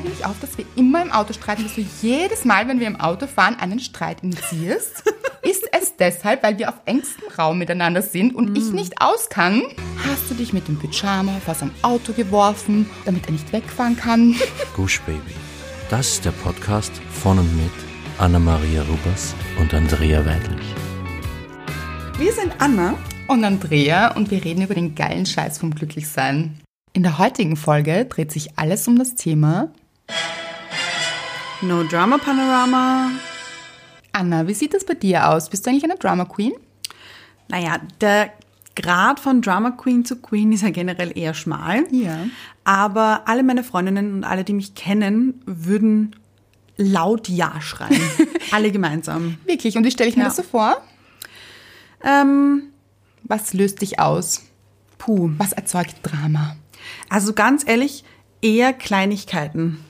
eigentlich 0.00 0.24
auf, 0.24 0.38
dass 0.40 0.56
wir 0.56 0.64
immer 0.76 1.02
im 1.02 1.12
Auto 1.12 1.32
streiten, 1.32 1.64
dass 1.64 1.74
du 1.74 1.84
jedes 2.02 2.44
Mal, 2.44 2.68
wenn 2.68 2.80
wir 2.80 2.86
im 2.86 3.00
Auto 3.00 3.26
fahren, 3.26 3.56
einen 3.60 3.80
Streit 3.80 4.22
initiierst? 4.22 5.02
Ist 5.42 5.64
es 5.72 5.96
deshalb, 5.96 6.42
weil 6.42 6.58
wir 6.58 6.68
auf 6.68 6.76
engstem 6.84 7.28
Raum 7.38 7.58
miteinander 7.58 8.02
sind 8.02 8.34
und 8.34 8.56
ich 8.56 8.72
nicht 8.72 9.00
aus 9.00 9.28
kann? 9.28 9.62
Hast 10.04 10.30
du 10.30 10.34
dich 10.34 10.52
mit 10.52 10.68
dem 10.68 10.78
Pyjama 10.78 11.32
vor 11.44 11.54
sein 11.54 11.70
Auto 11.82 12.12
geworfen, 12.12 12.88
damit 13.04 13.26
er 13.26 13.32
nicht 13.32 13.52
wegfahren 13.52 13.96
kann? 13.96 14.36
Gush 14.76 15.00
Baby. 15.02 15.34
Das 15.88 16.08
ist 16.08 16.24
der 16.24 16.32
Podcast 16.32 16.92
von 17.10 17.38
und 17.38 17.56
mit 17.56 17.72
Anna-Maria 18.18 18.82
Rubers 18.82 19.34
und 19.58 19.72
Andrea 19.74 20.24
Weidlich. 20.24 20.66
Wir 22.18 22.32
sind 22.32 22.52
Anna. 22.58 22.94
Und 23.28 23.44
Andrea 23.44 24.16
und 24.16 24.32
wir 24.32 24.44
reden 24.44 24.62
über 24.62 24.74
den 24.74 24.96
geilen 24.96 25.24
Scheiß 25.24 25.58
vom 25.58 25.72
Glücklichsein. 25.72 26.58
In 26.92 27.04
der 27.04 27.18
heutigen 27.18 27.54
Folge 27.54 28.04
dreht 28.06 28.32
sich 28.32 28.58
alles 28.58 28.88
um 28.88 28.98
das 28.98 29.14
Thema 29.14 29.70
No 31.62 31.82
Drama 31.84 32.18
Panorama. 32.18 33.10
Anna, 34.12 34.46
wie 34.48 34.54
sieht 34.54 34.74
das 34.74 34.84
bei 34.84 34.94
dir 34.94 35.28
aus? 35.28 35.50
Bist 35.50 35.66
du 35.66 35.70
eigentlich 35.70 35.84
eine 35.84 35.96
Drama 35.96 36.24
Queen? 36.24 36.52
Naja, 37.48 37.78
der 38.00 38.32
Grad 38.76 39.20
von 39.20 39.42
Drama 39.42 39.72
Queen 39.72 40.04
zu 40.04 40.16
Queen 40.16 40.52
ist 40.52 40.62
ja 40.62 40.70
generell 40.70 41.16
eher 41.16 41.34
schmal. 41.34 41.84
Ja. 41.90 42.26
Aber 42.64 43.22
alle 43.26 43.42
meine 43.42 43.62
Freundinnen 43.62 44.14
und 44.14 44.24
alle, 44.24 44.42
die 44.44 44.52
mich 44.54 44.74
kennen, 44.74 45.42
würden 45.44 46.16
laut 46.76 47.28
Ja 47.28 47.60
schreien. 47.60 48.00
alle 48.52 48.70
gemeinsam. 48.72 49.36
Wirklich? 49.44 49.76
Und 49.76 49.84
wie 49.84 49.90
stelle 49.90 50.08
ich 50.08 50.16
mir 50.16 50.22
Ja. 50.22 50.28
das 50.28 50.36
so 50.36 50.42
vor? 50.42 50.80
Ähm, 52.02 52.62
Was 53.24 53.52
löst 53.52 53.82
dich 53.82 53.98
aus? 54.00 54.42
Puh, 54.98 55.30
was 55.38 55.52
erzeugt 55.52 55.96
Drama? 56.02 56.56
also 57.10 57.34
ganz 57.34 57.62
ehrlich, 57.68 58.04
eher 58.40 58.72
Kleinigkeiten. 58.72 59.84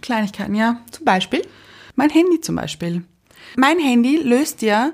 Kleinigkeiten, 0.00 0.54
ja. 0.54 0.80
Zum 0.90 1.04
Beispiel? 1.04 1.46
Mein 1.96 2.10
Handy 2.10 2.40
zum 2.40 2.56
Beispiel. 2.56 3.04
Mein 3.56 3.78
Handy 3.78 4.16
löst 4.16 4.62
ja 4.62 4.92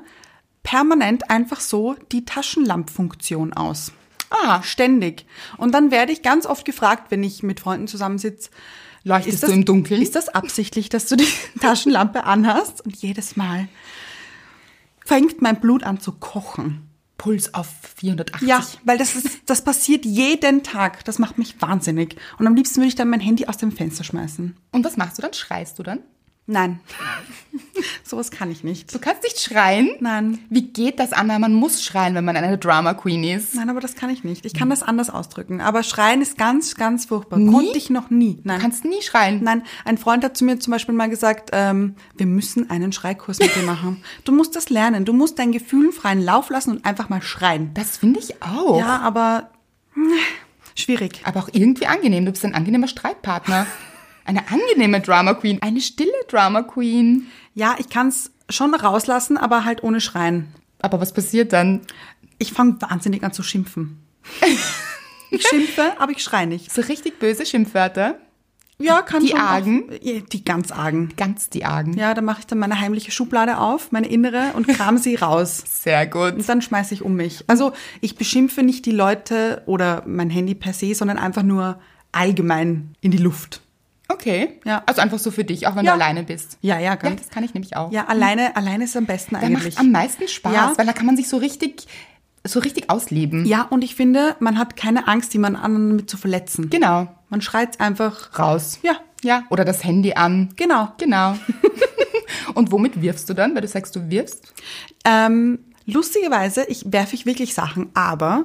permanent 0.62 1.30
einfach 1.30 1.60
so 1.60 1.94
die 2.10 2.24
Taschenlampfunktion 2.24 3.52
aus. 3.52 3.92
Ah, 4.30 4.62
Ständig. 4.62 5.26
Und 5.56 5.72
dann 5.72 5.90
werde 5.90 6.12
ich 6.12 6.22
ganz 6.22 6.46
oft 6.46 6.64
gefragt, 6.64 7.10
wenn 7.10 7.22
ich 7.22 7.42
mit 7.42 7.60
Freunden 7.60 7.86
zusammensitze, 7.86 8.50
leuchtest 9.04 9.44
du 9.44 9.52
im 9.52 9.64
Dunkeln? 9.64 10.02
Ist 10.02 10.16
das 10.16 10.28
absichtlich, 10.28 10.88
dass 10.88 11.06
du 11.06 11.16
die 11.16 11.28
Taschenlampe 11.60 12.24
anhast? 12.24 12.84
Und 12.84 12.96
jedes 12.96 13.36
Mal 13.36 13.68
fängt 15.04 15.40
mein 15.40 15.60
Blut 15.60 15.84
an 15.84 16.00
zu 16.00 16.12
kochen. 16.12 16.90
Puls 17.18 17.54
auf 17.54 17.68
480. 17.96 18.48
Ja, 18.48 18.64
weil 18.84 18.98
das 18.98 19.14
ist, 19.14 19.40
das 19.46 19.62
passiert 19.62 20.04
jeden 20.04 20.62
Tag. 20.62 21.04
Das 21.04 21.18
macht 21.18 21.38
mich 21.38 21.60
wahnsinnig. 21.60 22.16
Und 22.38 22.46
am 22.46 22.54
liebsten 22.54 22.76
würde 22.76 22.88
ich 22.88 22.94
dann 22.94 23.08
mein 23.08 23.20
Handy 23.20 23.46
aus 23.46 23.56
dem 23.56 23.72
Fenster 23.72 24.04
schmeißen. 24.04 24.56
Und 24.72 24.84
was 24.84 24.96
machst 24.96 25.18
du 25.18 25.22
dann? 25.22 25.32
Schreist 25.32 25.78
du 25.78 25.82
dann? 25.82 26.00
Nein. 26.48 26.78
Sowas 28.04 28.30
kann 28.30 28.52
ich 28.52 28.62
nicht. 28.62 28.94
Du 28.94 29.00
kannst 29.00 29.24
nicht 29.24 29.40
schreien? 29.40 29.90
Nein. 29.98 30.38
Wie 30.48 30.62
geht 30.62 31.00
das, 31.00 31.12
Anna? 31.12 31.40
Man 31.40 31.52
muss 31.52 31.82
schreien, 31.82 32.14
wenn 32.14 32.24
man 32.24 32.36
eine 32.36 32.56
Drama 32.56 32.94
Queen 32.94 33.24
ist. 33.24 33.56
Nein, 33.56 33.68
aber 33.68 33.80
das 33.80 33.96
kann 33.96 34.10
ich 34.10 34.22
nicht. 34.22 34.46
Ich 34.46 34.54
kann 34.54 34.70
das 34.70 34.84
anders 34.84 35.10
ausdrücken. 35.10 35.60
Aber 35.60 35.82
schreien 35.82 36.22
ist 36.22 36.38
ganz, 36.38 36.76
ganz 36.76 37.06
furchtbar. 37.06 37.38
Nie? 37.38 37.52
Konnte 37.52 37.78
ich 37.78 37.90
noch 37.90 38.10
nie. 38.10 38.38
Nein. 38.44 38.58
Du 38.58 38.62
kannst 38.62 38.84
nie 38.84 39.02
schreien. 39.02 39.42
Nein, 39.42 39.62
ein 39.84 39.98
Freund 39.98 40.22
hat 40.24 40.36
zu 40.36 40.44
mir 40.44 40.60
zum 40.60 40.70
Beispiel 40.70 40.94
mal 40.94 41.08
gesagt, 41.08 41.50
ähm, 41.52 41.96
wir 42.16 42.26
müssen 42.26 42.70
einen 42.70 42.92
Schreikurs 42.92 43.40
mit 43.40 43.56
dir 43.56 43.62
machen. 43.64 44.04
Du 44.24 44.32
musst 44.32 44.54
das 44.54 44.70
lernen. 44.70 45.04
Du 45.04 45.12
musst 45.12 45.40
deinen 45.40 45.52
Gefühlen 45.52 45.90
freien 45.90 46.22
Lauf 46.22 46.48
lassen 46.50 46.70
und 46.70 46.84
einfach 46.84 47.08
mal 47.08 47.22
schreien. 47.22 47.72
Das 47.74 47.96
finde 47.96 48.20
ich 48.20 48.40
auch. 48.40 48.78
Ja, 48.78 49.00
aber 49.00 49.50
hm, 49.94 50.12
schwierig. 50.76 51.22
Aber 51.24 51.40
auch 51.40 51.48
irgendwie 51.50 51.86
angenehm. 51.86 52.24
Du 52.24 52.30
bist 52.30 52.44
ein 52.44 52.54
angenehmer 52.54 52.88
Streitpartner. 52.88 53.66
Eine 54.26 54.42
angenehme 54.50 55.00
Drama 55.00 55.34
Queen. 55.34 55.60
Eine 55.62 55.80
stille 55.80 56.10
Drama 56.28 56.62
Queen. 56.62 57.26
Ja, 57.54 57.76
ich 57.78 57.88
kann 57.88 58.08
es 58.08 58.32
schon 58.50 58.74
rauslassen, 58.74 59.36
aber 59.38 59.64
halt 59.64 59.82
ohne 59.82 60.00
Schreien. 60.00 60.48
Aber 60.80 61.00
was 61.00 61.12
passiert 61.12 61.52
dann? 61.52 61.80
Ich 62.38 62.52
fange 62.52 62.76
wahnsinnig 62.80 63.22
an 63.24 63.32
zu 63.32 63.42
schimpfen. 63.42 64.02
Ich 65.28 65.42
schimpfe, 65.46 65.92
aber 65.98 66.12
ich 66.12 66.22
schreie 66.22 66.46
nicht. 66.46 66.72
So 66.72 66.80
richtig 66.82 67.18
böse 67.18 67.44
Schimpfwörter. 67.44 68.14
Ja, 68.78 69.02
kann 69.02 69.24
Die 69.24 69.34
auch- 69.34 69.38
argen? 69.40 69.90
Ja, 70.00 70.20
Die 70.20 70.44
ganz 70.44 70.70
argen. 70.70 71.12
Ganz 71.16 71.50
die 71.50 71.64
Argen. 71.64 71.94
Ja, 71.98 72.14
da 72.14 72.22
mache 72.22 72.40
ich 72.40 72.46
dann 72.46 72.58
meine 72.60 72.78
heimliche 72.78 73.10
Schublade 73.10 73.58
auf, 73.58 73.90
meine 73.90 74.06
innere, 74.06 74.52
und 74.54 74.68
kram 74.68 74.98
sie 74.98 75.16
raus. 75.16 75.64
Sehr 75.82 76.06
gut. 76.06 76.34
Und 76.34 76.48
dann 76.48 76.62
schmeiße 76.62 76.94
ich 76.94 77.02
um 77.02 77.16
mich. 77.16 77.42
Also 77.48 77.72
ich 78.00 78.14
beschimpfe 78.16 78.62
nicht 78.62 78.86
die 78.86 78.92
Leute 78.92 79.62
oder 79.66 80.04
mein 80.06 80.30
Handy 80.30 80.54
per 80.54 80.72
se, 80.72 80.94
sondern 80.94 81.18
einfach 81.18 81.42
nur 81.42 81.80
allgemein 82.12 82.94
in 83.00 83.10
die 83.10 83.18
Luft. 83.18 83.60
Okay. 84.08 84.60
Ja. 84.64 84.82
Also 84.86 85.00
einfach 85.00 85.18
so 85.18 85.30
für 85.30 85.44
dich, 85.44 85.66
auch 85.66 85.74
wenn 85.76 85.84
Ja. 85.84 85.92
du 85.96 86.02
alleine 86.02 86.22
bist. 86.22 86.58
Ja, 86.60 86.76
ja, 86.76 86.82
Ja, 86.82 86.94
ganz. 86.94 87.22
das 87.22 87.30
kann 87.30 87.42
ich 87.44 87.54
nämlich 87.54 87.76
auch. 87.76 87.90
Ja, 87.92 88.06
alleine, 88.06 88.54
alleine 88.56 88.84
ist 88.84 88.96
am 88.96 89.06
besten 89.06 89.34
Der 89.34 89.42
eigentlich. 89.44 89.74
macht 89.74 89.78
am 89.84 89.90
meisten 89.90 90.28
Spaß, 90.28 90.52
Ja. 90.54 90.72
weil 90.76 90.86
da 90.86 90.92
kann 90.92 91.06
man 91.06 91.16
sich 91.16 91.28
so 91.28 91.36
richtig, 91.38 91.86
so 92.44 92.60
richtig 92.60 92.88
ausleben. 92.90 93.44
Ja, 93.46 93.62
und 93.62 93.82
ich 93.82 93.94
finde, 93.96 94.36
man 94.38 94.58
hat 94.58 94.76
keine 94.76 95.08
Angst, 95.08 95.32
jemanden 95.34 95.58
anderen 95.60 95.88
damit 95.90 96.08
zu 96.10 96.16
verletzen. 96.16 96.70
Genau. 96.70 97.08
Man 97.28 97.40
schreit 97.40 97.80
einfach. 97.80 98.38
Raus. 98.38 98.78
Ja, 98.82 98.92
Ja. 99.24 99.42
Oder 99.50 99.64
das 99.64 99.82
Handy 99.82 100.12
an. 100.14 100.50
genau. 100.56 100.92
Genau. 100.98 101.36
Und 102.54 102.70
womit 102.72 103.00
wirfst 103.02 103.28
du 103.28 103.34
dann, 103.34 103.54
weil 103.54 103.62
du 103.62 103.68
sagst, 103.68 103.96
du 103.96 104.08
wirfst? 104.08 104.52
Ähm, 105.04 105.58
lustigerweise, 105.84 106.64
ich 106.68 106.92
werfe 106.92 107.14
ich 107.14 107.26
wirklich 107.26 107.54
Sachen, 107.54 107.90
aber 107.94 108.44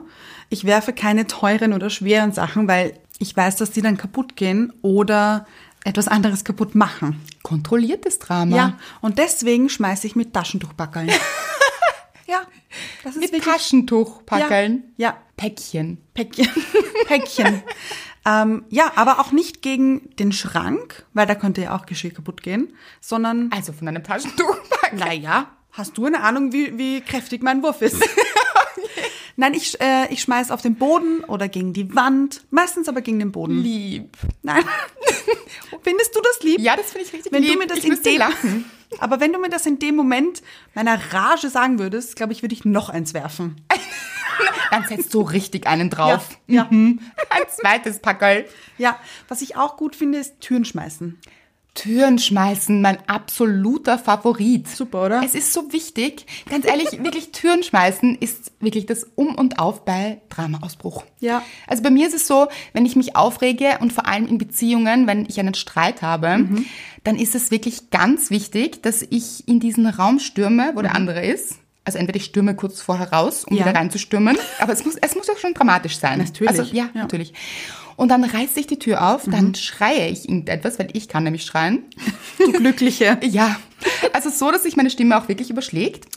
ich 0.50 0.66
werfe 0.66 0.94
keine 0.94 1.28
teuren 1.28 1.74
oder 1.74 1.90
schweren 1.90 2.32
Sachen, 2.32 2.68
weil 2.68 2.94
ich 3.22 3.38
weiß, 3.38 3.56
dass 3.58 3.72
die 3.72 3.82
dann 3.82 3.98
kaputt 3.98 4.36
gehen 4.36 4.74
oder 4.82 5.46
etwas 5.84 6.08
anderes 6.08 6.44
kaputt 6.44 6.76
machen. 6.76 7.22
Kontrolliertes 7.44 8.20
Drama. 8.20 8.56
Ja, 8.56 8.80
und 9.02 9.20
deswegen 9.20 9.70
schmeiße 9.70 10.08
ich 10.08 10.16
mit 10.16 10.34
Taschentuchpackeln. 10.34 11.08
ja, 12.28 12.42
das 13.04 13.16
ist 13.16 13.22
Mit 13.22 13.32
wirklich 13.32 13.54
Taschentuchpackeln. 13.54 14.94
Ja, 14.98 15.10
ja. 15.10 15.18
Päckchen. 15.38 15.98
Päckchen. 16.14 16.48
Päckchen. 17.08 17.64
ähm, 18.26 18.66
ja, 18.70 18.92
aber 18.96 19.20
auch 19.20 19.32
nicht 19.32 19.62
gegen 19.62 20.16
den 20.18 20.32
Schrank, 20.32 21.06
weil 21.14 21.26
da 21.28 21.36
könnte 21.36 21.62
ja 21.62 21.76
auch 21.76 21.86
Geschirr 21.86 22.12
kaputt 22.12 22.42
gehen, 22.44 22.76
sondern, 23.00 23.52
Also 23.52 23.74
von 23.74 23.88
einem 23.88 24.04
Taschentuchpackel. 24.04 25.00
naja, 25.00 25.48
hast 25.72 25.98
du 25.98 26.06
eine 26.06 26.22
Ahnung, 26.22 26.54
wie, 26.54 26.78
wie 26.78 27.02
kräftig 27.02 27.44
mein 27.44 27.62
Wurf 27.64 27.82
ist? 27.82 28.04
Nein, 29.42 29.56
ich, 29.56 29.82
äh, 29.82 30.06
ich 30.14 30.22
schmeiß 30.22 30.52
auf 30.52 30.62
den 30.62 30.76
Boden 30.76 31.24
oder 31.24 31.48
gegen 31.48 31.74
die 31.74 31.96
Wand, 31.96 32.46
meistens 32.52 32.88
aber 32.88 33.02
gegen 33.02 33.18
den 33.18 33.32
Boden. 33.32 33.64
Lieb. 33.64 34.16
Nein. 34.44 34.64
Findest 35.82 36.16
du 36.16 36.22
das 36.22 36.44
lieb? 36.44 36.60
Ja, 36.60 36.76
das 36.76 36.92
finde 36.92 37.08
ich 37.08 37.14
richtig 37.14 37.32
Wenn 37.32 37.42
lieb. 37.42 37.54
du 37.54 37.58
mir 37.58 37.66
das 37.66 37.80
ich 37.80 37.86
in 37.86 38.04
dem 38.04 38.18
lachen. 38.20 38.66
Aber 39.00 39.20
wenn 39.20 39.34
du 39.34 39.40
mir 39.40 39.50
das 39.50 39.66
in 39.66 39.80
dem 39.80 39.96
Moment 39.96 40.44
meiner 40.76 41.00
Rage 41.12 41.50
sagen 41.50 41.80
würdest, 41.80 42.18
glaube 42.18 42.34
ich, 42.34 42.44
würde 42.44 42.54
ich 42.54 42.66
noch 42.66 42.90
eins 42.90 43.16
werfen. 43.16 43.56
Dann 44.70 44.86
setzt 44.86 45.12
du 45.14 45.22
richtig 45.22 45.66
einen 45.66 45.90
drauf. 45.90 46.38
Ja, 46.46 46.56
ja. 46.56 46.68
Mhm. 46.70 47.00
Ein 47.32 47.42
zweites 47.50 47.98
Packerl. 47.98 48.46
Ja, 48.78 49.00
was 49.28 49.42
ich 49.42 49.56
auch 49.56 49.76
gut 49.76 49.96
finde, 49.96 50.20
ist 50.20 50.40
Türen 50.42 50.66
schmeißen. 50.66 51.20
Türen 51.74 52.20
schmeißen, 52.20 52.82
mein 52.82 52.98
absoluter 53.08 53.98
Favorit. 53.98 54.68
Super, 54.68 55.06
oder? 55.06 55.22
Es 55.24 55.36
ist 55.36 55.54
so 55.54 55.72
wichtig. 55.72 56.26
Ganz 56.50 56.66
ehrlich, 56.66 56.92
wirklich 57.04 57.32
Türen 57.32 57.64
schmeißen 57.64 58.16
ist 58.18 58.52
wirklich 58.60 58.86
das 58.86 59.06
Um 59.16 59.36
und 59.36 59.58
Auf 59.60 59.86
bei 59.86 60.22
Dramaausbruch. 60.30 61.06
Ja. 61.22 61.42
Also 61.68 61.82
bei 61.82 61.90
mir 61.90 62.08
ist 62.08 62.14
es 62.14 62.28
so, 62.28 62.48
wenn 62.74 62.86
ich 62.86 62.96
mich 62.98 63.16
aufrege 63.16 63.78
und 63.80 63.94
vor 63.94 64.06
allem 64.06 64.28
in 64.28 64.38
Beziehungen, 64.38 65.08
wenn 65.08 65.26
ich 65.30 65.40
einen 65.40 65.54
Streit 65.54 66.02
habe, 66.02 66.40
Mhm. 66.40 66.66
dann 67.06 67.16
ist 67.18 67.36
es 67.36 67.52
wirklich 67.52 67.90
ganz 67.90 68.30
wichtig, 68.32 68.84
dass 68.84 69.02
ich 69.10 69.48
in 69.48 69.60
diesen 69.62 69.86
Raum 69.88 70.20
stürme, 70.20 70.72
wo 70.76 70.82
der 70.82 70.94
andere 70.94 71.26
ist. 71.26 71.56
Also 71.84 71.98
entweder 71.98 72.18
ich 72.18 72.26
stürme 72.26 72.54
kurz 72.56 72.80
vorher 72.82 73.12
raus, 73.12 73.44
um 73.46 73.54
Mhm. 73.54 73.60
Ja. 73.62 73.66
wieder 73.66 73.80
reinzustürmen, 73.80 74.38
aber 74.60 74.74
es 74.74 74.86
muss, 74.86 74.98
es 75.02 75.16
muss 75.16 75.30
auch 75.30 75.38
schon 75.38 75.54
dramatisch 75.56 75.98
sein. 75.98 76.20
Natürlich, 76.20 76.50
Also, 76.60 76.64
ja, 76.64 76.84
ja. 76.84 76.90
Mhm. 76.94 77.00
natürlich. 77.00 77.34
Und 78.02 78.08
dann 78.08 78.24
reiße 78.24 78.60
ich 78.60 78.66
die 78.66 78.80
Tür 78.80 79.14
auf, 79.14 79.26
dann 79.30 79.54
schreie 79.54 80.10
ich 80.10 80.28
irgendetwas, 80.28 80.80
weil 80.80 80.88
ich 80.94 81.08
kann 81.08 81.24
nämlich 81.24 81.46
schreien. 81.46 81.84
Du 82.40 82.52
Glückliche. 82.52 83.20
Ja, 83.22 83.58
also 84.12 84.32
so, 84.32 84.50
dass 84.50 84.64
sich 84.64 84.76
meine 84.76 84.90
Stimme 84.90 85.16
auch 85.20 85.28
wirklich 85.28 85.52
überschlägt, 85.52 86.08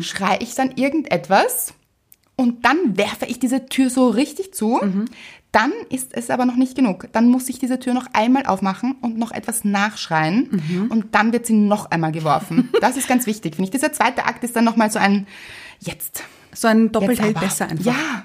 schreie 0.00 0.38
ich 0.40 0.54
dann 0.54 0.72
irgendetwas 0.76 1.74
und 2.36 2.64
dann 2.64 2.96
werfe 2.96 3.26
ich 3.26 3.38
diese 3.38 3.66
Tür 3.66 3.90
so 3.90 4.08
richtig 4.08 4.54
zu. 4.54 4.80
Dann 5.52 5.72
ist 5.90 6.14
es 6.14 6.30
aber 6.30 6.46
noch 6.46 6.56
nicht 6.56 6.74
genug. 6.74 7.08
Dann 7.12 7.28
muss 7.28 7.50
ich 7.50 7.58
diese 7.58 7.78
Tür 7.80 7.92
noch 7.92 8.06
einmal 8.14 8.46
aufmachen 8.46 8.94
und 9.02 9.18
noch 9.18 9.30
etwas 9.30 9.62
nachschreien 9.62 10.88
und 10.88 11.14
dann 11.14 11.34
wird 11.34 11.44
sie 11.44 11.52
noch 11.52 11.90
einmal 11.90 12.12
geworfen. 12.12 12.70
Das 12.80 12.96
ist 12.96 13.08
ganz 13.08 13.26
wichtig, 13.26 13.56
finde 13.56 13.66
ich. 13.66 13.72
Dieser 13.72 13.92
zweite 13.92 14.24
Akt 14.24 14.42
ist 14.42 14.56
dann 14.56 14.64
nochmal 14.64 14.90
so 14.90 14.98
ein 14.98 15.26
Jetzt. 15.80 16.24
So 16.54 16.66
ein 16.66 16.92
doppelt 16.92 17.20
besser 17.38 17.68
einfach. 17.68 17.84
Ja, 17.84 18.24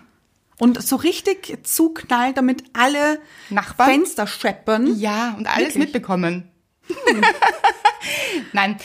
Und 0.62 0.80
so 0.80 0.96
richtig 0.96 1.58
zuknallt, 1.64 2.38
damit 2.38 2.66
alle 2.74 3.20
Nachbarn? 3.50 3.90
Fenster 3.90 4.28
scheppern. 4.28 4.96
Ja, 4.96 5.34
und 5.36 5.48
alles 5.48 5.70
Wirklich? 5.70 5.86
mitbekommen. 5.86 6.52
Nein, 8.54 8.78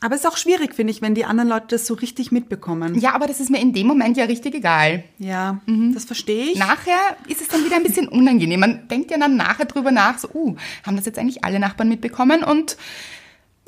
Aber 0.00 0.16
es 0.16 0.22
ist 0.22 0.26
auch 0.26 0.36
schwierig, 0.36 0.74
finde 0.74 0.90
ich, 0.90 1.00
wenn 1.00 1.14
die 1.14 1.24
anderen 1.24 1.48
Leute 1.48 1.68
das 1.68 1.86
so 1.86 1.94
richtig 1.94 2.32
mitbekommen. 2.32 2.98
Ja, 2.98 3.14
aber 3.14 3.28
das 3.28 3.38
ist 3.38 3.50
mir 3.50 3.60
in 3.60 3.72
dem 3.72 3.86
Moment 3.86 4.16
ja 4.16 4.24
richtig 4.24 4.56
egal. 4.56 5.04
Ja, 5.18 5.60
das 5.94 6.06
verstehe 6.06 6.46
ich. 6.46 6.58
Nachher 6.58 6.98
ist 7.28 7.40
es 7.40 7.46
dann 7.46 7.64
wieder 7.64 7.76
ein 7.76 7.84
bisschen 7.84 8.08
unangenehm. 8.08 8.58
Man 8.58 8.88
denkt 8.88 9.12
ja 9.12 9.18
dann 9.18 9.36
nachher 9.36 9.66
drüber 9.66 9.92
nach, 9.92 10.18
so, 10.18 10.28
uh, 10.34 10.56
haben 10.84 10.96
das 10.96 11.06
jetzt 11.06 11.20
eigentlich 11.20 11.44
alle 11.44 11.60
Nachbarn 11.60 11.88
mitbekommen? 11.88 12.42
Und 12.42 12.76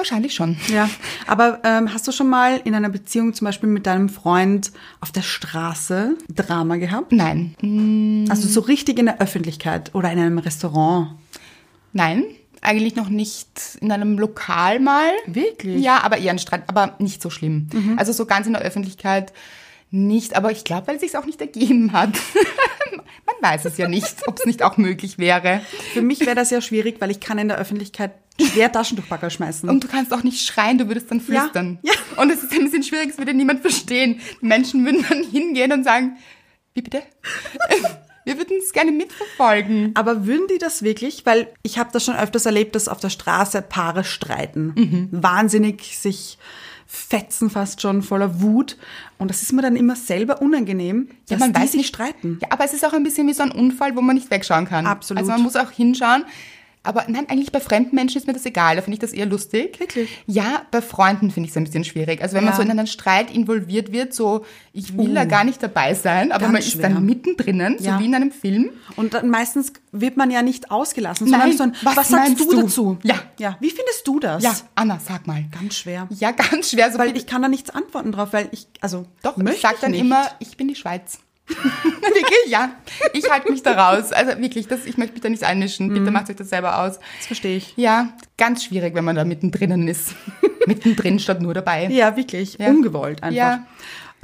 wahrscheinlich 0.03 0.35
schon. 0.35 0.57
Ja, 0.69 0.91
aber 1.27 1.61
ähm, 1.65 1.95
hast 1.95 2.07
du 2.09 2.13
schon 2.13 2.29
mal 2.29 2.61
in 2.65 2.75
einer 2.75 2.89
Beziehung 2.89 3.33
zum 3.35 3.45
Beispiel 3.47 3.69
mit 3.69 3.87
deinem 3.87 4.09
Freund 4.09 4.73
auf 5.01 5.13
der 5.13 5.23
Straße 5.23 6.17
Drama 6.35 6.77
gehabt? 6.77 7.13
Nein. 7.13 7.55
Mm, 7.61 8.25
Also 8.31 8.49
so 8.49 8.61
richtig 8.61 8.99
in 8.99 9.07
der 9.07 9.21
Öffentlichkeit 9.21 9.95
oder 9.95 10.11
in 10.13 10.19
einem 10.19 10.39
Restaurant? 10.39 11.13
Nein, 11.93 12.25
eigentlich 12.63 12.97
noch 12.97 13.09
nicht 13.09 13.49
in 13.81 13.93
einem 13.93 14.19
Lokal 14.19 14.81
mal. 14.81 15.11
Wirklich? 15.27 15.77
Mhm. 15.77 15.83
Ja, 15.83 16.03
aber 16.03 16.19
eher 16.19 16.33
ein 16.33 16.39
Streit, 16.39 16.65
aber 16.69 16.95
nicht 16.99 17.23
so 17.23 17.31
schlimm. 17.31 17.69
Also 17.97 18.13
so 18.13 18.27
ganz 18.27 18.47
in 18.47 18.53
der 18.55 18.63
Öffentlichkeit 18.63 19.33
nicht, 19.93 20.35
aber 20.37 20.51
ich 20.51 20.65
glaube, 20.65 20.89
weil 20.89 20.97
es 20.97 21.03
sich 21.03 21.17
auch 21.17 21.27
nicht 21.27 21.41
ergeben 21.41 21.93
hat. 21.93 22.11
Man 23.27 23.53
weiß 23.53 23.67
es 23.67 23.77
ja 23.79 23.89
nicht, 23.89 24.27
ob 24.27 24.39
es 24.39 24.47
nicht 24.47 24.63
auch 24.63 24.77
möglich 24.77 25.19
wäre. 25.19 25.61
Für 25.93 26.03
mich 26.03 26.21
wäre 26.21 26.35
das 26.35 26.51
ja 26.51 26.61
schwierig, 26.61 26.97
weil 27.01 27.11
ich 27.11 27.21
kann 27.21 27.39
in 27.39 27.49
der 27.49 27.59
Öffentlichkeit 27.59 28.13
schwer 28.41 28.73
Taschentuchpacker 28.73 29.31
schmeißen. 29.31 29.69
Und 29.69 29.85
du 29.85 29.89
kannst 29.89 30.13
auch 30.13 30.23
nicht 30.23 30.45
schreien, 30.47 30.79
du 30.79 30.89
würdest 30.89 31.11
dann 31.11 31.19
Ja, 31.19 31.25
flüstern. 31.43 31.79
ja. 31.83 31.93
Und 32.17 32.31
es 32.31 32.43
ist 32.43 32.53
ein 32.53 32.65
bisschen 32.65 32.83
schwierig, 32.83 33.11
es 33.11 33.19
würde 33.19 33.35
niemand 33.35 33.61
verstehen. 33.61 34.21
Die 34.41 34.47
Menschen 34.47 34.85
würden 34.85 35.05
dann 35.09 35.23
hingehen 35.25 35.73
und 35.73 35.85
sagen, 35.85 36.17
wie 36.75 36.83
bitte? 36.83 37.03
Wir 38.25 38.39
würden 38.39 38.57
es 38.63 38.73
gerne 38.73 38.93
mitverfolgen. 38.93 39.91
Aber 39.95 40.27
würden 40.27 40.47
die 40.49 40.59
das 40.59 40.83
wirklich? 40.83 41.27
Weil 41.27 41.49
ich 41.65 41.79
habe 41.79 41.91
das 41.93 42.05
schon 42.05 42.15
öfters 42.15 42.47
erlebt, 42.47 42.77
dass 42.77 42.87
auf 42.87 43.01
der 43.01 43.11
Straße 43.11 43.63
Paare 43.63 44.05
streiten. 44.05 44.73
Mhm. 44.77 45.09
Wahnsinnig 45.11 45.99
sich 45.99 46.39
fetzen 46.95 47.49
fast 47.49 47.81
schon 47.81 48.03
voller 48.03 48.43
Wut. 48.43 48.77
Und 49.19 49.29
das 49.29 49.41
ist 49.43 49.53
mir 49.55 49.63
dann 49.63 49.77
immer 49.77 49.97
selber 49.97 50.43
unangenehm, 50.43 51.09
dass 51.29 51.39
man 51.41 51.53
die 51.55 51.59
weiß 51.61 51.73
sich 51.73 51.79
nicht- 51.79 51.89
streiten. 51.89 52.39
Ja, 52.43 52.49
aber 52.51 52.65
es 52.67 52.75
ist 52.75 52.85
auch 52.85 52.93
ein 52.93 53.03
bisschen 53.03 53.27
wie 53.29 53.33
so 53.33 53.43
ein 53.43 53.51
Unfall, 53.51 53.97
wo 53.97 54.03
man 54.03 54.15
nicht 54.15 54.31
wegschauen 54.31 54.67
kann. 54.67 54.87
Absolut. 54.87 55.21
Also 55.21 55.33
man 55.33 55.43
muss 55.43 55.57
auch 55.57 55.71
hinschauen. 55.71 56.25
Aber 56.85 57.05
nein, 57.07 57.29
eigentlich 57.29 57.53
bei 57.53 57.61
fremden 57.61 57.95
Menschen 57.95 58.19
ist 58.19 58.27
mir 58.27 58.33
das 58.33 58.45
egal. 58.45 58.75
Da 58.77 58.83
finde 58.83 58.95
ich 58.97 58.99
das 59.01 59.13
eher 59.13 59.27
lustig. 59.27 59.79
Wirklich? 59.79 60.11
Ja, 60.27 60.63
bei 60.73 60.83
Freunden 60.83 61.31
finde 61.31 61.47
ich 61.47 61.53
es 61.53 61.57
ein 61.57 61.63
bisschen 61.65 61.85
schwierig. 61.85 62.21
Also 62.23 62.35
wenn 62.35 62.43
man 62.45 62.53
Ja. 62.55 62.57
so 62.57 62.63
in 62.63 62.71
einen 62.71 62.89
Streit 62.89 63.31
involviert 63.33 63.93
wird, 63.93 64.13
so 64.15 64.45
ich 64.73 64.97
will 64.99 65.15
da 65.15 65.25
gar 65.25 65.45
nicht 65.45 65.63
dabei 65.63 65.95
sein, 65.95 66.33
aber 66.33 66.49
man 66.49 66.57
ist 66.57 66.73
schwer. 66.73 66.89
dann 66.91 67.05
mittendrin, 67.07 67.77
Ja. 67.79 67.95
so 67.95 68.01
wie 68.01 68.07
in 68.07 68.15
einem 68.17 68.33
Film. 68.33 68.71
Und 68.97 69.15
dann 69.15 69.31
meistens 69.31 69.73
wird 69.93 70.17
man 70.17 70.31
ja 70.33 70.43
nicht 70.43 70.73
ausgelassen, 70.73 71.29
sondern 71.29 71.49
Nein, 71.51 71.57
so 71.57 71.63
ein, 71.65 71.77
was 71.83 71.97
was, 71.97 72.09
sagst 72.09 72.41
du, 72.41 72.51
du? 72.51 72.63
dazu? 72.63 72.99
Ja. 73.05 73.15
ja. 73.39 73.57
Wie 73.61 73.71
findest 73.71 74.07
du 74.07 74.19
das? 74.19 74.43
Ja, 74.43 74.53
Anna, 74.75 74.99
sag 74.99 75.27
mal. 75.29 75.45
Ganz 75.53 75.77
schwer. 75.77 76.09
Ja, 76.11 76.31
ganz 76.51 76.71
schwer. 76.71 76.91
So 76.91 76.99
Weil 76.99 77.17
ich 77.17 77.27
kann 77.27 77.43
da 77.43 77.49
nichts 77.49 77.71
antworten 77.71 78.11
drauf, 78.11 78.31
weil 78.33 78.49
ich, 78.51 78.67
also, 78.81 79.07
Doch, 79.23 79.37
möchte 79.37 79.55
ich 79.55 79.63
sag 79.63 79.81
dann 79.81 79.93
nicht. 79.93 80.01
immer, 80.01 80.27
ich 80.41 80.57
bin 80.57 80.67
die 80.69 80.75
Schweiz. 80.75 81.21
wirklich, 81.49 82.49
ja. 82.49 82.71
Ich 83.13 83.29
halte 83.31 83.51
mich 83.51 83.63
da 83.63 83.73
raus. 83.73 84.13
Also 84.13 84.41
wirklich, 84.41 84.69
das, 84.69 84.85
ich 84.87 84.97
möchte 84.97 85.15
mich 85.15 85.23
da 85.23 85.29
nicht 85.29 85.45
einmischen. 85.45 85.89
Bitte 85.89 86.03
Mhm. 86.07 86.13
macht 86.13 86.31
euch 86.31 86.37
das 86.37 86.49
selber 86.51 86.79
aus. 86.81 86.99
Das 87.19 87.27
verstehe 87.27 87.57
ich. 87.57 87.75
Ja, 87.77 88.11
ganz 88.39 88.65
schwierig, 88.65 88.95
wenn 88.95 89.05
man 89.05 89.17
da 89.17 89.25
mittendrin 89.25 89.87
ist. 89.89 90.15
mittendrin 90.67 91.19
statt 91.19 91.41
nur 91.43 91.55
dabei. 91.55 91.89
Ja, 91.89 92.17
wirklich. 92.17 92.59
Ja. 92.59 92.69
Ungewollt 92.69 93.23
einfach. 93.23 93.37
Ja. 93.37 93.67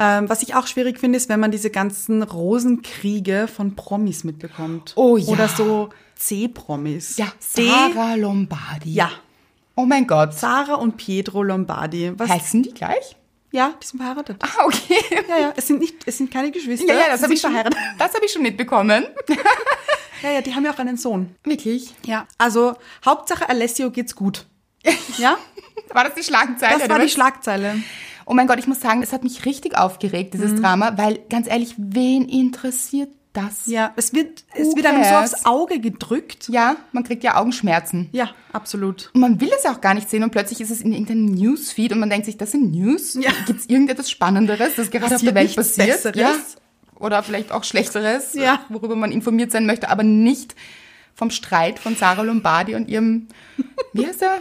Ähm, 0.01 0.29
was 0.29 0.43
ich 0.43 0.55
auch 0.55 0.67
schwierig 0.69 1.01
finde, 1.01 1.17
ist, 1.17 1.29
wenn 1.29 1.41
man 1.41 1.51
diese 1.51 1.71
ganzen 1.71 2.23
Rosenkriege 2.23 3.49
von 3.49 3.75
Promis 3.75 4.23
mitbekommt. 4.23 4.93
Oh 4.95 5.17
ja. 5.17 5.27
Oder 5.29 5.49
so 5.49 5.91
C-Promis. 6.15 7.17
Ja, 7.17 7.27
D- 7.57 7.67
Sarah 7.67 8.15
Lombardi. 8.15 8.93
Ja. 8.95 9.11
Oh 9.75 9.85
mein 9.87 10.07
Gott. 10.07 10.35
Sarah 10.35 10.75
und 10.75 10.97
Pietro 10.97 11.43
Lombardi. 11.43 12.13
Was? 12.17 12.31
Heißen 12.31 12.63
die 12.63 12.73
gleich? 12.75 13.17
Ja, 13.51 13.73
die 13.83 13.87
sind 13.87 13.99
verheiratet. 13.99 14.37
Ah, 14.43 14.65
okay. 14.67 15.01
Ja, 15.29 15.39
ja, 15.39 15.53
es 15.57 15.67
sind 15.67 15.81
nicht, 15.81 15.97
es 16.07 16.19
sind 16.19 16.31
keine 16.31 16.51
Geschwister. 16.51 16.87
Ja, 16.93 17.01
ja, 17.01 17.09
das 17.09 17.23
habe 17.23 17.33
ich, 17.33 17.41
schon- 17.41 17.55
das 17.99 18.15
hab 18.15 18.23
ich 18.23 18.33
schon 18.33 18.43
mitbekommen. 18.43 19.07
Ja, 20.21 20.33
ja, 20.33 20.41
die 20.41 20.53
haben 20.53 20.65
ja 20.65 20.73
auch 20.75 20.79
einen 20.81 20.97
Sohn. 20.97 21.37
Wirklich? 21.45 21.95
Ja. 22.05 22.27
Also, 22.39 22.75
Hauptsache 23.05 23.49
Alessio 23.49 23.93
geht's 23.93 24.17
gut. 24.17 24.47
Ja? 25.17 25.39
War 25.93 26.03
das 26.05 26.15
die 26.15 26.25
Schlagzeile? 26.25 26.81
Das 26.81 26.89
war 26.89 26.99
die? 26.99 27.09
Schlagzeile. 27.09 27.77
Oh 28.27 28.35
mein 28.35 28.49
Gott, 28.49 28.59
ich 28.59 28.67
muss 28.67 28.81
sagen, 28.81 29.01
es 29.03 29.13
hat 29.13 29.23
mich 29.23 29.45
richtig 29.47 29.79
aufgeregt, 29.79 30.35
dieses 30.35 30.53
Mhm. 30.53 30.61
Drama, 30.63 30.99
weil 30.99 31.21
ganz 31.31 31.47
ehrlich, 31.49 31.75
wen 31.79 32.29
interessiert 32.29 33.11
das? 33.43 33.67
Ja, 33.67 33.93
es 33.97 34.13
wird, 34.13 34.45
es 34.55 34.69
Who 34.69 34.77
wird 34.77 34.87
einem 34.87 35.05
so 35.05 35.11
aufs 35.15 35.45
Auge 35.47 35.81
gedrückt. 35.81 36.49
Ja, 36.49 36.77
man 36.93 37.05
kriegt 37.05 37.23
ja 37.25 37.37
Augenschmerzen. 37.37 38.09
Ja, 38.13 38.31
absolut. 38.53 39.11
Und 39.15 39.21
man 39.21 39.41
will 39.41 39.51
es 39.57 39.65
auch 39.67 39.81
gar 39.81 39.95
nicht 39.95 40.09
sehen 40.11 40.23
und 40.23 40.31
plötzlich 40.31 40.61
ist 40.61 40.71
es 40.71 40.81
in 40.81 40.93
irgendeinem 40.93 41.27
Newsfeed 41.27 41.93
und 41.93 42.01
man 42.01 42.11
denkt 42.11 42.27
sich, 42.27 42.37
das 42.37 42.53
sind 42.53 42.73
News? 42.73 43.15
Ja. 43.15 43.31
Gibt 43.47 43.61
es 43.61 43.67
irgendetwas 43.67 44.11
Spannenderes, 44.11 44.75
das 44.77 44.91
gerade 44.91 45.15
auf 45.17 45.23
der 45.23 45.35
Welt 45.35 45.55
passiert? 45.55 45.89
Besseres? 45.89 46.17
Ja. 46.17 46.35
Oder 46.99 47.23
vielleicht 47.23 47.53
auch 47.53 47.65
Schlechteres, 47.65 48.35
Ja. 48.35 48.61
worüber 48.69 48.97
man 48.97 49.13
informiert 49.13 49.53
sein 49.53 49.67
möchte, 49.67 49.89
aber 49.89 50.03
nicht 50.03 50.55
vom 51.15 51.31
Streit 51.31 51.79
von 51.79 51.97
Sarah 51.97 52.23
Lombardi 52.23 52.75
und 52.75 52.89
ihrem, 52.89 53.29
wie 53.93 54.07
heißt 54.07 54.23
er? 54.23 54.39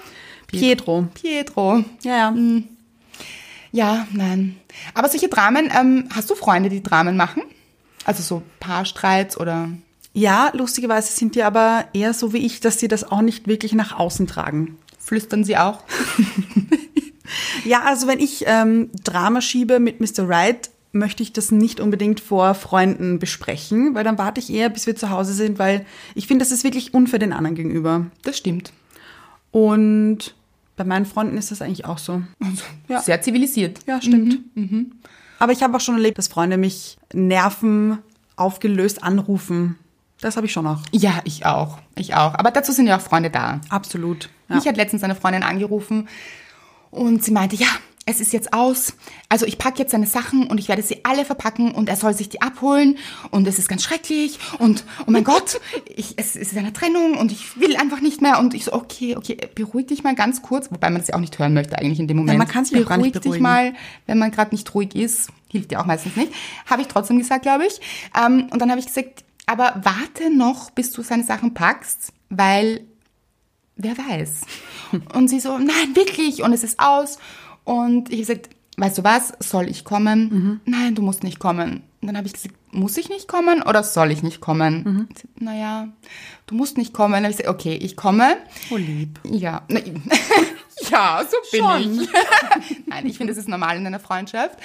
Pietro. 0.47 1.07
Pietro. 1.13 1.83
Ja, 2.03 2.17
ja. 2.31 2.35
Ja, 3.71 4.07
nein. 4.11 4.55
Aber 4.93 5.09
solche 5.09 5.27
Dramen, 5.27 5.69
ähm, 5.77 6.07
hast 6.15 6.29
du 6.29 6.35
Freunde, 6.35 6.69
die 6.69 6.81
Dramen 6.81 7.17
machen? 7.17 7.43
Also 8.07 8.23
so 8.23 8.41
Paarstreits 8.59 9.39
oder... 9.39 9.69
Ja, 10.13 10.49
lustigerweise 10.55 11.11
sind 11.13 11.35
die 11.35 11.43
aber 11.43 11.85
eher 11.93 12.15
so 12.15 12.33
wie 12.33 12.39
ich, 12.39 12.59
dass 12.59 12.79
sie 12.79 12.87
das 12.87 13.03
auch 13.03 13.21
nicht 13.21 13.47
wirklich 13.47 13.73
nach 13.73 13.99
außen 13.99 14.25
tragen. 14.25 14.79
Flüstern 14.97 15.43
sie 15.43 15.57
auch? 15.57 15.83
Ja, 17.65 17.83
also 17.83 18.07
wenn 18.07 18.19
ich 18.19 18.43
ähm, 18.47 18.89
Drama 19.03 19.41
schiebe 19.41 19.79
mit 19.79 19.99
Mr. 19.99 20.27
Right, 20.27 20.69
möchte 20.91 21.21
ich 21.21 21.33
das 21.33 21.51
nicht 21.51 21.79
unbedingt 21.79 22.19
vor 22.19 22.53
Freunden 22.53 23.19
besprechen, 23.19 23.93
weil 23.93 24.03
dann 24.03 24.17
warte 24.17 24.39
ich 24.39 24.51
eher, 24.51 24.69
bis 24.69 24.87
wir 24.87 24.95
zu 24.95 25.09
Hause 25.09 25.33
sind, 25.33 25.59
weil 25.59 25.85
ich 26.15 26.27
finde, 26.27 26.43
das 26.43 26.51
ist 26.51 26.63
wirklich 26.63 26.93
unfair 26.93 27.19
den 27.19 27.33
anderen 27.33 27.55
gegenüber. 27.55 28.07
Das 28.23 28.37
stimmt. 28.37 28.71
Und 29.51 30.33
bei 30.75 30.83
meinen 30.83 31.05
Freunden 31.05 31.37
ist 31.37 31.51
das 31.51 31.61
eigentlich 31.61 31.85
auch 31.85 31.97
so. 31.97 32.21
Ja. 32.87 33.01
Sehr 33.01 33.21
zivilisiert. 33.21 33.79
Ja, 33.85 34.01
stimmt. 34.01 34.39
Aber 35.39 35.51
ich 35.51 35.63
habe 35.63 35.75
auch 35.77 35.81
schon 35.81 35.95
erlebt, 35.95 36.17
dass 36.17 36.27
Freunde 36.27 36.57
mich 36.57 36.97
nerven, 37.13 37.99
aufgelöst 38.35 39.03
anrufen. 39.03 39.77
Das 40.21 40.35
habe 40.35 40.47
ich 40.47 40.53
schon 40.53 40.65
auch. 40.65 40.81
Ja, 40.91 41.21
ich 41.25 41.45
auch. 41.45 41.77
Ich 41.95 42.15
auch. 42.15 42.33
Aber 42.33 42.51
dazu 42.51 42.71
sind 42.71 42.87
ja 42.87 42.97
auch 42.97 43.01
Freunde 43.01 43.29
da. 43.29 43.61
Absolut. 43.69 44.29
Ja. 44.49 44.55
Mich 44.55 44.67
hat 44.67 44.77
letztens 44.77 45.03
eine 45.03 45.15
Freundin 45.15 45.43
angerufen 45.43 46.07
und 46.89 47.23
sie 47.23 47.31
meinte, 47.31 47.55
ja, 47.55 47.67
es 48.07 48.21
ist 48.21 48.33
jetzt 48.33 48.53
aus. 48.53 48.93
Also 49.29 49.45
ich 49.45 49.57
packe 49.57 49.79
jetzt 49.79 49.91
seine 49.91 50.07
Sachen 50.07 50.47
und 50.47 50.59
ich 50.59 50.69
werde 50.69 50.81
sie 50.81 51.03
alle 51.03 51.25
verpacken 51.25 51.73
und 51.73 51.89
er 51.89 51.97
soll 51.97 52.13
sich 52.13 52.29
die 52.29 52.41
abholen 52.41 52.97
und 53.31 53.45
es 53.47 53.59
ist 53.59 53.67
ganz 53.67 53.83
schrecklich 53.83 54.39
und 54.59 54.85
oh 55.05 55.11
mein 55.11 55.25
Gott, 55.25 55.59
ich, 55.95 56.13
es 56.15 56.35
ist 56.35 56.57
eine 56.57 56.71
Trennung 56.71 57.17
und 57.17 57.31
ich 57.31 57.59
will 57.59 57.75
einfach 57.75 57.99
nicht 57.99 58.21
mehr 58.21 58.39
und 58.39 58.53
ich 58.53 58.63
so, 58.63 58.73
okay, 58.73 59.17
okay, 59.17 59.37
beruhig 59.53 59.87
dich 59.87 60.03
mal 60.03 60.15
ganz 60.15 60.41
kurz, 60.41 60.71
wobei 60.71 60.89
man 60.89 60.99
das 60.99 61.09
ja 61.09 61.15
auch 61.15 61.19
nicht 61.19 61.37
hören 61.37 61.53
möchte 61.53 61.77
eigentlich 61.77 61.99
in 61.99 62.07
dem 62.07 62.17
Moment. 62.17 62.37
man 62.37 62.47
kann 62.47 62.63
sich 62.63 62.73
gar 62.85 62.97
nicht 62.97 63.11
Beruhig 63.11 63.13
beruhigen. 63.13 63.33
dich 63.33 63.41
mal, 63.41 63.73
wenn 64.05 64.17
man 64.17 64.31
gerade 64.31 64.55
nicht 64.55 64.73
ruhig 64.73 64.95
ist, 64.95 65.29
hilft 65.49 65.73
ja 65.73 65.81
auch 65.81 65.85
meistens 65.85 66.15
nicht. 66.15 66.31
Habe 66.65 66.81
ich 66.81 66.87
trotzdem 66.87 67.19
gesagt, 67.19 67.41
glaube 67.41 67.65
ich. 67.65 67.81
Ähm, 68.17 68.47
und 68.51 68.61
dann 68.61 68.69
habe 68.69 68.79
ich 68.79 68.87
gesagt, 68.87 69.25
aber 69.45 69.81
warte 69.83 70.33
noch, 70.33 70.71
bis 70.71 70.93
du 70.93 71.01
seine 71.01 71.23
Sachen 71.23 71.53
packst, 71.53 72.13
weil 72.29 72.81
wer 73.77 73.97
weiß. 73.97 74.41
Und 75.13 75.29
sie 75.29 75.39
so, 75.39 75.57
nein, 75.57 75.95
wirklich, 75.95 76.43
und 76.43 76.53
es 76.53 76.63
ist 76.63 76.79
aus. 76.79 77.17
Und 77.67 78.09
ich 78.13 78.21
habe 78.21 78.39
gesagt, 78.39 78.49
weißt 78.77 78.97
du 78.99 79.03
was, 79.03 79.33
soll 79.39 79.67
ich 79.67 79.83
kommen? 79.83 80.61
Nein, 80.63 80.95
du 80.95 81.01
musst 81.01 81.23
nicht 81.23 81.37
kommen. 81.37 81.83
Und 81.99 82.07
dann 82.07 82.15
habe 82.15 82.27
ich 82.27 82.33
gesagt, 82.33 82.55
muss 82.71 82.95
ich 82.95 83.09
nicht 83.09 83.27
kommen 83.27 83.61
oder 83.61 83.83
soll 83.83 84.09
ich 84.11 84.23
nicht 84.23 84.39
kommen? 84.39 85.09
Sie, 85.13 85.27
Naja, 85.43 85.89
du 86.45 86.55
musst 86.55 86.77
nicht 86.77 86.93
kommen. 86.93 87.11
Dann 87.13 87.23
habe 87.23 87.31
ich 87.31 87.37
gesagt, 87.39 87.53
okay, 87.53 87.75
ich 87.75 87.97
komme. 87.97 88.37
Oh, 88.69 88.77
lieb. 88.77 89.19
Ja, 89.25 89.63
ja, 90.89 91.21
so 91.29 91.37
bin 91.51 91.61
Schon. 91.61 92.03
ich. 92.03 92.09
Nein, 92.85 93.05
ich 93.05 93.17
finde, 93.17 93.33
das 93.33 93.39
ist 93.39 93.49
normal 93.49 93.75
in 93.75 93.85
einer 93.85 93.99
Freundschaft. 93.99 94.57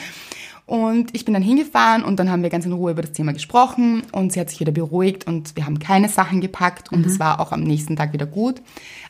Und 0.64 1.14
ich 1.14 1.24
bin 1.24 1.34
dann 1.34 1.42
hingefahren 1.42 2.04
und 2.04 2.18
dann 2.18 2.30
haben 2.30 2.42
wir 2.42 2.50
ganz 2.50 2.64
in 2.64 2.72
Ruhe 2.72 2.92
über 2.92 3.02
das 3.02 3.12
Thema 3.12 3.32
gesprochen 3.32 4.04
und 4.12 4.32
sie 4.32 4.40
hat 4.40 4.48
sich 4.48 4.60
wieder 4.60 4.72
beruhigt 4.72 5.26
und 5.26 5.56
wir 5.56 5.66
haben 5.66 5.80
keine 5.80 6.08
Sachen 6.08 6.40
gepackt 6.40 6.92
und 6.92 7.04
es 7.04 7.18
war 7.18 7.40
auch 7.40 7.52
am 7.52 7.62
nächsten 7.62 7.96
Tag 7.96 8.12
wieder 8.12 8.26
gut. 8.26 8.62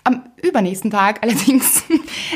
Am 0.02 0.23
übernächsten 0.42 0.90
Tag 0.90 1.18
allerdings 1.23 1.85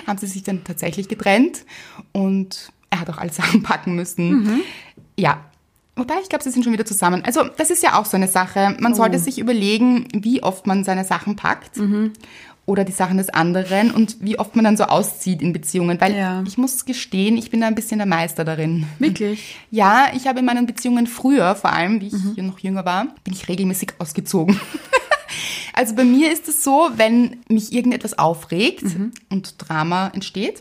haben 0.06 0.18
sie 0.18 0.26
sich 0.26 0.42
dann 0.42 0.64
tatsächlich 0.64 1.08
getrennt 1.08 1.64
und 2.12 2.70
er 2.90 3.00
hat 3.00 3.10
auch 3.10 3.18
alle 3.18 3.32
Sachen 3.32 3.62
packen 3.62 3.94
müssen. 3.94 4.30
Ja. 5.18 5.40
Wobei, 5.98 6.16
ich 6.22 6.28
glaube, 6.28 6.44
sie 6.44 6.50
sind 6.50 6.62
schon 6.62 6.74
wieder 6.74 6.84
zusammen. 6.84 7.24
Also, 7.24 7.44
das 7.56 7.70
ist 7.70 7.82
ja 7.82 7.98
auch 7.98 8.04
so 8.04 8.18
eine 8.18 8.28
Sache. 8.28 8.76
Man 8.80 8.94
sollte 8.94 9.18
sich 9.18 9.38
überlegen, 9.38 10.06
wie 10.12 10.42
oft 10.42 10.66
man 10.66 10.84
seine 10.84 11.04
Sachen 11.06 11.36
packt. 11.36 11.78
Oder 12.66 12.84
die 12.84 12.92
Sachen 12.92 13.16
des 13.16 13.30
anderen 13.30 13.92
und 13.92 14.16
wie 14.20 14.38
oft 14.40 14.56
man 14.56 14.64
dann 14.64 14.76
so 14.76 14.84
auszieht 14.84 15.40
in 15.40 15.52
Beziehungen. 15.52 16.00
Weil 16.00 16.16
Ja. 16.16 16.42
ich 16.46 16.58
muss 16.58 16.84
gestehen, 16.84 17.36
ich 17.36 17.50
bin 17.50 17.60
da 17.60 17.68
ein 17.68 17.76
bisschen 17.76 17.98
der 17.98 18.06
Meister 18.08 18.44
darin. 18.44 18.86
Wirklich? 18.98 19.56
Ja, 19.70 20.08
ich 20.16 20.26
habe 20.26 20.40
in 20.40 20.44
meinen 20.44 20.66
Beziehungen 20.66 21.06
früher, 21.06 21.54
vor 21.54 21.72
allem, 21.72 22.00
wie 22.00 22.08
ich 22.08 22.42
noch 22.42 22.58
jünger 22.58 22.84
war, 22.84 23.06
bin 23.24 23.32
ich 23.34 23.48
regelmäßig 23.48 23.92
ausgezogen. 23.98 24.58
also 25.74 25.94
bei 25.94 26.04
mir 26.04 26.32
ist 26.32 26.48
es 26.48 26.64
so, 26.64 26.88
wenn 26.96 27.36
mich 27.48 27.72
irgendetwas 27.72 28.18
aufregt 28.18 28.82
und 29.30 29.54
Drama 29.58 30.10
entsteht, 30.14 30.60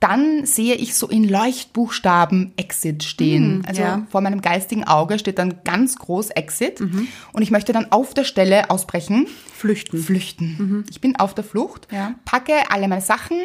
dann 0.00 0.46
sehe 0.46 0.74
ich 0.74 0.94
so 0.94 1.08
in 1.08 1.28
Leuchtbuchstaben 1.28 2.52
Exit 2.56 3.04
stehen. 3.04 3.62
also 3.66 3.82
ja. 3.82 4.06
vor 4.10 4.22
meinem 4.22 4.40
geistigen 4.40 4.84
Auge 4.84 5.18
steht 5.18 5.38
dann 5.38 5.60
ganz 5.64 5.96
groß 5.96 6.30
Exit. 6.30 6.80
Und 6.80 7.42
ich 7.42 7.50
möchte 7.50 7.72
dann 7.74 7.92
auf 7.92 8.14
der 8.14 8.24
Stelle 8.24 8.70
ausbrechen. 8.70 9.26
Flüchten. 9.52 10.02
Flüchten. 10.02 10.84
Ich 10.90 11.00
bin 11.02 11.16
auf 11.16 11.34
der 11.34 11.44
Flucht, 11.44 11.86
Ja. 11.92 12.14
packe 12.24 12.54
alle 12.70 12.88
meine 12.88 13.02
Sachen 13.02 13.36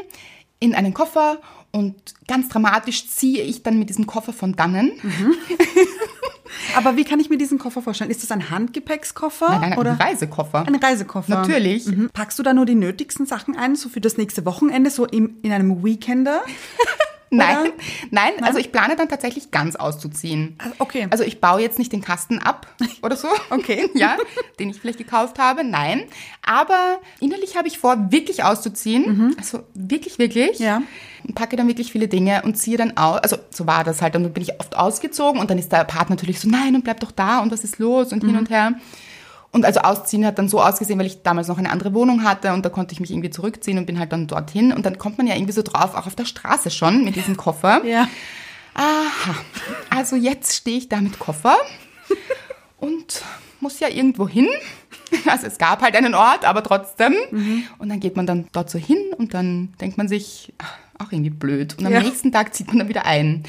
in 0.60 0.74
einen 0.74 0.94
Koffer 0.94 1.42
und 1.72 1.94
ganz 2.28 2.48
dramatisch 2.48 3.10
ziehe 3.10 3.44
ich 3.44 3.62
dann 3.62 3.78
mit 3.78 3.90
diesem 3.90 4.08
Koffer 4.08 4.32
von 4.32 4.56
dannen. 4.56 4.94
Aber 6.75 6.96
wie 6.98 7.03
kann 7.03 7.20
ich 7.20 7.29
mir 7.29 7.38
diesen 7.38 7.58
Koffer 7.58 7.82
vorstellen? 7.82 8.12
Ist 8.12 8.24
das 8.24 8.32
ein 8.32 8.50
Handgepäckskoffer? 8.50 9.50
Nein, 9.50 9.62
nein, 9.62 9.74
ein 9.74 9.79
oder 9.79 10.00
Reisekoffer. 10.00 10.65
ein 10.67 10.75
Reisekoffer? 10.75 11.41
Natürlich. 11.41 11.86
Mhm. 11.88 12.10
Packst 12.13 12.38
du 12.39 12.44
da 12.44 12.53
nur 12.53 12.65
die 12.65 12.75
nötigsten 12.75 13.25
Sachen 13.25 13.55
ein, 13.55 13.75
so 13.75 13.89
für 13.89 14.01
das 14.01 14.17
nächste 14.17 14.46
Wochenende, 14.46 14.89
so 14.89 15.05
im, 15.05 15.38
in 15.41 15.51
einem 15.51 15.84
Weekender? 15.84 16.41
Nein, 17.38 17.58
Oder? 17.58 17.72
nein, 18.12 18.32
also 18.42 18.60
ich 18.60 18.72
plane 18.72 18.96
dann 18.96 19.10
tatsächlich 19.10 19.51
ganz 19.51 19.75
auszuziehen. 19.75 20.58
Ah, 20.60 20.72
okay. 20.80 21.08
Also 21.10 21.24
ich 21.24 21.42
baue 21.42 21.62
jetzt 21.62 21.80
nicht 21.80 21.92
den 21.92 22.01
Kasten 22.01 22.39
ab 22.39 22.68
oder 23.01 23.15
so. 23.15 23.27
Okay. 23.50 23.89
Ja, 23.96 24.18
den 24.60 24.70
ich 24.70 24.80
vielleicht 24.80 24.98
gekauft 24.98 25.39
habe. 25.39 25.63
Nein. 25.63 26.04
Aber 26.46 27.00
innerlich 27.20 27.56
habe 27.56 27.68
ich 27.68 27.77
vor, 27.80 28.12
wirklich 28.12 28.44
auszuziehen. 28.44 29.36
Also 29.38 29.63
wirklich, 29.74 30.20
wirklich. 30.20 30.60
Ja. 30.60 30.82
Und 31.25 31.36
packe 31.36 31.56
dann 31.56 31.68
wirklich 31.68 31.92
viele 31.92 32.08
Dinge 32.08 32.42
und 32.44 32.56
ziehe 32.56 32.77
dann 32.77 32.98
aus. 32.98 33.20
Also 33.20 33.38
so 33.50 33.65
war 33.68 33.84
das 33.84 34.01
halt. 34.01 34.15
Und 34.15 34.24
dann 34.24 34.34
bin 34.34 34.44
ich 34.44 34.60
oft 34.60 34.75
ausgezogen 34.75 35.39
und 35.39 35.50
dann 35.50 35.58
ist 35.58 35.72
der 35.72 35.84
Partner 35.86 36.15
natürlich 36.15 36.39
so, 36.39 36.50
nein, 36.50 36.75
und 36.75 36.84
bleib 36.84 37.00
doch 37.00 37.12
da 37.12 37.39
und 37.42 37.51
was 37.51 37.63
ist 37.63 37.80
los 37.80 38.12
und 38.12 38.24
hin 38.24 38.38
und 38.38 38.50
her. 38.50 38.74
Und 39.56 39.64
also 39.66 39.80
ausziehen 39.80 40.26
hat 40.26 40.38
dann 40.38 40.50
so 40.50 40.62
ausgesehen, 40.62 41.00
weil 41.00 41.06
ich 41.06 41.24
damals 41.24 41.48
noch 41.48 41.58
eine 41.58 41.70
andere 41.72 41.94
Wohnung 41.94 42.24
hatte 42.26 42.52
und 42.52 42.66
da 42.66 42.70
konnte 42.70 42.92
ich 42.94 43.00
mich 43.00 43.10
irgendwie 43.10 43.30
zurückziehen 43.30 43.78
und 43.78 43.86
bin 43.86 43.98
halt 44.00 44.12
dann 44.12 44.28
dorthin. 44.28 44.74
Und 44.74 44.86
dann 44.86 44.98
kommt 44.98 45.18
man 45.18 45.28
ja 45.28 45.34
irgendwie 45.36 45.54
so 45.54 45.62
drauf, 45.62 45.96
auch 45.96 46.08
auf 46.08 46.16
der 46.16 46.26
Straße 46.26 46.70
schon 46.72 47.06
mit 47.06 47.16
diesem 47.16 47.38
Koffer. 47.38 47.82
Ja. 47.86 48.10
Aha, 48.74 49.36
also 49.90 50.18
jetzt 50.18 50.54
stehe 50.58 50.78
ich 50.78 50.90
da 50.90 51.00
mit 51.00 51.18
Koffer 51.20 51.56
und 52.78 53.22
muss 53.62 53.80
ja 53.80 53.88
irgendwo 53.90 54.28
hin. 54.28 54.48
Also 55.28 55.48
es 55.48 55.58
gab 55.60 55.82
halt 55.82 55.96
einen 55.96 56.16
Ort, 56.16 56.44
aber 56.46 56.62
trotzdem. 56.64 57.14
Und 57.78 57.88
dann 57.90 58.00
geht 58.02 58.16
man 58.18 58.26
dann 58.26 58.48
dort 58.52 58.70
so 58.70 58.78
hin 58.80 58.98
und 59.18 59.34
dann 59.34 59.72
denkt 59.80 59.98
man 59.98 60.08
sich, 60.10 60.52
ach, 60.58 60.74
auch 61.00 61.12
irgendwie 61.12 61.30
blöd. 61.30 61.76
Und 61.80 61.86
am 61.86 61.94
Ja. 61.94 62.02
nächsten 62.02 62.32
Tag 62.34 62.54
zieht 62.56 62.68
man 62.68 62.80
dann 62.80 62.90
wieder 62.90 63.06
ein. 63.06 63.44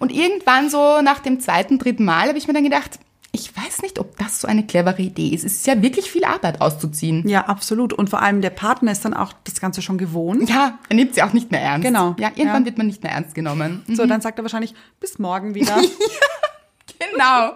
Und 0.00 0.10
irgendwann 0.10 0.70
so 0.70 1.02
nach 1.02 1.20
dem 1.20 1.38
zweiten, 1.40 1.78
dritten 1.78 2.04
Mal 2.04 2.28
habe 2.28 2.38
ich 2.38 2.48
mir 2.48 2.54
dann 2.54 2.64
gedacht, 2.64 2.98
ich 3.34 3.54
weiß 3.56 3.82
nicht, 3.82 3.98
ob 3.98 4.16
das 4.16 4.40
so 4.40 4.48
eine 4.48 4.64
clevere 4.66 5.02
Idee 5.02 5.28
ist. 5.28 5.44
Es 5.44 5.54
ist 5.56 5.66
ja 5.66 5.82
wirklich 5.82 6.10
viel 6.10 6.24
Arbeit 6.24 6.60
auszuziehen. 6.60 7.26
Ja, 7.28 7.46
absolut. 7.46 7.92
Und 7.92 8.08
vor 8.08 8.22
allem 8.22 8.40
der 8.40 8.50
Partner 8.50 8.92
ist 8.92 9.04
dann 9.04 9.12
auch 9.12 9.32
das 9.44 9.60
Ganze 9.60 9.82
schon 9.82 9.98
gewohnt. 9.98 10.48
Ja, 10.48 10.78
er 10.88 10.96
nimmt 10.96 11.14
sie 11.14 11.22
auch 11.22 11.32
nicht 11.32 11.50
mehr 11.50 11.60
ernst. 11.60 11.84
Genau. 11.86 12.14
Ja, 12.18 12.28
irgendwann 12.34 12.62
Ja. 12.62 12.66
wird 12.66 12.78
man 12.78 12.86
nicht 12.86 13.02
mehr 13.02 13.12
ernst 13.12 13.34
genommen. 13.34 13.82
So, 13.88 14.06
dann 14.06 14.20
sagt 14.20 14.38
er 14.38 14.44
wahrscheinlich, 14.44 14.74
bis 15.00 15.18
morgen 15.18 15.54
wieder. 15.56 15.76
Genau. 16.98 17.54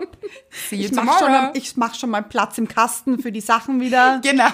Ich 0.71 0.93
mach, 0.93 1.19
schon, 1.19 1.31
ich 1.55 1.77
mach 1.77 1.95
schon 1.95 2.11
mal 2.11 2.23
Platz 2.23 2.59
im 2.59 2.67
Kasten 2.69 3.19
für 3.21 3.33
die 3.33 3.41
Sachen 3.41 3.81
wieder. 3.81 4.21
Genau. 4.29 4.51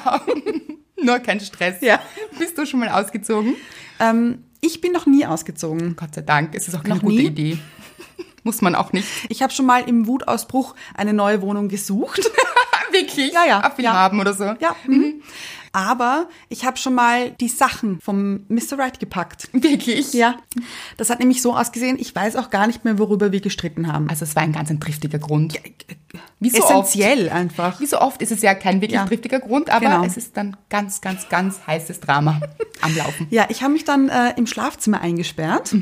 Nur 1.03 1.19
kein 1.19 1.41
Stress. 1.41 1.77
Ja. 1.81 2.01
Bist 2.39 2.57
du 2.57 2.65
schon 2.67 2.81
mal 2.81 2.89
ausgezogen? 2.89 3.57
Ähm, 4.01 4.45
ich 4.61 4.81
bin 4.81 4.93
noch 4.93 5.05
nie 5.07 5.27
ausgezogen. 5.27 5.97
Gott 5.97 6.15
sei 6.15 6.23
Dank. 6.23 6.55
Es 6.55 6.69
ist 6.69 6.75
auch 6.75 6.83
keine 6.83 6.95
Noch 6.97 7.03
gute 7.03 7.17
nie? 7.17 7.27
Idee. 7.27 7.59
Muss 8.45 8.61
man 8.63 8.75
auch 8.75 8.93
nicht. 8.93 9.09
Ich 9.29 9.43
habe 9.43 9.53
schon 9.53 9.67
mal 9.67 9.89
im 9.89 10.07
Wutausbruch 10.07 10.75
eine 10.95 11.13
neue 11.13 11.43
Wohnung 11.43 11.69
gesucht. 11.69 12.21
Wirklich? 12.93 13.33
Ja, 13.33 13.45
ja. 13.47 13.71
Viel 13.75 13.87
Ja. 13.87 13.93
haben 13.95 14.21
oder 14.21 14.35
so. 14.35 14.45
Ja. 14.45 14.77
Mhm. 14.87 15.23
Aber 15.73 16.29
ich 16.49 16.65
habe 16.65 16.77
schon 16.77 16.95
mal 16.95 17.33
die 17.33 17.49
Sachen 17.49 17.99
vom 18.01 18.45
Mr. 18.49 18.79
Right 18.79 19.01
gepackt. 19.01 19.49
Wirklich? 19.53 20.13
Ja. 20.13 20.37
Das 20.99 21.11
hat 21.11 21.19
nämlich 21.19 21.43
so 21.43 21.57
ausgesehen, 21.57 21.99
ich 21.99 22.15
weiß 22.15 22.37
auch 22.37 22.51
gar 22.51 22.69
nicht 22.69 22.85
mehr, 22.85 22.97
worüber 23.01 23.33
wir 23.33 23.41
gestritten 23.41 23.93
haben. 23.93 24.09
Also 24.09 24.23
es 24.23 24.37
war 24.37 24.45
ein 24.45 24.53
ganz 24.53 24.71
ein 24.71 24.79
triftiger 24.79 25.19
Grund. 25.19 25.59
Wie 26.39 26.51
so 26.51 26.59
Essentiell 26.63 27.29
einfach. 27.29 27.73
Oft. 27.73 27.81
Wie 27.81 27.87
so 27.87 27.99
oft 28.01 28.23
ist 28.23 28.31
es 28.31 28.43
ja 28.43 28.55
kein 28.55 28.81
wirklich 28.83 29.01
Ja. 29.01 29.07
triftiger 29.07 29.41
Grund, 29.41 29.69
aber 29.71 29.87
Genau. 29.87 30.05
es 30.05 30.17
ist 30.17 30.37
dann 30.37 30.57
ganz, 30.69 31.01
ganz, 31.01 31.29
ganz 31.29 31.67
heißes 31.67 31.99
Drama 31.99 32.41
am 32.83 32.95
Laufen. 32.97 33.27
Ja, 33.31 33.47
ich 33.49 33.63
habe 33.65 33.73
mich 33.73 33.85
dann 33.85 34.09
äh, 34.11 34.35
im 34.37 34.47
Schlafzimmer 34.47 35.01
eingesperrt. 35.01 35.75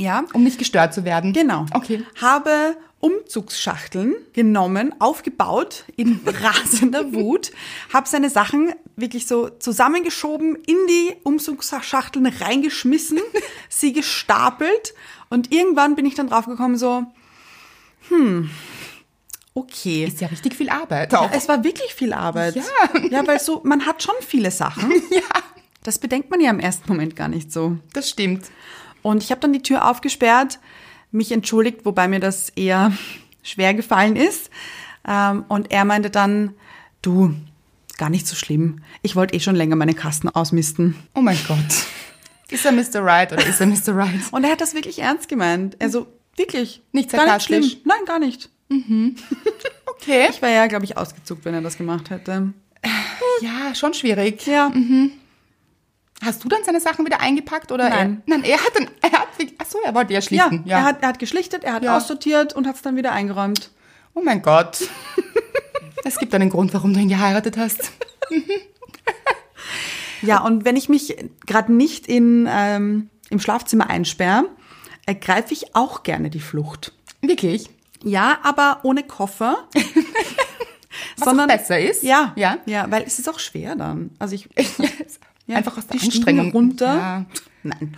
Ja. 0.00 0.24
Um 0.32 0.42
nicht 0.44 0.58
gestört 0.58 0.94
zu 0.94 1.04
werden. 1.04 1.32
Genau. 1.32 1.66
Okay. 1.74 2.02
Habe 2.20 2.76
Umzugsschachteln 3.00 4.14
genommen, 4.32 4.94
aufgebaut 4.98 5.84
in 5.96 6.20
rasender 6.26 7.12
Wut, 7.12 7.50
habe 7.92 8.08
seine 8.08 8.30
Sachen 8.30 8.72
wirklich 8.96 9.26
so 9.26 9.48
zusammengeschoben, 9.48 10.56
in 10.56 10.76
die 10.88 11.16
Umzugsschachteln 11.22 12.26
reingeschmissen, 12.26 13.18
sie 13.68 13.92
gestapelt 13.92 14.94
und 15.28 15.52
irgendwann 15.52 15.94
bin 15.96 16.06
ich 16.06 16.14
dann 16.14 16.28
draufgekommen 16.28 16.76
so, 16.76 17.04
hm, 18.08 18.50
okay. 19.54 20.04
Ist 20.04 20.20
ja 20.20 20.28
richtig 20.28 20.54
viel 20.54 20.68
Arbeit. 20.70 21.12
Ja, 21.12 21.30
es 21.32 21.48
war 21.48 21.62
wirklich 21.62 21.94
viel 21.94 22.12
Arbeit. 22.12 22.56
Ja. 22.56 22.62
Ja, 23.10 23.26
weil 23.26 23.38
so, 23.38 23.60
man 23.64 23.86
hat 23.86 24.02
schon 24.02 24.14
viele 24.26 24.50
Sachen. 24.50 24.90
Ja, 25.10 25.22
Das 25.82 25.98
bedenkt 25.98 26.30
man 26.30 26.40
ja 26.40 26.50
im 26.50 26.60
ersten 26.60 26.90
Moment 26.90 27.16
gar 27.16 27.28
nicht 27.28 27.52
so. 27.52 27.78
das 27.92 28.08
stimmt. 28.10 28.50
Und 29.02 29.22
ich 29.22 29.30
habe 29.30 29.40
dann 29.40 29.52
die 29.52 29.62
Tür 29.62 29.88
aufgesperrt, 29.88 30.58
mich 31.10 31.32
entschuldigt, 31.32 31.84
wobei 31.84 32.08
mir 32.08 32.20
das 32.20 32.50
eher 32.50 32.92
schwer 33.42 33.74
gefallen 33.74 34.16
ist. 34.16 34.50
Ähm, 35.06 35.44
und 35.48 35.70
er 35.72 35.84
meinte 35.84 36.10
dann, 36.10 36.54
du, 37.02 37.34
gar 37.98 38.10
nicht 38.10 38.26
so 38.26 38.36
schlimm. 38.36 38.82
Ich 39.02 39.16
wollte 39.16 39.34
eh 39.34 39.40
schon 39.40 39.56
länger 39.56 39.76
meine 39.76 39.94
Kasten 39.94 40.28
ausmisten. 40.28 40.96
Oh 41.14 41.20
mein 41.20 41.38
Gott. 41.46 41.58
Ist 42.50 42.64
er 42.64 42.72
Mr. 42.72 43.04
Right 43.04 43.32
oder 43.32 43.46
ist 43.46 43.60
er 43.60 43.66
Mr. 43.66 43.96
Right? 43.96 44.20
Und 44.32 44.44
er 44.44 44.50
hat 44.52 44.60
das 44.60 44.74
wirklich 44.74 44.98
ernst 44.98 45.28
gemeint. 45.28 45.76
Also 45.80 46.06
wirklich. 46.36 46.82
Nicht 46.92 47.10
gar 47.10 47.18
nicht 47.18 47.28
sarkastisch? 47.28 47.66
schlimm. 47.72 47.80
Nein, 47.84 48.04
gar 48.06 48.18
nicht. 48.18 48.50
Okay. 50.02 50.28
Ich 50.30 50.40
wäre 50.40 50.54
ja, 50.54 50.66
glaube 50.66 50.86
ich, 50.86 50.96
ausgezuckt, 50.96 51.44
wenn 51.44 51.52
er 51.52 51.60
das 51.60 51.76
gemacht 51.76 52.08
hätte. 52.08 52.54
Ja, 53.42 53.74
schon 53.74 53.92
schwierig. 53.92 54.46
Ja. 54.46 54.72
Hast 56.22 56.44
du 56.44 56.48
dann 56.48 56.62
seine 56.64 56.80
Sachen 56.80 57.06
wieder 57.06 57.20
eingepackt 57.20 57.72
oder? 57.72 57.88
Nein. 57.88 58.22
Er, 58.26 58.30
nein, 58.38 58.44
er 58.44 58.58
hat 58.58 58.72
dann, 58.74 58.90
er 59.00 59.12
hat, 59.12 59.28
ach 59.58 59.66
so, 59.66 59.78
er 59.84 59.94
wollte 59.94 60.12
ja 60.12 60.18
Ja, 60.18 60.22
schlichten. 60.22 60.62
Ja. 60.66 60.78
Er, 60.78 60.84
hat, 60.84 61.02
er 61.02 61.08
hat 61.08 61.18
geschlichtet, 61.18 61.64
er 61.64 61.72
hat 61.74 61.82
Ja. 61.82 61.96
aussortiert 61.96 62.54
und 62.54 62.66
hat 62.66 62.76
es 62.76 62.82
dann 62.82 62.96
wieder 62.96 63.12
eingeräumt. 63.12 63.70
oh 64.14 64.20
mein 64.22 64.42
Gott. 64.42 64.78
es 66.04 66.18
gibt 66.18 66.34
einen 66.34 66.50
Grund, 66.50 66.74
warum 66.74 66.92
du 66.92 67.00
ihn 67.00 67.08
geheiratet 67.08 67.56
hast. 67.56 67.90
Ja, 70.22 70.44
und 70.44 70.66
wenn 70.66 70.76
ich 70.76 70.90
mich 70.90 71.16
gerade 71.46 71.72
nicht 71.72 72.06
in, 72.06 72.46
ähm, 72.50 73.08
im 73.30 73.40
Schlafzimmer 73.40 73.88
einsperre, 73.88 74.44
ergreife 75.06 75.54
ich 75.54 75.74
auch 75.74 76.02
gerne 76.02 76.28
die 76.28 76.40
Flucht. 76.40 76.92
Wirklich? 77.22 77.70
Ja, 78.04 78.38
aber 78.42 78.80
ohne 78.82 79.02
Koffer. 79.02 79.66
Was 81.16 81.28
auch 81.28 81.46
besser 81.46 81.80
ist. 81.80 82.02
Ja, 82.02 82.34
Ja. 82.36 82.58
ja, 82.66 82.90
weil 82.90 83.02
es 83.04 83.18
ist 83.18 83.28
auch 83.30 83.38
schwer 83.38 83.76
dann. 83.76 84.10
Also 84.18 84.34
ich 84.34 84.48
ja, 84.58 84.64
Einfach 85.56 85.78
aus 85.78 85.86
der 85.86 86.00
Anstrengung. 86.00 86.52
runter. 86.52 86.94
Ja. 86.94 87.24
Nein, 87.62 87.96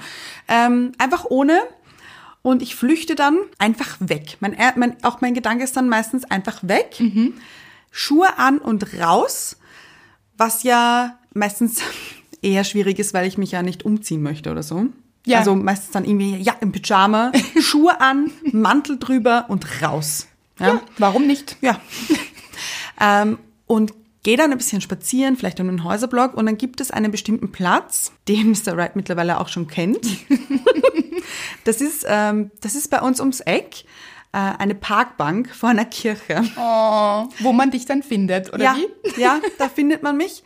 ähm, 0.48 0.92
einfach 0.98 1.24
ohne. 1.28 1.60
Und 2.42 2.60
ich 2.60 2.74
flüchte 2.74 3.14
dann 3.14 3.38
einfach 3.58 3.96
weg. 4.00 4.36
Mein, 4.40 4.56
mein, 4.74 4.96
auch 5.04 5.20
mein 5.20 5.32
Gedanke 5.32 5.62
ist 5.62 5.76
dann 5.76 5.88
meistens 5.88 6.24
einfach 6.24 6.58
weg. 6.62 6.96
Mhm. 6.98 7.34
Schuhe 7.92 8.38
an 8.38 8.58
und 8.58 8.98
raus, 8.98 9.58
was 10.36 10.64
ja 10.64 11.18
meistens 11.34 11.80
eher 12.42 12.64
schwierig 12.64 12.98
ist, 12.98 13.14
weil 13.14 13.28
ich 13.28 13.38
mich 13.38 13.52
ja 13.52 13.62
nicht 13.62 13.84
umziehen 13.84 14.22
möchte 14.22 14.50
oder 14.50 14.64
so. 14.64 14.86
Ja. 15.24 15.38
Also 15.38 15.54
meistens 15.54 15.92
dann 15.92 16.04
irgendwie, 16.04 16.36
ja, 16.36 16.54
im 16.60 16.72
Pyjama, 16.72 17.30
Schuhe 17.60 18.00
an, 18.00 18.32
Mantel 18.50 18.98
drüber 18.98 19.44
und 19.48 19.82
raus. 19.82 20.26
ja. 20.58 20.80
Warum 20.98 21.28
nicht? 21.28 21.56
Ja. 21.60 21.80
ähm, 23.00 23.38
und 23.66 23.94
gehe 24.22 24.36
dann 24.36 24.52
ein 24.52 24.58
bisschen 24.58 24.80
spazieren, 24.80 25.36
vielleicht 25.36 25.60
um 25.60 25.66
den 25.66 25.84
Häuserblock 25.84 26.34
und 26.34 26.46
dann 26.46 26.56
gibt 26.56 26.80
es 26.80 26.90
einen 26.90 27.10
bestimmten 27.10 27.52
Platz, 27.52 28.12
den 28.28 28.50
Mr. 28.50 28.76
Wright 28.76 28.96
mittlerweile 28.96 29.40
auch 29.40 29.48
schon 29.48 29.66
kennt. 29.66 30.06
das, 31.64 31.80
ist, 31.80 32.04
ähm, 32.08 32.50
das 32.60 32.74
ist 32.74 32.88
bei 32.90 33.00
uns 33.00 33.20
ums 33.20 33.40
Eck 33.40 33.84
äh, 34.32 34.38
eine 34.38 34.74
Parkbank 34.74 35.54
vor 35.54 35.68
einer 35.68 35.84
Kirche. 35.84 36.42
Oh, 36.56 37.28
wo 37.40 37.52
man 37.52 37.70
dich 37.70 37.86
dann 37.86 38.02
findet, 38.02 38.52
oder 38.52 38.64
ja, 38.64 38.76
wie? 38.76 39.20
ja, 39.20 39.40
da 39.58 39.68
findet 39.68 40.02
man 40.02 40.16
mich, 40.16 40.42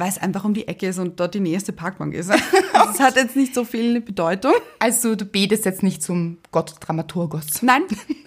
weil 0.00 0.08
es 0.08 0.18
einfach 0.18 0.44
um 0.44 0.54
die 0.54 0.66
Ecke 0.66 0.88
ist 0.88 0.98
und 0.98 1.20
dort 1.20 1.34
die 1.34 1.40
nächste 1.40 1.72
Parkbank 1.72 2.14
ist. 2.14 2.30
Also 2.72 2.94
es 2.94 3.00
hat 3.00 3.16
jetzt 3.16 3.36
nicht 3.36 3.54
so 3.54 3.64
viel 3.64 4.00
Bedeutung. 4.00 4.54
Also 4.78 5.14
du 5.14 5.26
betest 5.26 5.66
jetzt 5.66 5.82
nicht 5.82 6.02
zum 6.02 6.38
Gott 6.50 6.76
Dramaturgos. 6.80 7.62
Nein, 7.62 7.82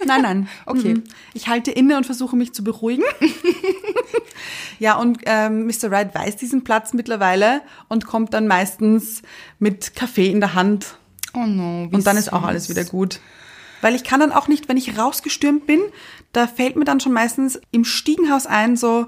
nein, 0.05 0.21
nein. 0.21 0.49
Okay. 0.67 0.95
Mhm. 0.95 1.03
Ich 1.33 1.47
halte 1.47 1.71
inne 1.71 1.97
und 1.97 2.05
versuche 2.05 2.35
mich 2.35 2.53
zu 2.53 2.63
beruhigen. 2.63 3.03
ja, 4.79 4.95
und 4.95 5.19
ähm, 5.25 5.65
Mr. 5.65 5.89
Wright 5.89 6.13
weiß 6.13 6.35
diesen 6.35 6.63
Platz 6.63 6.93
mittlerweile 6.93 7.61
und 7.89 8.05
kommt 8.05 8.35
dann 8.35 8.45
meistens 8.45 9.23
mit 9.57 9.95
Kaffee 9.95 10.29
in 10.29 10.39
der 10.39 10.53
Hand. 10.53 10.97
Oh 11.33 11.45
no. 11.47 11.89
Und 11.91 12.05
dann 12.05 12.15
ist 12.15 12.31
auch 12.31 12.43
alles 12.43 12.69
wieder 12.69 12.83
gut. 12.83 13.19
Weil 13.81 13.95
ich 13.95 14.03
kann 14.03 14.19
dann 14.19 14.31
auch 14.31 14.47
nicht, 14.47 14.69
wenn 14.69 14.77
ich 14.77 14.97
rausgestürmt 14.99 15.65
bin, 15.65 15.81
da 16.31 16.45
fällt 16.45 16.75
mir 16.75 16.85
dann 16.85 16.99
schon 16.99 17.13
meistens 17.13 17.59
im 17.71 17.85
Stiegenhaus 17.85 18.45
ein, 18.45 18.77
so, 18.77 19.07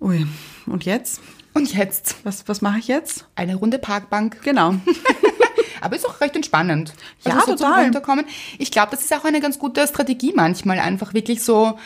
ui, 0.00 0.26
und 0.66 0.84
jetzt? 0.86 1.20
Und 1.56 1.74
jetzt 1.74 2.16
Was, 2.24 2.46
was 2.48 2.60
mache 2.62 2.78
ich 2.78 2.88
jetzt? 2.88 3.26
eine 3.34 3.54
runde 3.56 3.78
Parkbank. 3.78 4.40
Genau. 4.42 4.74
Aber 5.80 5.94
ist 5.96 6.06
auch 6.08 6.20
recht 6.20 6.34
entspannend. 6.36 6.92
Ja, 7.24 7.40
so 7.40 7.46
zum 7.54 7.56
total. 7.58 7.84
Runterkommen. 7.84 8.24
Ich 8.58 8.70
glaube, 8.70 8.90
das 8.92 9.02
ist 9.02 9.12
auch 9.14 9.24
eine 9.24 9.40
ganz 9.40 9.58
gute 9.58 9.86
Strategie 9.86 10.32
manchmal, 10.34 10.78
einfach 10.78 11.14
wirklich 11.14 11.42
so 11.42 11.78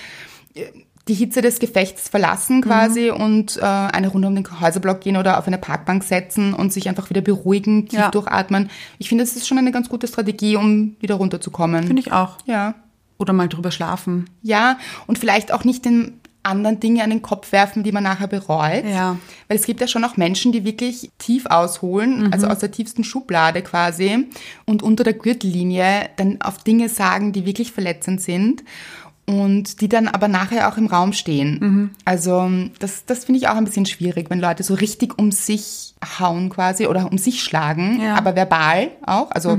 äh, 0.54 0.64
die 1.08 1.14
Hitze 1.14 1.42
des 1.42 1.58
Gefechts 1.58 2.08
verlassen 2.08 2.62
quasi 2.62 3.10
Mhm. 3.10 3.20
und 3.22 3.56
äh, 3.56 3.60
eine 3.62 4.08
Runde 4.08 4.28
um 4.28 4.34
den 4.36 4.60
Häuserblock 4.60 5.00
gehen 5.00 5.16
oder 5.16 5.38
auf 5.38 5.46
eine 5.48 5.58
Parkbank 5.58 6.04
setzen 6.04 6.54
und 6.54 6.72
sich 6.72 6.88
einfach 6.88 7.10
wieder 7.10 7.20
beruhigen, 7.20 7.88
tief 7.88 7.98
Ja. 7.98 8.10
durchatmen. 8.10 8.70
Ich 8.98 9.08
finde, 9.08 9.24
das 9.24 9.34
ist 9.34 9.48
schon 9.48 9.58
eine 9.58 9.72
ganz 9.72 9.88
gute 9.88 10.06
Strategie, 10.06 10.56
um 10.56 10.96
wieder 11.00 11.16
runterzukommen. 11.16 11.84
Finde 11.86 12.00
ich 12.00 12.12
auch. 12.12 12.36
Ja. 12.44 12.74
Oder 13.18 13.32
mal 13.32 13.48
drüber 13.48 13.70
schlafen. 13.72 14.30
Ja, 14.42 14.78
und 15.06 15.18
vielleicht 15.18 15.52
auch 15.52 15.64
nicht 15.64 15.84
den 15.84 16.19
anderen 16.42 16.80
Dinge 16.80 17.02
an 17.04 17.10
den 17.10 17.22
Kopf 17.22 17.52
werfen, 17.52 17.82
die 17.82 17.92
man 17.92 18.02
nachher 18.04 18.26
bereut. 18.28 18.84
Ja. 18.84 19.16
Weil 19.48 19.58
es 19.58 19.66
gibt 19.66 19.80
ja 19.80 19.86
schon 19.86 20.04
auch 20.04 20.16
Menschen, 20.16 20.52
die 20.52 20.64
wirklich 20.64 21.10
tief 21.18 21.46
ausholen, 21.46 22.32
also 22.32 22.46
aus 22.46 22.60
der 22.60 22.70
tiefsten 22.70 23.04
Schublade 23.04 23.62
quasi 23.62 24.26
und 24.64 24.82
unter 24.82 25.04
der 25.04 25.12
Gürtellinie 25.14 26.08
dann 26.16 26.40
auf 26.40 26.58
Dinge 26.58 26.88
sagen, 26.88 27.32
die 27.32 27.44
wirklich 27.44 27.72
verletzend 27.72 28.22
sind 28.22 28.62
und 29.26 29.80
die 29.80 29.88
dann 29.88 30.08
aber 30.08 30.28
nachher 30.28 30.68
auch 30.68 30.76
im 30.78 30.86
Raum 30.86 31.12
stehen. 31.12 31.90
Also 32.04 32.50
das, 32.78 33.04
das 33.04 33.26
finde 33.26 33.38
ich 33.40 33.48
auch 33.48 33.56
ein 33.56 33.64
bisschen 33.64 33.86
schwierig, 33.86 34.30
wenn 34.30 34.40
Leute 34.40 34.62
so 34.62 34.74
richtig 34.74 35.18
um 35.18 35.30
sich 35.32 35.94
hauen 36.18 36.48
quasi 36.48 36.86
oder 36.86 37.10
um 37.12 37.18
sich 37.18 37.42
schlagen, 37.42 38.00
Ja. 38.00 38.14
aber 38.16 38.34
verbal 38.34 38.90
auch. 39.06 39.30
Also 39.30 39.58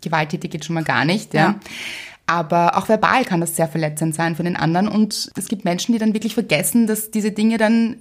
gewalttätig 0.00 0.50
geht 0.50 0.64
schon 0.64 0.74
mal 0.74 0.82
gar 0.84 1.04
nicht, 1.04 1.34
ja. 1.34 1.40
Ja. 1.40 1.54
Aber 2.30 2.76
auch 2.78 2.88
verbal 2.88 3.24
kann 3.24 3.40
das 3.40 3.56
sehr 3.56 3.66
verletzend 3.68 4.14
sein 4.14 4.36
für 4.36 4.42
den 4.44 4.56
anderen. 4.56 4.86
Und 4.88 5.30
es 5.36 5.48
gibt 5.48 5.64
Menschen, 5.64 5.92
die 5.92 5.98
dann 5.98 6.14
wirklich 6.14 6.34
vergessen, 6.34 6.86
dass 6.86 7.10
diese 7.10 7.32
Dinge 7.32 7.58
dann 7.58 7.96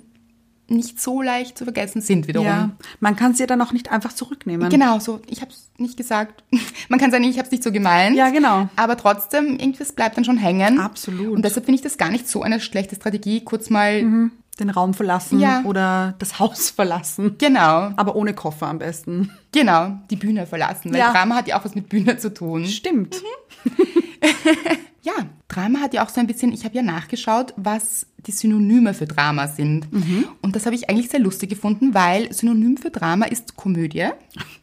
nicht 0.67 1.01
so 1.01 1.23
leicht 1.23 1.57
zu 1.57 1.63
vergessen 1.63 1.99
sind 1.99 2.27
wiederum. 2.27 2.45
Ja. 2.47 2.69
Man 2.99 3.15
kann 3.15 3.33
sie 3.33 3.47
dann 3.47 3.59
auch 3.59 3.71
nicht 3.71 3.91
einfach 3.91 4.13
zurücknehmen. 4.13 4.69
Genau, 4.69 4.99
so. 4.99 5.19
Ich 5.27 5.41
habe 5.41 5.49
es 5.51 5.71
nicht 5.79 5.97
gesagt. 5.97 6.43
Man 6.89 6.99
kann 6.99 7.09
sagen, 7.09 7.23
ich 7.23 7.37
habe 7.39 7.47
es 7.47 7.51
nicht 7.51 7.63
so 7.63 7.71
gemeint. 7.71 8.15
Ja, 8.15 8.29
genau. 8.29 8.69
Aber 8.75 8.95
trotzdem, 8.95 9.57
irgendwas 9.57 9.93
bleibt 9.93 10.15
dann 10.17 10.25
schon 10.25 10.37
hängen. 10.37 10.79
Absolut. 10.79 11.35
Und 11.35 11.43
deshalb 11.43 11.65
finde 11.65 11.77
ich 11.77 11.81
das 11.81 11.97
gar 11.97 12.11
nicht 12.11 12.27
so 12.29 12.43
eine 12.43 12.59
schlechte 12.59 12.95
Strategie, 12.95 13.43
kurz 13.43 13.71
mal, 13.71 14.29
Den 14.59 14.69
Raum 14.69 14.93
verlassen 14.93 15.39
Ja. 15.39 15.63
oder 15.63 16.13
das 16.19 16.37
Haus 16.37 16.69
verlassen. 16.75 17.35
genau, 17.39 17.91
Aber 17.95 18.15
ohne 18.15 18.35
Koffer 18.35 18.67
am 18.67 18.77
besten. 18.77 19.31
genau, 19.51 19.97
die 20.11 20.17
Bühne 20.17 20.45
verlassen. 20.45 20.91
Weil 20.91 20.99
Ja. 20.99 21.11
Drama 21.11 21.33
hat 21.33 21.47
ja 21.47 21.57
auch 21.59 21.65
was 21.65 21.73
mit 21.73 21.89
Bühne 21.89 22.17
zu 22.19 22.31
tun. 22.31 22.67
Stimmt. 22.67 23.15
Ja, 25.01 25.13
Drama 25.47 25.79
hat 25.79 25.93
ja 25.93 26.03
auch 26.03 26.09
so 26.09 26.19
ein 26.19 26.27
bisschen, 26.27 26.51
ich 26.51 26.65
habe 26.65 26.75
ja 26.75 26.81
nachgeschaut, 26.81 27.53
was 27.55 28.05
die 28.17 28.31
Synonyme 28.33 28.93
für 28.93 29.05
Drama 29.05 29.47
sind. 29.47 29.87
Und 30.41 30.55
das 30.57 30.65
habe 30.65 30.75
ich 30.75 30.89
eigentlich 30.89 31.09
sehr 31.09 31.21
lustig 31.21 31.49
gefunden, 31.49 31.93
weil 31.93 32.31
Synonym 32.33 32.75
für 32.75 32.91
Drama 32.91 33.25
ist 33.25 33.55
Komödie. 33.55 34.09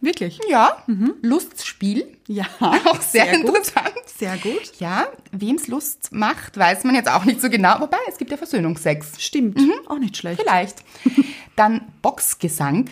Wirklich? 0.02 0.38
Ja, 0.50 0.76
Lustspiel. 1.22 2.06
Ja. 2.28 2.44
Auch 2.60 3.00
sehr, 3.00 3.26
gut. 3.26 3.46
interessant. 3.46 3.94
Sehr 4.18 4.36
gut. 4.36 4.72
Ja, 4.78 5.06
wem's 5.32 5.68
Lust 5.68 6.12
macht, 6.12 6.58
weiß 6.58 6.84
man 6.84 6.94
jetzt 6.94 7.10
auch 7.10 7.24
nicht 7.24 7.40
so 7.40 7.48
genau. 7.48 7.80
Wobei, 7.80 7.98
es 8.08 8.18
gibt 8.18 8.30
ja 8.30 8.36
Versöhnungsex. 8.36 9.12
Stimmt. 9.18 9.58
Auch 9.88 9.98
nicht 9.98 10.16
schlecht. 10.16 10.40
Vielleicht. 10.40 10.84
Dann 11.56 11.80
Boxgesang. 12.02 12.90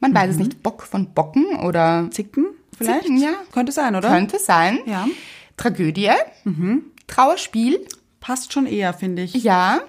Man 0.00 0.14
weiß 0.14 0.32
es 0.32 0.36
nicht. 0.36 0.62
Bock 0.62 0.82
von 0.82 1.12
Bocken 1.14 1.56
oder 1.64 2.08
Zicken 2.12 2.46
vielleicht? 2.76 3.02
Zicken, 3.02 3.18
ja. 3.18 3.32
Könnte 3.52 3.72
sein, 3.72 3.94
oder? 3.96 4.08
könnte 4.08 4.38
sein. 4.38 4.80
Ja. 4.86 5.06
Tragödie. 5.56 6.10
Trauerspiel. 7.06 7.86
Passt 8.20 8.52
schon 8.52 8.66
eher, 8.66 8.92
finde 8.92 9.22
ich. 9.22 9.34
Ja. 9.34 9.80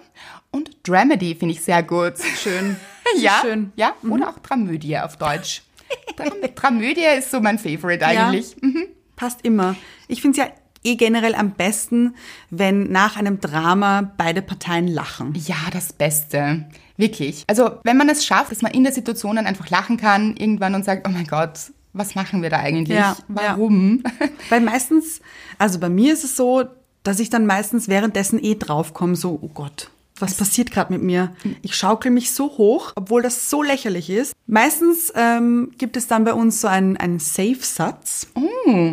Und 0.51 0.71
Dramedy 0.87 1.35
finde 1.35 1.53
ich 1.53 1.61
sehr 1.61 1.83
gut. 1.83 2.13
Schön. 2.41 2.75
Ja, 3.17 3.39
Schön. 3.41 3.71
ja, 3.77 3.93
oder 4.09 4.27
auch 4.27 4.39
Dramödie 4.39 4.97
auf 4.97 5.15
Deutsch. 5.15 5.61
Dram 6.17 6.33
Dramödie 6.53 7.05
ist 7.17 7.31
so 7.31 7.39
mein 7.39 7.57
Favorite 7.57 8.05
eigentlich. 8.05 8.53
Mhm. 8.61 8.83
Passt 9.15 9.45
immer. 9.45 9.77
Ich 10.09 10.21
finde 10.21 10.41
es 10.41 10.45
ja 10.45 10.53
eh 10.83 10.95
generell 10.95 11.33
am 11.33 11.51
besten, 11.51 12.15
wenn 12.49 12.91
nach 12.91 13.15
einem 13.15 13.39
Drama 13.39 14.11
beide 14.17 14.41
Parteien 14.41 14.89
lachen. 14.89 15.33
Ja, 15.35 15.55
das 15.71 15.93
Beste. 15.93 16.65
Wirklich. 16.97 17.45
Also, 17.47 17.79
wenn 17.85 17.95
man 17.95 18.09
es 18.09 18.25
schafft, 18.25 18.51
dass 18.51 18.61
man 18.61 18.73
in 18.73 18.83
der 18.83 18.91
Situation 18.91 19.37
dann 19.37 19.47
einfach 19.47 19.69
lachen 19.69 19.95
kann, 19.95 20.35
irgendwann 20.35 20.75
und 20.75 20.83
sagt, 20.83 21.07
oh 21.07 21.11
mein 21.11 21.27
Gott, 21.27 21.71
was 21.97 22.15
machen 22.15 22.41
wir 22.41 22.49
da 22.49 22.57
eigentlich? 22.57 22.97
Ja, 22.97 23.17
Warum? 23.27 24.03
Weil 24.49 24.61
meistens, 24.61 25.21
also 25.57 25.79
bei 25.79 25.89
mir 25.89 26.13
ist 26.13 26.23
es 26.23 26.35
so, 26.35 26.65
dass 27.03 27.19
ich 27.19 27.29
dann 27.29 27.45
meistens 27.45 27.87
währenddessen 27.87 28.43
eh 28.43 28.55
draufkomme, 28.55 29.15
so, 29.15 29.39
oh 29.41 29.49
Gott, 29.53 29.89
was 30.19 30.33
passiert 30.33 30.71
gerade 30.71 30.91
mit 30.91 31.03
mir? 31.03 31.35
Ich 31.61 31.75
schaukel 31.75 32.11
mich 32.11 32.31
so 32.31 32.57
hoch, 32.57 32.91
obwohl 32.95 33.21
das 33.21 33.49
so 33.49 33.61
lächerlich 33.61 34.09
ist. 34.09 34.33
Meistens 34.47 35.13
ähm, 35.15 35.71
gibt 35.77 35.95
es 35.95 36.07
dann 36.07 36.23
bei 36.23 36.33
uns 36.33 36.59
so 36.61 36.67
einen, 36.67 36.97
einen 36.97 37.19
Safe-Satz. 37.19 38.27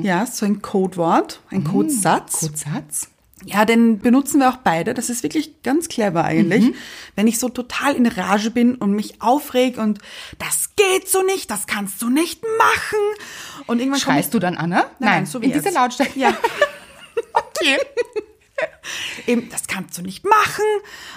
Ja, 0.02 0.26
so 0.26 0.44
ein 0.44 0.60
Codewort, 0.60 1.40
ein 1.50 1.64
Codesatz. 1.64 2.40
Kurzsatz. 2.40 3.08
Ja, 3.46 3.64
den 3.64 3.98
benutzen 3.98 4.40
wir 4.40 4.48
auch 4.48 4.56
beide. 4.56 4.94
Das 4.94 5.10
ist 5.10 5.22
wirklich 5.22 5.62
ganz 5.62 5.88
clever 5.88 6.24
eigentlich. 6.24 6.74
Wenn 7.16 7.26
ich 7.26 7.38
so 7.38 7.48
total 7.48 7.94
in 7.94 8.06
Rage 8.06 8.50
bin 8.50 8.74
und 8.74 8.92
mich 8.92 9.20
aufreg 9.20 9.78
und 9.78 9.98
das 10.38 10.70
geht 10.76 11.08
so 11.08 11.22
nicht, 11.22 11.50
das 11.50 11.66
kannst 11.66 12.00
du 12.02 12.08
nicht 12.08 12.42
machen. 12.42 12.98
Und 13.66 13.80
irgendwann 13.80 14.00
komme 14.00 14.18
ich 14.18 14.24
Schreist 14.24 14.34
du 14.34 14.38
dann, 14.38 14.56
Anna? 14.56 14.86
Nein, 14.98 15.26
so 15.26 15.40
wie 15.40 15.46
in 15.46 15.52
dieser 15.52 15.66
jetzt. 15.66 15.74
Lautstärke. 15.74 16.18
Ja. 16.18 16.36
Okay. 17.32 17.78
eben, 19.26 19.48
das 19.50 19.66
kannst 19.66 19.96
du 19.98 20.02
nicht 20.02 20.24
machen. 20.24 20.64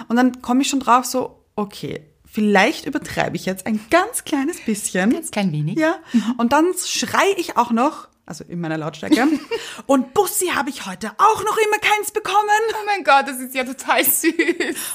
Und 0.08 0.16
dann 0.16 0.42
komme 0.42 0.62
ich 0.62 0.68
schon 0.68 0.80
drauf 0.80 1.04
so, 1.04 1.44
okay, 1.56 2.02
vielleicht 2.24 2.86
übertreibe 2.86 3.36
ich 3.36 3.46
jetzt 3.46 3.66
ein 3.66 3.80
ganz 3.90 4.24
kleines 4.24 4.60
bisschen. 4.60 5.10
Ganz 5.10 5.30
klein 5.30 5.52
wenig. 5.52 5.78
Ja. 5.78 5.98
Und 6.36 6.52
dann 6.52 6.72
schrei 6.86 7.26
ich 7.36 7.56
auch 7.56 7.70
noch, 7.70 8.08
also 8.28 8.44
in 8.46 8.60
meiner 8.60 8.76
Lautstärke, 8.78 9.26
und 9.86 10.14
Bussi 10.14 10.48
habe 10.54 10.70
ich 10.70 10.86
heute 10.86 11.10
auch 11.18 11.44
noch 11.44 11.56
immer 11.56 11.78
keins 11.80 12.10
bekommen. 12.12 12.36
Oh 12.72 12.86
mein 12.86 13.04
Gott, 13.04 13.26
das 13.26 13.40
ist 13.40 13.54
ja 13.54 13.64
total 13.64 14.04
süß. 14.04 14.34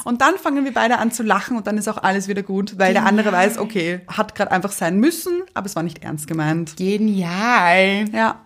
Und 0.04 0.22
dann 0.22 0.38
fangen 0.38 0.64
wir 0.64 0.74
beide 0.74 1.00
an 1.00 1.12
zu 1.12 1.24
lachen 1.24 1.58
und 1.58 1.68
dann 1.68 1.78
ist 1.78 1.88
auch 1.88 1.98
alles 1.98 2.28
wieder 2.28 2.44
gut, 2.44 2.78
weil 2.78 2.94
der 2.94 3.06
andere 3.06 3.32
weiß, 3.32 3.58
okay, 3.58 4.02
hat 4.08 4.36
gerade 4.36 4.52
einfach 4.52 4.72
sein 4.72 4.98
müssen, 5.00 5.44
aber 5.54 5.66
es 5.66 5.76
war 5.76 5.84
nicht 5.84 6.04
ernst 6.04 6.28
gemeint. 6.28 6.78
Genial. 6.78 8.06
Ja. 8.12 8.42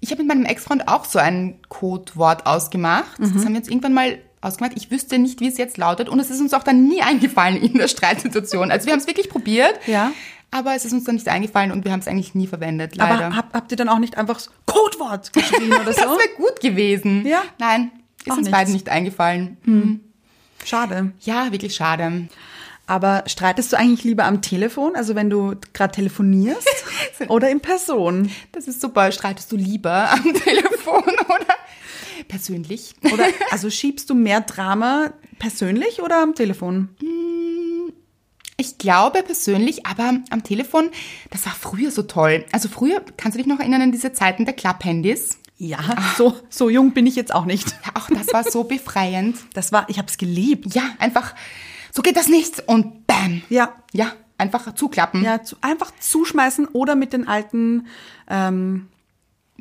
Ich 0.00 0.10
habe 0.10 0.22
mit 0.22 0.28
meinem 0.28 0.46
Ex-Freund 0.46 0.88
auch 0.88 1.04
so 1.04 1.18
ein 1.18 1.60
Codewort 1.68 2.46
ausgemacht. 2.46 3.20
Mhm. 3.20 3.34
Das 3.34 3.44
haben 3.44 3.52
wir 3.52 3.60
uns 3.60 3.68
irgendwann 3.68 3.94
mal 3.94 4.18
ausgemacht. 4.40 4.72
Ich 4.76 4.90
wüsste 4.90 5.18
nicht, 5.18 5.40
wie 5.40 5.46
es 5.46 5.58
jetzt 5.58 5.78
lautet. 5.78 6.08
Und 6.08 6.18
es 6.18 6.30
ist 6.30 6.40
uns 6.40 6.54
auch 6.54 6.64
dann 6.64 6.88
nie 6.88 7.02
eingefallen 7.02 7.56
in 7.62 7.74
der 7.74 7.88
Streitsituation. 7.88 8.70
Also 8.70 8.86
wir 8.86 8.92
haben 8.92 9.00
es 9.00 9.06
wirklich 9.06 9.28
probiert. 9.28 9.78
Ja. 9.86 10.10
Aber 10.52 10.74
es 10.74 10.84
ist 10.84 10.92
uns 10.92 11.04
dann 11.04 11.14
nicht 11.16 11.26
eingefallen 11.28 11.72
und 11.72 11.84
wir 11.84 11.92
haben 11.92 12.00
es 12.00 12.06
eigentlich 12.06 12.34
nie 12.34 12.46
verwendet, 12.46 12.94
leider. 12.94 13.26
Aber 13.26 13.36
hab, 13.36 13.52
habt 13.54 13.70
ihr 13.72 13.76
dann 13.76 13.88
auch 13.88 13.98
nicht 13.98 14.16
einfach 14.18 14.38
Codewort 14.66 15.32
geschrieben 15.32 15.72
oder 15.72 15.84
das 15.86 15.96
so? 15.96 16.02
wäre 16.02 16.28
gut 16.36 16.60
gewesen. 16.60 17.26
Ja. 17.26 17.42
Nein, 17.58 17.90
ist 18.20 18.30
Auch 18.30 18.36
uns 18.36 18.44
nichts. 18.46 18.50
beiden 18.58 18.72
nicht 18.74 18.88
eingefallen. 18.88 20.00
Schade. 20.64 21.12
Ja, 21.20 21.50
wirklich 21.50 21.74
schade. 21.74 22.28
Aber 22.86 23.24
streitest 23.26 23.72
du 23.72 23.78
eigentlich 23.78 24.04
lieber 24.04 24.24
am 24.24 24.42
Telefon, 24.42 24.94
also 24.96 25.14
wenn 25.14 25.30
du 25.30 25.54
gerade 25.72 25.94
telefonierst, 25.94 26.68
oder 27.28 27.48
in 27.48 27.60
Person? 27.60 28.30
Das 28.52 28.68
ist 28.68 28.80
super. 28.80 29.10
Streitest 29.12 29.50
du 29.52 29.56
lieber 29.56 30.10
am 30.12 30.22
Telefon 30.34 31.02
oder 31.04 31.54
persönlich? 32.28 32.94
Oder 33.12 33.26
also 33.50 33.70
schiebst 33.70 34.10
du 34.10 34.14
mehr 34.14 34.42
Drama 34.42 35.12
persönlich 35.38 36.02
oder 36.02 36.22
am 36.22 36.34
Telefon? 36.34 36.90
Ich 38.56 38.78
glaube 38.78 39.22
persönlich, 39.22 39.86
aber 39.86 40.18
am 40.30 40.42
Telefon, 40.44 40.90
das 41.30 41.46
war 41.46 41.52
früher 41.52 41.90
so 41.90 42.02
toll. 42.02 42.44
Also 42.52 42.68
früher, 42.68 43.02
kannst 43.16 43.36
du 43.36 43.38
dich 43.38 43.46
noch 43.46 43.58
erinnern 43.60 43.82
an 43.82 43.92
diese 43.92 44.12
Zeiten 44.12 44.44
der 44.44 44.54
Klapphandys? 44.54 45.38
Ja, 45.58 45.78
so 46.18 46.34
so 46.48 46.68
jung 46.68 46.92
bin 46.92 47.06
ich 47.06 47.14
jetzt 47.14 47.32
auch 47.32 47.44
nicht. 47.44 47.70
Ja, 47.84 47.92
auch 47.94 48.08
das 48.08 48.32
war 48.32 48.42
so 48.42 48.64
befreiend. 48.64 49.36
Das 49.54 49.70
war, 49.70 49.88
ich 49.88 49.98
habe 49.98 50.08
es 50.08 50.18
geliebt. 50.18 50.74
Ja, 50.74 50.82
einfach, 50.98 51.34
so 51.92 52.02
geht 52.02 52.16
das 52.16 52.26
nicht 52.28 52.68
und 52.68 53.06
bam. 53.06 53.42
Ja. 53.48 53.74
Ja, 53.92 54.12
einfach 54.38 54.74
zuklappen. 54.74 55.22
Ja, 55.22 55.42
zu, 55.42 55.56
einfach 55.60 55.92
zuschmeißen 56.00 56.66
oder 56.68 56.94
mit 56.96 57.12
den 57.12 57.28
alten, 57.28 57.86
ähm, 58.28 58.88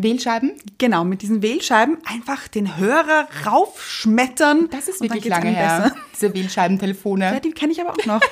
Wählscheiben, 0.04 0.54
genau, 0.78 1.04
mit 1.04 1.22
diesen 1.22 1.42
Wählscheiben 1.42 1.98
einfach 2.06 2.48
den 2.48 2.78
Hörer 2.78 3.28
raufschmettern. 3.46 4.70
das 4.72 4.88
ist 4.88 5.02
wirklich 5.02 5.26
lange 5.26 5.50
her. 5.50 5.82
besser. 5.92 5.96
Diese 6.16 6.34
Wählscheibentelefone. 6.34 7.26
Ja, 7.26 7.40
die 7.40 7.52
kenne 7.52 7.72
ich 7.72 7.82
aber 7.82 7.92
auch 7.92 8.06
noch. 8.06 8.22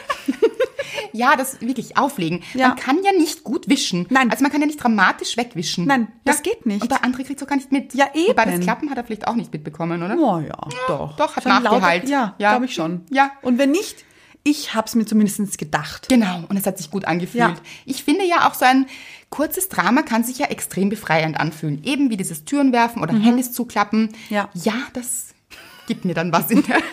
Ja, 1.12 1.36
das 1.36 1.60
wirklich 1.62 1.98
auflegen. 1.98 2.44
Ja. 2.54 2.70
Man 2.70 2.78
kann 2.78 3.00
ja 3.04 3.12
nicht 3.12 3.44
gut 3.44 3.68
wischen. 3.68 4.06
Nein. 4.10 4.30
Also 4.32 4.44
man 4.44 4.52
kann 4.52 4.62
ja 4.62 4.68
nicht 4.68 4.82
dramatisch 4.84 5.38
wegwischen. 5.38 5.86
Nein, 5.86 6.08
das 6.24 6.38
ja. 6.38 6.44
geht 6.44 6.66
nicht. 6.66 6.82
Und 6.82 6.92
der 6.92 7.04
andere 7.04 7.24
kriegt 7.24 7.40
so 7.40 7.46
gar 7.46 7.56
nicht 7.56 7.72
mit. 7.72 7.94
Ja, 7.96 8.08
Wobei 8.28 8.46
das 8.46 8.56
eben. 8.56 8.64
Klappen 8.64 8.90
hat 8.90 8.98
er 8.98 9.04
vielleicht 9.04 9.28
auch 9.28 9.36
nicht 9.36 9.52
mitbekommen, 9.52 10.02
oder? 10.04 10.16
Oh 10.20 10.40
ja, 10.40 10.56
doch. 10.88 11.16
doch, 11.16 11.36
hat 11.36 11.44
Schon 11.44 11.52
Nachgehalt. 11.52 12.04
lauter- 12.04 12.12
Ja, 12.12 12.36
Ja. 12.38 12.52
glaube 12.52 12.66
ich 12.66 12.74
schon. 12.76 13.06
Ja. 13.12 13.32
Und 13.42 13.58
wenn 13.58 13.72
nicht, 13.72 14.04
ich 14.44 14.74
habe 14.74 14.88
es 14.88 14.96
mir 14.96 15.06
zumindest 15.06 15.58
gedacht. 15.58 16.10
Genau, 16.10 16.44
und 16.48 16.58
es 16.58 16.66
hat 16.66 16.78
sich 16.78 16.90
gut 16.92 17.06
angefühlt. 17.06 17.44
Ja. 17.44 17.56
Ich 17.86 18.04
finde 18.04 18.26
ja 18.26 18.48
auch 18.48 18.54
so 18.54 18.66
ein 18.66 18.86
kurzes 19.30 19.70
Drama 19.70 20.02
kann 20.02 20.24
sich 20.24 20.38
ja 20.40 20.48
extrem 20.48 20.90
befreiend 20.90 21.40
anfühlen. 21.40 21.84
Eben 21.84 22.10
wie 22.10 22.18
dieses 22.18 22.46
Türen 22.46 22.72
werfen 22.74 23.02
oder 23.02 23.14
Handys 23.14 23.52
zuklappen. 23.52 24.04
Mhm. 24.04 24.10
Ja. 24.30 24.50
Ja, 24.54 24.74
das 24.94 25.28
gibt 25.88 26.06
mir 26.06 26.14
dann 26.14 26.32
was 26.32 26.50
in 26.52 26.64
der. 26.64 26.78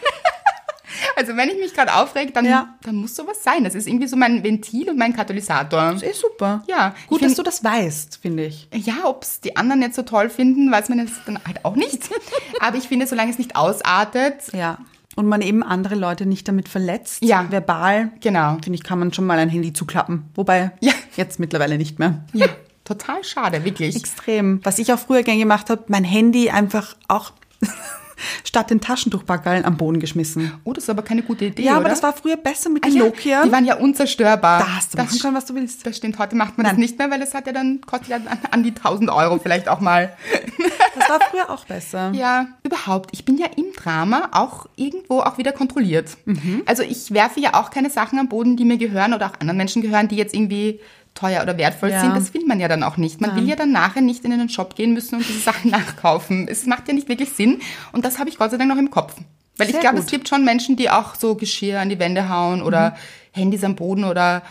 Also 1.15 1.35
wenn 1.37 1.49
ich 1.49 1.57
mich 1.59 1.73
gerade 1.75 1.95
aufreg, 1.95 2.35
dann, 2.35 2.45
Ja. 2.45 2.75
dann 2.83 2.97
muss 2.97 3.15
sowas 3.17 3.43
sein. 3.43 3.65
Das 3.65 3.75
ist 3.75 3.87
irgendwie 3.87 4.07
so 4.07 4.17
mein 4.17 4.43
Ventil 4.45 4.91
und 4.91 4.99
mein 4.99 5.15
Katalysator. 5.17 5.93
Das 5.93 6.03
ist 6.03 6.21
super. 6.21 6.63
Ja, 6.69 6.95
Gut, 7.07 7.21
find- 7.21 7.31
dass 7.31 7.37
du 7.37 7.43
das 7.43 7.65
weißt, 7.65 8.19
finde 8.21 8.45
ich. 8.47 8.69
Ja, 8.75 9.05
ob 9.05 9.23
es 9.23 9.41
die 9.41 9.57
anderen 9.57 9.81
nicht 9.81 9.95
so 9.95 10.03
toll 10.03 10.29
finden, 10.29 10.71
weiß 10.71 10.89
man 10.91 10.99
jetzt 10.99 11.15
dann 11.27 11.39
halt 11.47 11.65
auch 11.65 11.75
nicht. 11.75 12.11
Aber 12.61 12.77
ich 12.77 12.89
finde, 12.89 13.07
solange 13.07 13.31
es 13.31 13.39
nicht 13.39 13.57
ausartet, 13.57 14.53
Ja. 14.53 14.79
Und 15.17 15.27
man 15.27 15.41
eben 15.41 15.63
andere 15.65 15.95
Leute 15.97 16.27
nicht 16.27 16.47
damit 16.47 16.69
verletzt. 16.69 17.25
Ja. 17.25 17.47
Verbal. 17.51 18.11
Genau. 18.21 18.59
Finde 18.63 18.75
ich, 18.75 18.85
kann 18.85 18.99
man 19.01 19.13
schon 19.13 19.27
mal 19.27 19.39
ein 19.39 19.49
Handy 19.49 19.73
zuklappen. 19.73 20.29
Wobei, 20.35 20.71
Ja. 20.81 20.93
jetzt 21.17 21.41
mittlerweile 21.41 21.79
nicht 21.79 21.99
mehr. 21.99 22.25
ja, 22.35 22.47
total 22.85 23.25
schade, 23.25 23.65
wirklich. 23.65 23.97
Extrem. 23.97 24.61
Was 24.63 24.79
ich 24.79 24.93
auch 24.93 24.99
früher 24.99 25.23
gern 25.23 25.39
gemacht 25.39 25.71
habe, 25.71 25.85
mein 25.89 26.05
Handy 26.05 26.51
einfach 26.51 26.95
auch 27.09 27.33
statt 28.45 28.71
den 28.71 28.81
Taschentuchpackerl 28.81 29.65
am 29.65 29.77
Boden 29.77 30.01
geschmissen. 30.01 30.53
Oh, 30.65 30.73
das 30.73 30.85
ist 30.85 30.91
aber 30.91 31.03
keine 31.03 31.23
gute 31.23 31.47
Idee, 31.47 31.63
Ja, 31.65 31.73
aber 31.73 31.81
oder? 31.83 31.89
das 31.91 32.03
war 32.03 32.13
früher 32.15 32.37
besser 32.37 32.71
mit 32.71 32.85
Ah 32.85 32.89
den 32.89 32.97
ja, 32.99 33.05
Nokia. 33.05 33.45
Die 33.45 33.53
waren 33.53 33.65
ja 33.67 33.77
unzerstörbar. 33.77 34.61
da 34.61 34.77
hast 34.77 34.95
du 34.95 34.99
machen 34.99 35.19
können, 35.19 35.35
was 35.37 35.45
du 35.47 35.55
willst. 35.55 35.85
Das 35.87 35.97
stimmt, 35.99 36.19
heute 36.19 36.35
macht 36.37 36.57
man 36.57 36.65
das 36.65 36.73
Nein. 36.75 36.81
nicht 36.81 36.99
mehr, 36.99 37.11
weil 37.11 37.21
es 37.23 37.35
hat 37.35 37.47
ja 37.47 37.53
dann, 37.53 37.81
kostet 37.83 38.09
ja 38.09 38.17
an, 38.17 38.39
an 38.51 38.63
die 38.63 38.71
1000 38.75 39.11
Euro 39.11 39.39
vielleicht 39.39 39.69
auch 39.69 39.81
mal. 39.81 40.15
Das 40.99 41.11
war 41.11 41.21
früher 41.31 41.51
auch 41.51 41.67
besser. 41.67 42.11
Ja, 42.15 42.47
überhaupt. 42.87 43.11
Ich 43.13 43.25
bin 43.25 43.37
ja 43.39 43.47
im 43.57 43.73
Drama 43.77 44.29
auch 44.33 44.67
irgendwo 44.77 45.21
auch 45.21 45.39
wieder 45.39 45.53
kontrolliert. 45.53 46.17
Mhm. 46.25 46.63
Also 46.67 46.83
ich 46.83 47.11
werfe 47.13 47.41
ja 47.41 47.55
auch 47.55 47.71
keine 47.71 47.91
Sachen 47.91 48.19
am 48.19 48.29
Boden, 48.29 48.57
die 48.57 48.65
mir 48.65 48.79
gehören 48.79 49.13
oder 49.15 49.27
auch 49.27 49.41
anderen 49.41 49.57
Menschen 49.57 49.83
gehören, 49.83 50.09
die 50.09 50.17
jetzt 50.17 50.35
irgendwie 50.35 50.81
teuer 51.15 51.43
oder 51.43 51.57
wertvoll 51.57 51.91
Ja. 51.91 52.01
sind. 52.01 52.15
Das 52.15 52.35
will 52.35 52.45
man 52.47 52.61
ja 52.61 52.69
dann 52.69 52.83
auch 52.83 52.97
nicht. 52.97 53.21
Man 53.21 53.35
will 53.37 53.49
ja 53.49 53.57
dann 53.57 53.73
nachher 53.73 54.03
nicht 54.03 54.25
in 54.25 54.33
einen 54.33 54.49
Shop 54.49 54.77
gehen 54.77 54.93
müssen 54.93 55.17
und 55.17 55.27
diese 55.29 55.41
Sachen 55.41 55.71
nachkaufen. 55.79 56.47
Es 56.49 56.67
macht 56.67 56.89
ja 56.89 56.95
nicht 56.95 57.09
wirklich 57.09 57.31
Sinn. 57.31 57.61
Und 57.93 58.05
das 58.05 58.19
habe 58.19 58.29
ich 58.29 58.37
Gott 58.39 58.51
sei 58.51 58.57
Dank 58.59 58.69
noch 58.71 58.79
im 58.79 58.91
Kopf. 58.91 59.15
Weil 59.57 59.69
ich 59.69 59.73
Sehr 59.73 59.81
glaube, 59.81 59.97
gut. 59.97 60.05
es 60.05 60.11
gibt 60.11 60.29
schon 60.29 60.45
Menschen, 60.45 60.77
die 60.77 60.91
auch 60.91 61.15
so 61.15 61.35
Geschirr 61.35 61.81
an 61.81 61.89
die 61.89 61.99
Wände 61.99 62.29
hauen 62.29 62.61
oder 62.63 62.91
Mhm. 62.91 63.41
Handys 63.41 63.65
am 63.65 63.75
Boden 63.77 64.05
oder 64.05 64.43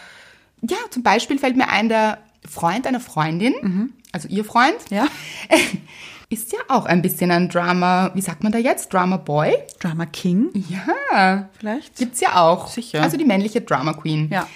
ja, 0.61 0.77
zum 0.89 1.03
Beispiel 1.03 1.37
fällt 1.37 1.55
mir 1.55 1.69
ein, 1.69 1.89
der 1.89 2.17
Freund 2.49 2.87
einer 2.87 2.99
Freundin, 2.99 3.93
also 4.11 4.27
ihr 4.27 4.43
Freund, 4.45 4.75
Mhm. 4.89 4.97
Ja. 4.97 5.05
ist 6.29 6.51
ja 6.53 6.59
auch 6.69 6.85
ein 6.85 7.01
bisschen 7.01 7.31
ein 7.31 7.49
Drama, 7.49 8.11
wie 8.13 8.21
sagt 8.21 8.43
man 8.43 8.51
da 8.51 8.57
jetzt? 8.57 8.91
Drama 8.93 9.17
Boy? 9.17 9.53
Drama 9.79 10.05
King, 10.05 10.49
Ja, 10.69 11.49
vielleicht? 11.57 11.95
gibt's 11.97 12.19
ja 12.21 12.41
auch. 12.41 12.67
Sicher. 12.67 13.01
Also 13.03 13.17
die 13.17 13.25
männliche 13.25 13.61
Drama 13.61 13.93
Queen. 13.93 14.29
Ja. 14.31 14.47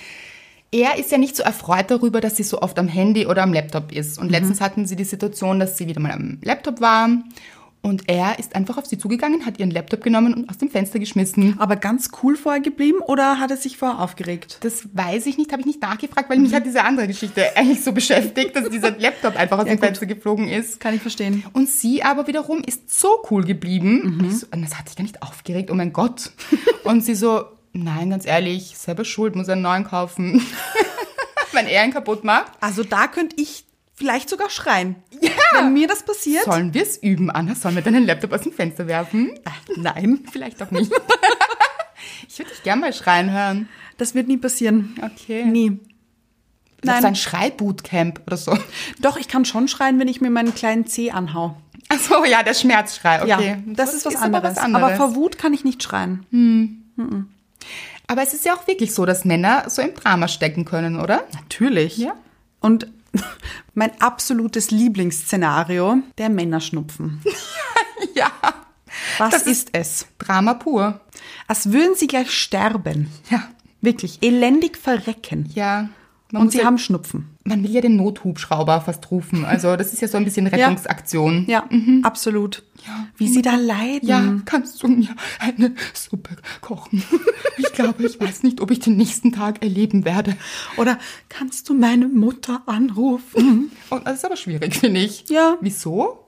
Er 0.71 0.97
ist 0.99 1.12
ja 1.12 1.17
nicht 1.17 1.36
so 1.36 1.41
erfreut 1.43 1.89
darüber, 1.89 2.21
dass 2.21 2.38
sie 2.38 2.43
so 2.43 2.62
oft 2.62 2.77
am 2.77 2.88
Handy 2.88 3.25
oder 3.25 3.41
am 3.43 3.53
Laptop 3.53 3.91
ist. 3.91 4.17
Mhm. 4.17 4.23
Und 4.23 4.29
letztens 4.32 4.62
hatten 4.62 4.86
sie 4.86 4.95
die 4.95 5.03
Situation, 5.03 5.60
dass 5.60 5.77
sie 5.77 5.88
wieder 5.88 5.99
mal 5.99 6.12
am 6.12 6.38
Laptop 6.43 6.79
war. 6.82 7.10
Und 7.82 8.10
er 8.10 8.39
ist 8.39 8.56
einfach 8.56 8.78
auf 8.78 8.86
sie 8.86 8.98
zugegangen, 8.98 9.46
hat 9.46 9.58
ihren 9.58 9.72
Laptop 9.72 10.04
genommen 10.04 10.34
und 10.34 10.50
aus 10.50 10.58
dem 10.58 10.70
Fenster 10.70 11.00
geschmissen. 11.00 11.56
Aber 11.60 11.78
ganz 11.78 12.10
cool 12.22 12.36
vorher 12.36 12.62
geblieben 12.62 13.00
oder 13.00 13.39
hat 13.39 13.52
er 13.52 13.58
sich 13.58 13.78
vorher 13.78 14.00
aufgeregt? 14.00 14.58
Das 14.62 14.89
weiß 14.94 15.26
ich 15.28 15.38
nicht, 15.38 15.52
habe 15.54 15.62
ich 15.62 15.65
nicht 15.65 15.82
nachgefragt, 15.82 16.30
weil 16.30 16.39
mich 16.39 16.54
hat 16.54 16.65
diese 16.65 16.84
andere 16.84 17.08
Geschichte 17.08 17.56
eigentlich 17.56 17.82
so 17.82 17.94
beschäftigt, 17.94 18.56
dass 18.56 18.70
dieser 18.70 18.92
Laptop 19.00 19.38
einfach 19.38 19.60
aus 19.60 19.65
dem 19.65 19.78
gut. 19.78 19.86
Fenster 19.86 20.06
geflogen 20.06 20.50
ist. 20.50 20.82
Kann 20.82 20.94
ich 20.94 21.02
verstehen. 21.02 21.46
Und 21.54 21.70
sie 21.70 22.04
aber 22.04 22.28
wiederum 22.28 22.62
ist 22.65 22.94
so 23.00 23.24
cool 23.32 23.46
geblieben. 23.46 24.18
Mhm. 24.18 24.20
Und 24.20 24.32
so, 24.32 24.48
und 24.52 24.62
das 24.62 24.78
hat 24.78 24.89
sich 24.89 24.98
gar 24.98 25.04
nicht 25.04 25.24
aufgeregt, 25.24 25.72
oh 25.72 25.76
mein 25.76 25.94
Gott. 25.94 26.32
Und 26.84 27.04
sie 27.04 27.15
so, 27.15 27.46
nein, 27.72 28.10
ganz 28.10 28.26
ehrlich, 28.26 28.78
selber 28.78 29.06
schuld, 29.06 29.36
muss 29.36 29.50
einen 29.50 29.62
neuen 29.62 29.84
kaufen. 29.84 30.42
Wenn 31.52 31.68
er 31.68 31.86
ihn 31.86 31.94
kaputt 31.94 32.24
macht. 32.24 32.52
Also 32.62 32.84
da 32.84 33.08
könnte 33.08 33.36
ich 33.39 33.65
vielleicht 33.94 34.30
sogar 34.30 34.50
schreien. 34.50 34.96
Ja. 35.21 35.32
Wenn 35.55 35.73
mir 35.73 35.88
das 35.88 36.03
passiert. 36.03 36.43
Sollen 36.45 36.73
wir 36.73 36.84
es 36.84 36.97
üben, 36.97 37.29
Anna? 37.29 37.55
Sollen 37.55 37.75
wir 37.75 37.82
deinen 37.82 38.05
Laptop 38.05 38.32
aus 38.34 38.41
dem 38.41 38.51
Fenster 38.53 38.88
werfen? 38.88 39.32
Nein, 39.75 40.21
Vielleicht 40.32 40.62
auch 40.62 40.71
nicht. 40.71 40.91
ich 42.27 42.39
würde 42.39 42.51
dich 42.51 42.63
gerne 42.63 42.82
mal 42.82 42.93
schreien 42.93 43.32
hören. 43.32 43.67
das 43.97 44.15
wird 44.15 44.27
nie 44.27 44.38
passieren. 44.38 44.95
Okay. 45.01 45.43
Nie. 45.45 45.69
Nein. 45.69 45.82
Nein. 46.84 47.05
Ein 47.05 47.15
Schreibootcamp 47.15 48.21
oder 48.25 48.38
so. 48.38 48.58
Doch, 49.01 49.17
ich 49.17 49.27
kann 49.27 49.43
schon 49.43 49.67
schreien, 49.67 49.99
wenn 49.99 50.08
ich 50.08 50.21
mir 50.21 50.29
meinen 50.29 50.55
kleinen 50.55 50.88
Zeh 50.88 51.12
anhau. 51.12 51.58
Ach 51.89 51.99
so, 51.99 52.23
ja, 52.23 52.43
der 52.43 52.53
Schmerzschrei, 52.53 53.21
okay. 53.23 53.49
Ja, 53.49 53.58
das 53.73 53.93
ist 53.93 54.05
was, 54.05 54.15
aber 54.15 54.25
anderes. 54.38 54.51
was 54.55 54.58
Aber 54.63 54.75
anderes. 54.75 54.97
vor 54.97 55.15
Wut 55.15 55.38
kann 55.38 55.53
ich 55.53 55.63
nicht 55.65 55.82
schreien. 55.82 56.86
Aber 58.08 58.21
es 58.23 58.34
ist 58.34 58.45
ja 58.45 58.53
auch 58.55 58.67
wirklich 58.67 58.93
so, 58.93 59.05
dass 59.05 59.25
Männer 59.25 59.69
so 59.69 59.82
im 59.82 59.93
Drama 59.95 60.27
stecken 60.27 60.65
können, 60.65 60.99
oder? 60.99 61.23
Natürlich. 61.34 61.97
Ja. 61.97 62.13
Und 62.60 62.88
mein 63.74 63.91
absolutes 64.02 64.72
Lieblingsszenario, 64.72 65.98
der 66.17 66.30
Männerschnupfen. 66.30 67.22
Ja. 68.15 68.32
Was 69.17 69.32
Das 69.32 69.43
ist 69.43 69.69
es? 69.74 70.08
Drama 70.17 70.54
pur. 70.54 71.02
Als 71.48 71.72
würden 71.72 71.95
sie 71.95 72.08
gleich 72.08 72.32
sterben. 72.32 73.12
Ja. 73.30 73.50
Wirklich, 73.82 74.19
elendig 74.22 74.78
verrecken. 74.78 75.50
Ja. 75.54 75.89
Man 76.32 76.44
Und 76.44 76.52
sie 76.52 76.60
ja, 76.60 76.65
haben 76.65 76.78
Schnupfen. 76.78 77.36
man 77.44 77.63
will 77.63 77.72
ja 77.72 77.82
den 77.82 77.96
Nothubschrauber 77.96 78.82
fast 78.82 79.10
rufen. 79.10 79.46
Also 79.46 79.76
das 79.76 79.94
ist 79.94 80.02
ja 80.02 80.08
so 80.08 80.18
ein 80.18 80.26
bisschen 80.26 80.46
Rettungsaktion. 80.46 81.46
Ja, 81.48 81.68
absolut. 82.04 82.63
Wie 83.18 83.28
sie 83.28 83.42
da 83.42 83.56
leiden. 83.56 84.08
Ja, 84.08 84.36
kannst 84.46 84.82
du 84.84 84.88
mir 84.88 85.10
eine 85.39 85.74
Suppe 85.94 86.36
kochen? 86.62 87.04
Ich 87.58 87.74
glaube, 87.74 88.06
ich 88.06 88.20
weiß 88.20 88.44
nicht, 88.44 88.62
ob 88.62 88.72
ich 88.72 88.80
den 88.80 88.96
nächsten 88.98 89.32
Tag 89.32 89.62
erleben 89.63 90.04
werde. 90.06 90.36
Oder 90.78 90.98
kannst 91.30 91.68
du 91.70 91.74
meine 91.74 92.08
Mutter 92.08 92.62
anrufen? 92.65 93.72
Und 93.89 94.06
das 94.08 94.18
ist 94.20 94.26
aber 94.26 94.36
schwierig, 94.38 94.76
finde 94.76 95.00
ich. 95.02 95.26
Ja. 95.30 95.58
Wieso? 95.62 96.18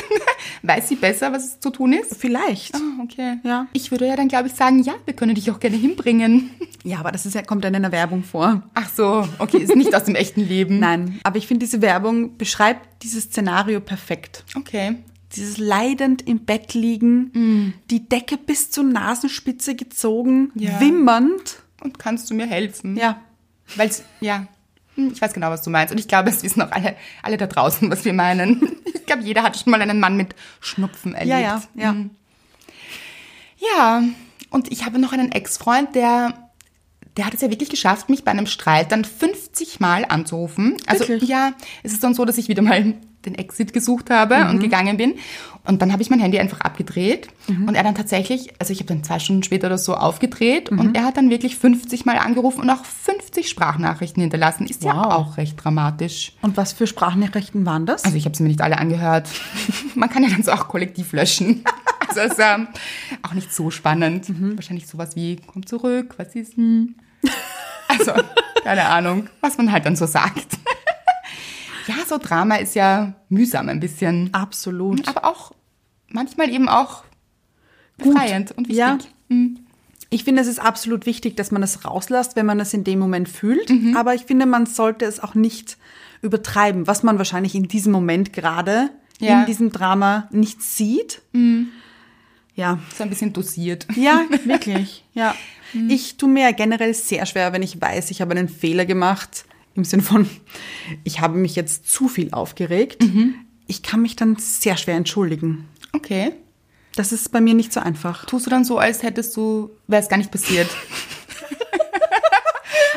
Weiß 0.62 0.88
sie 0.88 0.96
besser, 0.96 1.32
was 1.32 1.60
zu 1.60 1.70
tun 1.70 1.92
ist? 1.92 2.16
Vielleicht. 2.16 2.74
Ah, 2.74 2.80
okay. 3.02 3.38
Ja. 3.44 3.66
Ich 3.72 3.90
würde 3.90 4.06
ja 4.06 4.16
dann, 4.16 4.28
glaube 4.28 4.48
ich, 4.48 4.54
sagen, 4.54 4.82
ja, 4.82 4.94
wir 5.04 5.14
können 5.14 5.34
dich 5.34 5.50
auch 5.50 5.60
gerne 5.60 5.76
hinbringen. 5.76 6.50
Ja, 6.84 7.00
aber 7.00 7.10
das 7.10 7.26
ist 7.26 7.34
ja, 7.34 7.42
kommt 7.42 7.64
dann 7.64 7.74
in 7.74 7.82
der 7.82 7.90
Werbung 7.90 8.22
vor. 8.22 8.62
Ach 8.74 8.88
so, 8.88 9.26
okay, 9.40 9.58
ist 9.58 9.74
nicht 9.74 9.92
aus 9.92 10.04
dem 10.04 10.14
echten 10.14 10.46
Leben. 10.46 10.78
Nein, 10.80 11.18
aber 11.24 11.36
ich 11.36 11.48
finde, 11.48 11.66
diese 11.66 11.82
Werbung 11.82 12.36
beschreibt 12.36 13.02
dieses 13.02 13.24
Szenario 13.24 13.80
perfekt. 13.80 14.44
Okay. 14.54 14.94
Dieses 15.34 15.58
leidend 15.58 16.28
im 16.28 16.44
Bett 16.44 16.74
liegen, 16.74 17.74
die 17.90 18.08
Decke 18.08 18.36
bis 18.36 18.70
zur 18.70 18.84
Nasenspitze 18.84 19.74
gezogen, 19.74 20.52
Ja. 20.54 20.78
wimmernd. 20.80 21.56
Und 21.82 21.98
kannst 21.98 22.30
du 22.30 22.34
mir 22.34 22.46
helfen? 22.46 22.96
Ja, 22.96 23.20
Weil 23.74 23.90
ja, 24.20 24.46
ich 24.96 25.20
weiß 25.20 25.32
genau, 25.32 25.50
was 25.50 25.62
du 25.62 25.70
meinst. 25.70 25.92
Und 25.92 25.98
ich 25.98 26.08
glaube, 26.08 26.30
es 26.30 26.42
wissen 26.42 26.62
auch 26.62 26.72
alle, 26.72 26.96
alle 27.22 27.36
da 27.36 27.46
draußen, 27.46 27.90
was 27.90 28.04
wir 28.04 28.12
meinen. 28.12 28.78
Ich 28.96 29.08
glaube, 29.08 29.22
jeder 29.22 29.44
hat 29.44 29.56
schon 29.56 29.70
mal 29.70 29.80
einen 29.80 30.00
Mann 30.00 30.16
mit 30.16 30.34
Schnupfen 30.58 31.14
erlebt. 31.14 31.30
ja, 31.30 31.38
ja, 31.38 31.62
ja. 31.76 31.90
Hm. 31.90 32.10
Ja, 33.56 34.02
und 34.50 34.72
ich 34.72 34.84
habe 34.84 34.98
noch 34.98 35.12
einen 35.12 35.30
Ex-Freund, 35.30 35.94
der, 35.94 36.50
der 37.16 37.26
hat 37.26 37.34
es 37.34 37.40
ja 37.40 37.48
wirklich 37.48 37.70
geschafft, 37.70 38.08
mich 38.08 38.24
bei 38.24 38.32
einem 38.32 38.46
Streit 38.46 38.90
dann 38.90 39.04
50 39.04 39.78
Mal 39.78 40.06
anzurufen. 40.06 40.76
Also 40.86 41.06
Wirklich? 41.06 41.30
ja, 41.30 41.52
es 41.84 41.92
ist 41.92 42.02
dann 42.02 42.14
so, 42.14 42.24
dass 42.24 42.36
ich 42.36 42.48
wieder 42.48 42.62
mal 42.62 42.94
den 43.26 43.34
Exit 43.34 43.72
gesucht 43.72 44.10
habe 44.10 44.36
Mhm. 44.44 44.50
und 44.50 44.58
gegangen 44.60 44.96
bin. 44.96 45.14
Und 45.64 45.82
dann 45.82 45.92
habe 45.92 46.00
ich 46.00 46.10
mein 46.10 46.20
Handy 46.20 46.38
einfach 46.38 46.60
abgedreht. 46.60 47.26
Und 47.48 47.74
er 47.74 47.82
dann 47.82 47.96
tatsächlich, 47.96 48.52
also 48.60 48.72
ich 48.72 48.78
habe 48.78 48.86
dann 48.88 49.02
zwei 49.02 49.18
Stunden 49.18 49.42
später 49.42 49.66
oder 49.66 49.78
so 49.78 49.94
aufgedreht 49.96 50.70
Mhm. 50.70 50.78
und 50.78 50.96
er 50.96 51.04
hat 51.04 51.16
dann 51.16 51.28
wirklich 51.28 51.56
50 51.56 52.04
Mal 52.06 52.18
angerufen 52.18 52.60
und 52.60 52.70
auch 52.70 52.84
50 52.84 53.48
Sprachnachrichten 53.48 54.20
hinterlassen. 54.20 54.66
Ist 54.68 54.84
ja 54.84 54.94
Wow. 54.96 55.12
auch 55.12 55.36
recht 55.38 55.62
dramatisch. 55.62 56.32
Und 56.42 56.56
was 56.56 56.72
für 56.72 56.86
Sprachnachrichten 56.86 57.66
waren 57.66 57.84
das? 57.84 58.04
Also 58.04 58.16
ich 58.16 58.24
habe 58.26 58.36
sie 58.36 58.44
mir 58.44 58.48
nicht 58.50 58.60
alle 58.62 58.78
angehört. 58.78 59.28
Man 59.96 60.08
kann 60.08 60.22
ja 60.22 60.30
dann 60.30 60.42
so 60.44 60.52
auch 60.52 60.68
kollektiv 60.68 61.12
löschen. 61.12 61.64
Also 62.08 62.20
ist 62.20 62.38
ähm, 62.38 62.68
auch 63.22 63.32
nicht 63.34 63.52
so 63.52 63.70
spannend. 63.72 64.26
Wahrscheinlich 64.56 64.86
sowas 64.86 65.16
wie, 65.16 65.38
komm 65.44 65.66
zurück, 65.66 66.14
was 66.18 66.36
ist 66.36 66.56
denn? 66.56 66.94
Also, 67.88 68.12
keine 68.62 68.84
Ahnung, 68.86 69.28
was 69.40 69.58
man 69.58 69.72
halt 69.72 69.86
dann 69.86 69.96
so 69.96 70.06
sagt. 70.06 70.46
Ja, 71.86 71.94
so 72.06 72.18
Drama 72.18 72.56
ist 72.56 72.74
ja 72.74 73.14
mühsam 73.28 73.68
ein 73.68 73.80
bisschen. 73.80 74.32
Absolut. 74.32 75.06
Aber 75.08 75.24
auch 75.24 75.52
manchmal 76.08 76.50
eben 76.50 76.68
auch 76.68 77.04
befreiend 77.98 78.52
und 78.52 78.68
wichtig. 78.68 78.76
Ja. 78.78 78.98
Ich 80.10 80.24
finde, 80.24 80.40
es 80.42 80.48
ist 80.48 80.58
absolut 80.60 81.06
wichtig, 81.06 81.36
dass 81.36 81.50
man 81.50 81.62
es 81.62 81.84
rauslässt, 81.84 82.36
wenn 82.36 82.46
man 82.46 82.60
es 82.60 82.72
in 82.74 82.84
dem 82.84 82.98
Moment 82.98 83.28
fühlt. 83.28 83.70
Mhm. 83.70 83.96
Aber 83.96 84.14
ich 84.14 84.22
finde, 84.24 84.46
man 84.46 84.66
sollte 84.66 85.04
es 85.04 85.20
auch 85.20 85.34
nicht 85.34 85.76
übertreiben, 86.22 86.86
was 86.86 87.02
man 87.02 87.18
wahrscheinlich 87.18 87.54
in 87.54 87.68
diesem 87.68 87.92
Moment 87.92 88.32
gerade 88.32 88.90
Ja. 89.18 89.34
Mhm. 89.36 89.40
in 89.40 89.46
diesem 89.46 89.72
Drama 89.72 90.28
nicht 90.30 90.62
sieht. 90.62 91.22
Ja. 92.54 92.78
So 92.96 93.02
ein 93.04 93.10
bisschen 93.10 93.32
dosiert. 93.32 93.86
Ja, 93.96 94.22
wirklich. 94.44 95.04
Ja. 95.12 95.34
Mhm. 95.72 95.90
Ich 95.90 96.16
tue 96.16 96.28
mir 96.28 96.44
ja 96.44 96.50
generell 96.52 96.94
sehr 96.94 97.26
schwer, 97.26 97.52
wenn 97.52 97.62
ich 97.62 97.80
weiß, 97.80 98.10
ich 98.10 98.20
habe 98.20 98.32
einen 98.32 98.48
Fehler 98.48 98.86
gemacht. 98.86 99.44
Im 99.76 99.84
Sinn 99.84 100.00
von, 100.00 100.28
ich 101.04 101.20
habe 101.20 101.36
mich 101.36 101.54
jetzt 101.54 101.90
zu 101.90 102.08
viel 102.08 102.32
aufgeregt. 102.32 103.02
Mhm. 103.02 103.34
Ich 103.66 103.82
kann 103.82 104.00
mich 104.00 104.16
dann 104.16 104.36
sehr 104.36 104.76
schwer 104.76 104.96
entschuldigen. 104.96 105.68
Okay. 105.92 106.32
Das 106.94 107.12
ist 107.12 107.30
bei 107.30 107.42
mir 107.42 107.52
nicht 107.52 107.74
so 107.74 107.80
einfach. 107.80 108.24
Tust 108.24 108.46
du 108.46 108.50
dann 108.50 108.64
so, 108.64 108.78
als 108.78 109.02
hättest 109.02 109.36
du, 109.36 109.70
wäre 109.86 110.02
es 110.02 110.08
gar 110.08 110.16
nicht 110.16 110.30
passiert. 110.30 110.68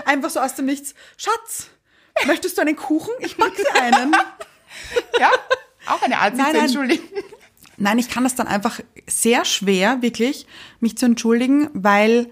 Einfach 0.06 0.30
so 0.30 0.40
aus 0.40 0.56
dem 0.56 0.66
Nichts. 0.66 0.96
Schatz, 1.18 1.68
möchtest 2.26 2.58
du 2.58 2.62
einen 2.62 2.78
Kuchen? 2.78 3.14
Ich 3.20 3.38
mag 3.38 3.52
dir 3.56 3.82
einen. 3.82 4.16
Ja? 5.20 5.30
Auch 5.88 6.02
eine 6.02 6.18
Art, 6.20 6.36
sich 6.36 6.44
Nein, 6.44 6.52
zu 6.52 6.58
nein. 6.58 6.66
entschuldigen. 6.66 7.04
Nein, 7.78 8.00
ich 8.00 8.10
kann 8.10 8.24
das 8.24 8.36
dann 8.36 8.48
einfach 8.48 8.80
sehr 9.08 9.44
schwer, 9.44 10.02
wirklich, 10.02 10.46
mich 10.80 10.98
zu 10.98 11.06
entschuldigen, 11.06 11.70
weil 11.74 12.30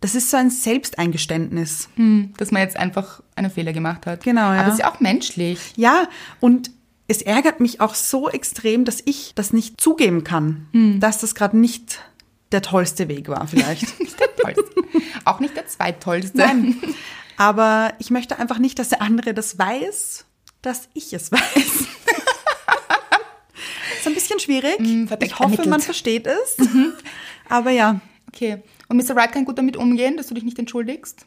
das 0.00 0.14
ist 0.14 0.30
so 0.30 0.36
ein 0.36 0.50
Selbsteingeständnis. 0.50 1.88
Dass 2.36 2.50
man 2.50 2.62
jetzt 2.62 2.76
einfach 2.76 3.20
einen 3.34 3.50
Fehler 3.50 3.72
gemacht 3.72 4.06
hat. 4.06 4.22
Genau, 4.24 4.52
ja. 4.52 4.60
Aber 4.60 4.68
es 4.68 4.74
ist 4.74 4.80
ja 4.80 4.90
auch 4.92 5.00
menschlich. 5.00 5.58
Ja, 5.76 6.08
und 6.40 6.70
es 7.08 7.22
ärgert 7.22 7.60
mich 7.60 7.80
auch 7.80 7.94
so 7.94 8.28
extrem, 8.28 8.84
dass 8.84 9.02
ich 9.04 9.32
das 9.34 9.52
nicht 9.52 9.80
zugeben 9.80 10.24
kann, 10.24 10.68
dass 11.00 11.18
das 11.18 11.34
gerade 11.34 11.56
nicht 11.58 12.00
der 12.52 12.62
tollste 12.62 13.08
Weg 13.08 13.28
war, 13.28 13.46
vielleicht. 13.48 13.98
Nicht 14.00 14.18
der 14.20 14.34
tollste. 14.36 14.64
auch 15.26 15.38
nicht 15.40 15.54
der 15.56 15.66
zweittollste. 15.66 16.38
Nein. 16.38 16.76
Aber 17.36 17.92
ich 17.98 18.10
möchte 18.10 18.38
einfach 18.38 18.58
nicht, 18.58 18.78
dass 18.78 18.88
der 18.88 19.02
andere 19.02 19.34
das 19.34 19.58
weiß, 19.58 20.24
dass 20.62 20.88
ich 20.94 21.12
es 21.12 21.30
weiß. 21.32 21.40
ist 23.98 24.06
ein 24.06 24.14
bisschen 24.14 24.38
schwierig. 24.40 24.76
verdeckt 25.08 25.32
ich 25.32 25.38
hoffe, 25.38 25.44
ermittelt. 25.44 25.68
man 25.68 25.80
versteht 25.80 26.26
es. 26.26 26.56
Aber 27.48 27.70
ja. 27.70 28.00
Okay. 28.28 28.62
Und 28.88 28.96
Mr. 28.96 29.14
Wright 29.16 29.32
kann 29.32 29.44
gut 29.44 29.58
damit 29.58 29.76
umgehen, 29.76 30.16
dass 30.16 30.28
du 30.28 30.34
dich 30.34 30.44
nicht 30.44 30.58
entschuldigst? 30.58 31.26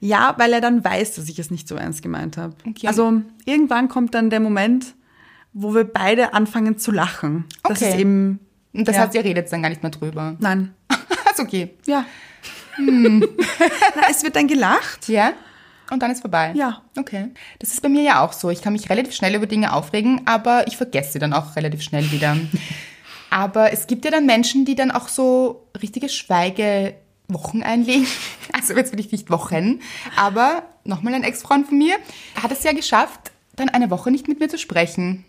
Ja, 0.00 0.34
weil 0.38 0.52
er 0.52 0.60
dann 0.60 0.84
weiß, 0.84 1.14
dass 1.14 1.28
ich 1.28 1.38
es 1.38 1.50
nicht 1.50 1.68
so 1.68 1.76
ernst 1.76 2.02
gemeint 2.02 2.36
habe. 2.36 2.54
Okay. 2.68 2.86
Also 2.88 3.22
irgendwann 3.44 3.88
kommt 3.88 4.14
dann 4.14 4.28
der 4.30 4.40
Moment, 4.40 4.94
wo 5.52 5.74
wir 5.74 5.84
beide 5.84 6.34
anfangen 6.34 6.78
zu 6.78 6.90
lachen. 6.90 7.44
Das 7.62 7.80
Okay. 7.80 7.90
ist 7.90 7.98
eben. 7.98 8.40
Und 8.72 8.88
das 8.88 8.96
Ja. 8.96 9.02
heißt, 9.02 9.14
ihr 9.14 9.24
redet 9.24 9.50
dann 9.52 9.62
gar 9.62 9.68
nicht 9.68 9.82
mehr 9.82 9.90
drüber. 9.92 10.36
Nein. 10.40 10.74
ist 11.30 11.40
okay. 11.40 11.74
Ja. 11.86 12.04
Na, 12.78 13.20
es 14.10 14.22
wird 14.24 14.34
dann 14.34 14.48
gelacht. 14.48 15.08
Ja? 15.08 15.32
Und 15.90 16.02
dann 16.02 16.10
ist 16.10 16.22
vorbei. 16.22 16.52
Ja. 16.56 16.82
Okay. 16.98 17.28
Das 17.60 17.72
ist 17.72 17.80
bei 17.82 17.88
mir 17.88 18.02
ja 18.02 18.20
auch 18.24 18.32
so. 18.32 18.50
Ich 18.50 18.62
kann 18.62 18.72
mich 18.72 18.90
relativ 18.90 19.14
schnell 19.14 19.34
über 19.34 19.46
Dinge 19.46 19.72
aufregen, 19.72 20.22
aber 20.24 20.66
ich 20.66 20.76
vergesse 20.76 21.12
sie 21.12 21.18
dann 21.20 21.32
auch 21.32 21.54
relativ 21.56 21.82
schnell 21.82 22.10
wieder. 22.10 22.36
Aber 23.34 23.72
es 23.72 23.88
gibt 23.88 24.04
ja 24.04 24.12
dann 24.12 24.26
Menschen, 24.26 24.64
die 24.64 24.76
dann 24.76 24.92
auch 24.92 25.08
so 25.08 25.66
richtige 25.82 26.08
Schweigewochen 26.08 27.64
einlegen. 27.64 28.06
Also 28.52 28.74
jetzt 28.74 28.92
will 28.92 29.00
ich 29.00 29.10
nicht 29.10 29.30
Wochen, 29.30 29.80
aber 30.16 30.62
nochmal 30.84 31.14
ein 31.14 31.24
Ex-Freund 31.24 31.66
von 31.66 31.76
mir 31.76 31.96
hat 32.40 32.52
es 32.52 32.62
ja 32.62 32.72
geschafft, 32.72 33.32
dann 33.56 33.68
eine 33.68 33.90
Woche 33.90 34.12
nicht 34.12 34.28
mit 34.28 34.38
mir 34.38 34.48
zu 34.48 34.58
sprechen. 34.58 35.24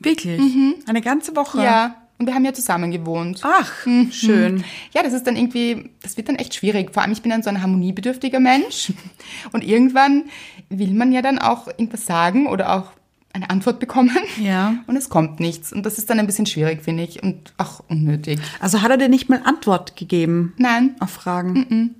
Wirklich. 0.00 0.40
Eine 0.88 1.00
ganze 1.00 1.36
Woche. 1.36 1.62
Ja. 1.62 1.94
Und 2.18 2.26
wir 2.26 2.34
haben 2.34 2.44
ja 2.44 2.52
zusammen 2.52 2.90
gewohnt. 2.90 3.42
Ach, 3.44 3.86
schön. 4.10 4.64
Ja, 4.92 5.04
das 5.04 5.12
ist 5.12 5.24
dann 5.28 5.36
irgendwie, 5.36 5.90
das 6.02 6.16
wird 6.16 6.28
dann 6.28 6.36
echt 6.36 6.56
schwierig. 6.56 6.92
Vor 6.92 7.04
allem, 7.04 7.12
ich 7.12 7.22
bin 7.22 7.30
dann 7.30 7.44
so 7.44 7.50
ein 7.50 7.62
harmoniebedürftiger 7.62 8.40
Mensch. 8.40 8.92
Und 9.52 9.62
irgendwann 9.62 10.24
will 10.68 10.92
man 10.94 11.12
ja 11.12 11.22
dann 11.22 11.38
auch 11.38 11.68
irgendwas 11.68 12.06
sagen 12.06 12.48
oder 12.48 12.74
auch 12.74 12.90
eine 13.34 13.50
Antwort 13.50 13.80
bekommen. 13.80 14.16
Ja. 14.40 14.76
Und 14.86 14.96
es 14.96 15.10
kommt 15.10 15.40
nichts. 15.40 15.72
Und 15.72 15.84
das 15.84 15.98
ist 15.98 16.08
dann 16.08 16.18
ein 16.18 16.26
bisschen 16.26 16.46
schwierig, 16.46 16.82
finde 16.82 17.02
ich. 17.02 17.22
Und 17.22 17.52
auch 17.58 17.82
unnötig. 17.88 18.40
Also 18.60 18.80
hat 18.80 18.90
er 18.90 18.96
dir 18.96 19.08
nicht 19.08 19.28
mal 19.28 19.42
Antwort 19.44 19.96
gegeben 19.96 20.54
Nein. 20.56 20.96
auf 21.00 21.10
Fragen? 21.10 21.94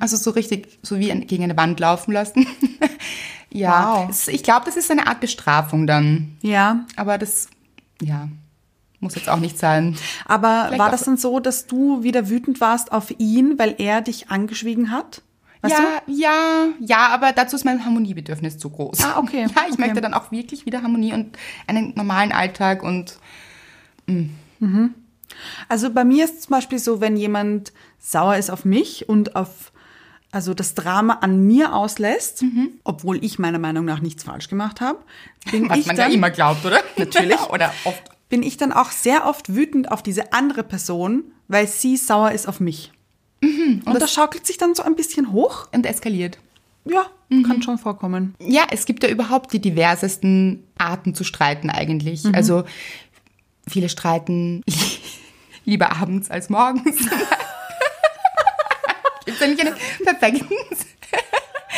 Also 0.00 0.18
so 0.18 0.30
richtig, 0.32 0.78
so 0.82 0.98
wie 0.98 1.08
gegen 1.08 1.44
eine 1.44 1.56
Wand 1.56 1.80
laufen 1.80 2.12
lassen. 2.12 2.46
ja. 3.50 4.06
Wow. 4.06 4.28
Ich 4.28 4.42
glaube, 4.42 4.66
das 4.66 4.76
ist 4.76 4.90
eine 4.90 5.06
Art 5.06 5.20
Bestrafung 5.20 5.86
dann. 5.86 6.36
Ja. 6.42 6.84
Aber 6.96 7.16
das, 7.16 7.48
ja, 8.02 8.28
muss 9.00 9.14
jetzt 9.14 9.30
auch 9.30 9.40
nicht 9.40 9.58
sein. 9.58 9.96
Aber 10.26 10.64
Vielleicht 10.66 10.78
war 10.78 10.90
das 10.90 11.04
dann 11.04 11.16
so, 11.16 11.40
dass 11.40 11.66
du 11.66 12.02
wieder 12.02 12.28
wütend 12.28 12.60
warst 12.60 12.92
auf 12.92 13.14
ihn, 13.18 13.58
weil 13.58 13.74
er 13.78 14.02
dich 14.02 14.30
angeschwiegen 14.30 14.90
hat? 14.90 15.22
Weißt 15.62 15.74
ja, 15.74 16.02
ja, 16.06 16.68
ja, 16.80 17.08
aber 17.08 17.32
dazu 17.32 17.56
ist 17.56 17.64
mein 17.64 17.84
Harmoniebedürfnis 17.84 18.58
zu 18.58 18.70
groß. 18.70 19.02
Ah, 19.04 19.18
okay, 19.18 19.46
Ja, 19.56 19.62
ich 19.66 19.74
okay. 19.74 19.80
möchte 19.80 20.00
dann 20.00 20.14
auch 20.14 20.30
wirklich 20.30 20.66
wieder 20.66 20.82
Harmonie 20.82 21.12
und 21.12 21.36
einen 21.66 21.94
normalen 21.96 22.32
Alltag 22.32 22.82
und 22.82 23.18
du? 24.06 24.28
Also 25.68 25.90
bei 25.90 26.04
mir 26.04 26.24
ist 26.24 26.42
zum 26.42 26.50
Beispiel 26.50 26.78
so, 26.78 27.00
wenn 27.00 27.16
jemand 27.16 27.72
sauer 27.98 28.36
ist 28.36 28.50
auf 28.50 28.64
mich 28.64 29.08
und 29.08 29.36
auf 29.36 29.72
also 30.32 30.54
das 30.54 30.74
Drama 30.74 31.14
an 31.22 31.46
mir 31.46 31.72
auslässt, 31.74 32.44
obwohl 32.84 33.24
ich 33.24 33.38
meiner 33.38 33.58
Meinung 33.58 33.84
nach 33.84 34.00
nichts 34.00 34.24
falsch 34.24 34.48
gemacht 34.48 34.80
habe, 34.80 34.98
bin 35.50 35.70
was 35.70 35.78
ich 35.78 35.86
man 35.86 35.96
dann 35.96 36.10
ja 36.10 36.14
immer 36.14 36.30
glaubt, 36.30 36.64
oder? 36.66 36.82
Natürlich. 36.96 37.40
oder 37.50 37.72
oft. 37.84 38.02
bin 38.28 38.42
ich 38.42 38.56
dann 38.56 38.72
auch 38.72 38.90
sehr 38.90 39.26
oft 39.26 39.54
wütend 39.54 39.90
auf 39.90 40.02
diese 40.02 40.32
andere 40.32 40.62
Person, 40.62 41.24
weil 41.48 41.66
sie 41.66 41.96
sauer 41.96 42.32
ist 42.32 42.48
auf 42.48 42.60
mich. 42.60 42.92
Mhm. 43.66 43.82
Und, 43.84 44.00
das, 44.00 44.12
schaukelt 44.12 44.46
sich 44.46 44.58
dann 44.58 44.74
so 44.74 44.82
ein 44.82 44.94
bisschen 44.96 45.32
hoch. 45.32 45.68
Und 45.72 45.86
eskaliert. 45.86 46.38
Ja, 46.84 47.06
Mhm. 47.28 47.42
kann 47.42 47.62
schon 47.62 47.78
vorkommen. 47.78 48.34
Ja, 48.38 48.66
es 48.70 48.86
gibt 48.86 49.02
ja 49.02 49.08
überhaupt 49.08 49.52
die 49.52 49.58
diversesten 49.60 50.62
Arten 50.78 51.14
zu 51.14 51.24
streiten 51.24 51.68
eigentlich. 51.70 52.22
Mhm. 52.24 52.34
Also 52.34 52.62
viele 53.68 53.88
streiten 53.88 54.62
lieber 55.64 55.90
abends 55.96 56.30
als 56.30 56.48
morgens. 56.50 56.96
Gibt 59.24 59.38
es 59.38 59.42
eigentlich 59.42 59.66
einen 59.66 59.74
perfekten, 60.04 60.46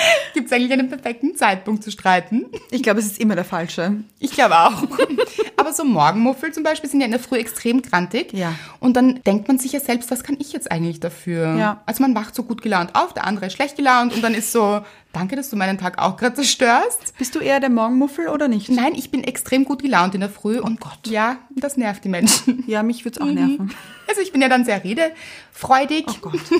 gibt's 0.34 0.52
eigentlich 0.52 0.72
einen 0.72 0.88
perfekten 0.88 1.36
Zeitpunkt 1.36 1.82
zu 1.82 1.90
streiten? 1.90 2.46
Ich 2.70 2.82
glaube, 2.82 3.00
es 3.00 3.06
ist 3.06 3.18
immer 3.20 3.34
der 3.34 3.44
falsche. 3.44 3.94
Ich 4.18 4.30
glaube 4.32 4.56
auch. 4.58 4.82
Aber 5.56 5.72
so 5.72 5.84
Morgenmuffel 5.84 6.52
zum 6.52 6.62
Beispiel 6.62 6.88
sind 6.88 7.00
ja 7.00 7.06
in 7.06 7.12
der 7.12 7.20
Früh 7.20 7.36
extrem 7.38 7.82
grantig. 7.82 8.32
Ja. 8.32 8.54
Und 8.80 8.96
dann 8.96 9.22
denkt 9.24 9.48
man 9.48 9.58
sich 9.58 9.72
ja 9.72 9.80
selbst, 9.80 10.10
was 10.10 10.22
kann 10.22 10.36
ich 10.38 10.52
jetzt 10.52 10.70
eigentlich 10.70 11.00
dafür? 11.00 11.56
Ja. 11.56 11.82
Also 11.86 12.02
man 12.02 12.14
wacht 12.14 12.34
so 12.34 12.42
gut 12.42 12.62
gelaunt 12.62 12.94
auf, 12.94 13.12
der 13.14 13.26
andere 13.26 13.46
ist 13.46 13.54
schlecht 13.54 13.76
gelaunt 13.76 14.14
und 14.14 14.22
dann 14.22 14.34
ist 14.34 14.52
so, 14.52 14.80
danke, 15.12 15.34
dass 15.36 15.50
du 15.50 15.56
meinen 15.56 15.78
Tag 15.78 15.98
auch 15.98 16.16
gerade 16.16 16.34
zerstörst. 16.36 17.16
Bist 17.18 17.34
du 17.34 17.40
eher 17.40 17.60
der 17.60 17.70
Morgenmuffel 17.70 18.28
oder 18.28 18.48
nicht? 18.48 18.70
Nein, 18.70 18.94
ich 18.94 19.10
bin 19.10 19.24
extrem 19.24 19.64
gut 19.64 19.82
gelaunt 19.82 20.14
in 20.14 20.20
der 20.20 20.30
Früh 20.30 20.58
und 20.60 20.80
Gott, 20.80 21.06
ja, 21.06 21.36
das 21.50 21.76
nervt 21.76 22.04
die 22.04 22.08
Menschen. 22.08 22.64
Ja, 22.66 22.82
mich 22.82 23.04
würde 23.04 23.18
es 23.20 23.24
Mhm. 23.24 23.30
auch 23.30 23.34
nerven. 23.34 23.74
Also 24.08 24.20
ich 24.20 24.32
bin 24.32 24.40
ja 24.40 24.48
dann 24.48 24.64
sehr 24.64 24.82
redefreudig. 24.84 26.06
Oh 26.08 26.14
Gott. 26.20 26.40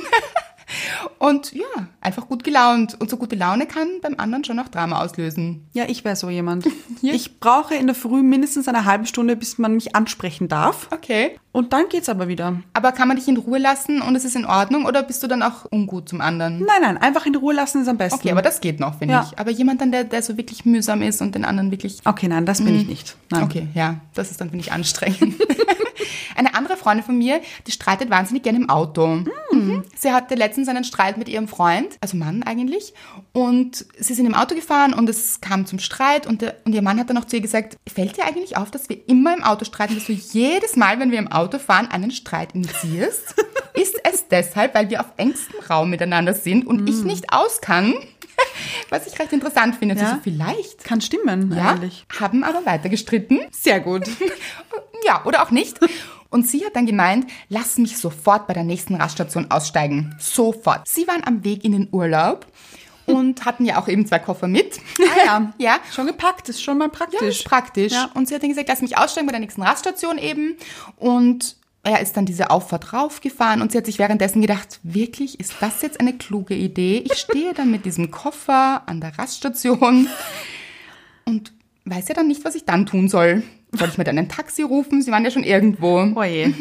Und 1.19 1.53
ja, 1.53 1.65
einfach 2.01 2.27
gut 2.29 2.45
gelaunt. 2.45 2.97
Und 3.01 3.11
so 3.11 3.17
gute 3.17 3.37
Laune 3.37 3.67
kann 3.67 3.89
beim 4.03 4.15
anderen 4.19 4.45
schon 4.45 4.59
auch 4.59 4.69
Drama 4.69 5.03
auslösen. 5.03 5.67
Ja, 5.73 5.85
ich 5.89 6.05
wäre 6.05 6.17
so 6.17 6.31
jemand. 6.31 6.67
Ja. 7.01 7.15
Ich 7.15 7.39
brauche 7.39 7.77
in 7.77 7.87
der 7.87 7.95
Früh 7.95 8.23
mindestens 8.25 8.67
eine 8.67 8.85
halbe 8.85 9.07
Stunde, 9.07 9.37
bis 9.37 9.57
man 9.57 9.75
mich 9.75 9.95
ansprechen 9.95 10.49
darf. 10.49 10.89
Okay. 10.91 11.39
Und 11.53 11.73
dann 11.73 11.89
geht's 11.89 12.09
aber 12.09 12.27
wieder. 12.27 12.61
Aber 12.73 12.91
kann 12.91 13.07
man 13.07 13.17
dich 13.17 13.29
in 13.29 13.37
Ruhe 13.37 13.59
lassen 13.59 14.03
und 14.03 14.17
es 14.17 14.25
ist 14.25 14.35
in 14.35 14.45
Ordnung 14.45 14.85
oder 14.85 15.05
bist 15.05 15.23
du 15.23 15.29
dann 15.29 15.45
auch 15.45 15.65
ungut 15.71 16.09
zum 16.09 16.21
anderen? 16.21 16.59
Nein, 16.59 16.83
nein, 16.83 16.97
einfach 16.99 17.25
in 17.25 17.37
Ruhe 17.37 17.55
lassen 17.55 17.83
ist 17.83 17.89
am 17.89 17.99
besten. 17.99 18.19
Okay, 18.19 18.33
aber 18.33 18.43
das 18.43 18.61
geht 18.61 18.81
noch, 18.81 18.99
finde 18.99 19.15
Ja. 19.15 19.29
ich. 19.31 19.39
Aber 19.39 19.53
jemand 19.53 19.81
dann, 19.81 19.93
der, 19.93 20.03
der 20.03 20.23
so 20.23 20.37
wirklich 20.37 20.65
mühsam 20.65 21.03
ist 21.03 21.23
und 21.23 21.37
den 21.37 21.45
anderen 21.45 21.71
wirklich. 21.71 22.01
Okay, 22.05 22.27
nein, 22.27 22.47
das 22.47 22.65
bin 22.65 22.75
ich 22.75 22.89
nicht. 22.89 23.17
Nein. 23.31 23.45
Okay, 23.45 23.69
ja, 23.75 24.01
das 24.15 24.33
ist 24.33 24.41
dann, 24.41 24.51
finde 24.51 24.65
ich, 24.65 24.73
anstrengend. 24.73 25.37
Eine 26.37 26.55
andere 26.55 26.77
Freundin 26.77 27.05
von 27.05 27.17
mir, 27.19 27.41
die 27.67 27.73
streitet 27.73 28.11
wahnsinnig 28.11 28.43
gerne 28.43 28.59
im 28.59 28.71
Auto. 28.71 29.23
Mhm. 29.67 29.85
Sie 29.97 30.13
hatte 30.13 30.35
letztens 30.35 30.69
einen 30.69 30.85
Streit 30.85 31.17
mit 31.19 31.29
ihrem 31.29 31.49
Freund, 31.49 31.97
also 32.01 32.17
Mann 32.17 32.43
eigentlich. 32.43 32.95
Und 33.33 33.85
sie 33.99 34.15
sind 34.15 34.27
im 34.27 34.35
Auto 34.35 34.55
gefahren 34.55 34.95
und 34.95 35.09
es 35.09 35.41
kam 35.41 35.67
zum 35.67 35.79
Streit 35.79 36.27
und, 36.27 36.43
der, 36.43 36.57
und 36.65 36.75
ihr 36.75 36.83
Mann 36.83 36.99
hat 36.99 37.11
dann 37.11 37.19
auch 37.19 37.25
zu 37.27 37.37
ihr 37.37 37.43
gesagt, 37.43 37.77
fällt 37.93 38.17
dir 38.17 38.25
eigentlich 38.25 38.57
auf, 38.57 38.71
dass 38.71 38.89
wir 38.89 39.09
immer 39.09 39.35
im 39.37 39.43
Auto 39.43 39.65
streiten, 39.65 39.95
dass 39.95 40.07
du 40.07 40.13
jedes 40.13 40.77
Mal, 40.77 40.99
wenn 41.01 41.11
wir 41.11 41.19
im 41.19 41.31
Auto 41.33 41.59
fahren, 41.59 41.89
einen 41.91 42.11
Streit 42.11 42.55
initiierst? 42.55 43.35
ist 43.75 43.97
es 44.05 44.27
deshalb, 44.29 44.75
weil 44.75 44.91
wir 44.91 45.01
auf 45.01 45.13
engstem 45.17 45.61
Raum 45.69 45.91
miteinander 45.91 46.35
sind 46.35 46.67
und 46.67 46.89
ich 46.89 47.05
nicht 47.05 47.33
aus 47.33 47.61
kann? 47.61 47.95
Was 48.91 49.07
ich 49.07 49.19
recht 49.19 49.33
interessant 49.33 49.77
finde. 49.77 49.97
Sie 49.97 50.03
Ja. 50.03 50.11
so, 50.15 50.17
vielleicht. 50.23 50.85
Kann 50.85 51.01
stimmen, 51.01 51.53
Ja, 51.57 51.73
eigentlich. 51.73 52.07
haben 52.21 52.45
aber 52.45 52.65
weiter 52.67 52.89
gestritten. 52.89 53.41
Sehr 53.51 53.81
gut. 53.81 54.05
Ja, 55.07 55.25
oder 55.25 55.45
auch 55.45 55.53
nicht. 55.53 55.79
Und 56.31 56.47
sie 56.47 56.65
hat 56.67 56.77
dann 56.77 56.87
gemeint, 56.87 57.27
lass 57.49 57.79
mich 57.79 57.97
sofort 57.97 58.47
bei 58.47 58.53
der 58.55 58.65
nächsten 58.65 58.95
Raststation 58.95 59.51
aussteigen. 59.51 60.15
Sofort. 60.19 60.87
Sie 60.87 61.07
waren 61.09 61.25
am 61.25 61.43
Weg 61.45 61.65
in 61.65 61.73
den 61.73 61.89
Urlaub 61.91 62.47
und 63.07 63.45
hatten 63.47 63.65
ja 63.65 63.81
auch 63.81 63.89
eben 63.89 64.05
zwei 64.07 64.19
Koffer 64.19 64.47
mit. 64.49 64.79
Ah 65.01 65.25
ja, 65.25 65.53
Ja. 65.59 65.79
schon 65.95 66.07
gepackt, 66.07 66.49
ist 66.51 66.63
schon 66.63 66.77
mal 66.79 66.87
Ja, 66.87 66.91
praktisch. 66.91 67.23
ist 67.41 67.45
praktisch. 67.45 67.93
Ja. 67.95 68.11
Und 68.15 68.29
sie 68.29 68.35
hat 68.35 68.43
dann 68.43 68.51
gesagt, 68.51 68.69
lass 68.69 68.83
mich 68.83 68.99
aussteigen 68.99 69.27
bei 69.27 69.33
der 69.33 69.41
nächsten 69.41 69.63
Raststation 69.63 70.19
eben. 70.19 70.57
Und 70.97 71.57
er 71.83 72.01
ist 72.01 72.17
dann 72.19 72.27
diese 72.27 72.51
Auffahrt 72.51 72.93
raufgefahren 72.93 73.63
und 73.63 73.73
sie 73.73 73.79
hat 73.79 73.87
sich 73.87 73.99
währenddessen 73.99 74.43
gedacht, 74.43 74.81
wirklich, 74.83 75.41
ist 75.41 75.55
das 75.61 75.81
jetzt 75.81 75.99
eine 76.01 76.13
kluge 76.19 76.55
Idee? 76.55 76.99
Ich 77.07 77.15
stehe 77.15 77.55
dann 77.55 77.71
mit 77.71 77.87
diesem 77.87 78.11
Koffer 78.11 78.83
an 78.85 79.01
der 79.01 79.19
Raststation 79.19 80.09
und 81.25 81.53
weiß 81.87 82.09
ja 82.09 82.15
dann 82.15 82.27
nicht, 82.29 82.45
was 82.45 82.55
ich 82.55 82.67
dann 82.67 82.85
tun 82.85 83.09
soll. 83.09 83.43
Soll 83.73 83.89
ich 83.89 83.99
mir 83.99 84.05
dann 84.05 84.19
ein 84.19 84.29
Taxi 84.29 84.63
rufen? 84.63 85.03
Sie 85.03 85.11
waren 85.11 85.25
ja 85.25 85.31
schon 85.31 85.45
irgendwo. 85.45 85.99
Oje. 86.15 86.55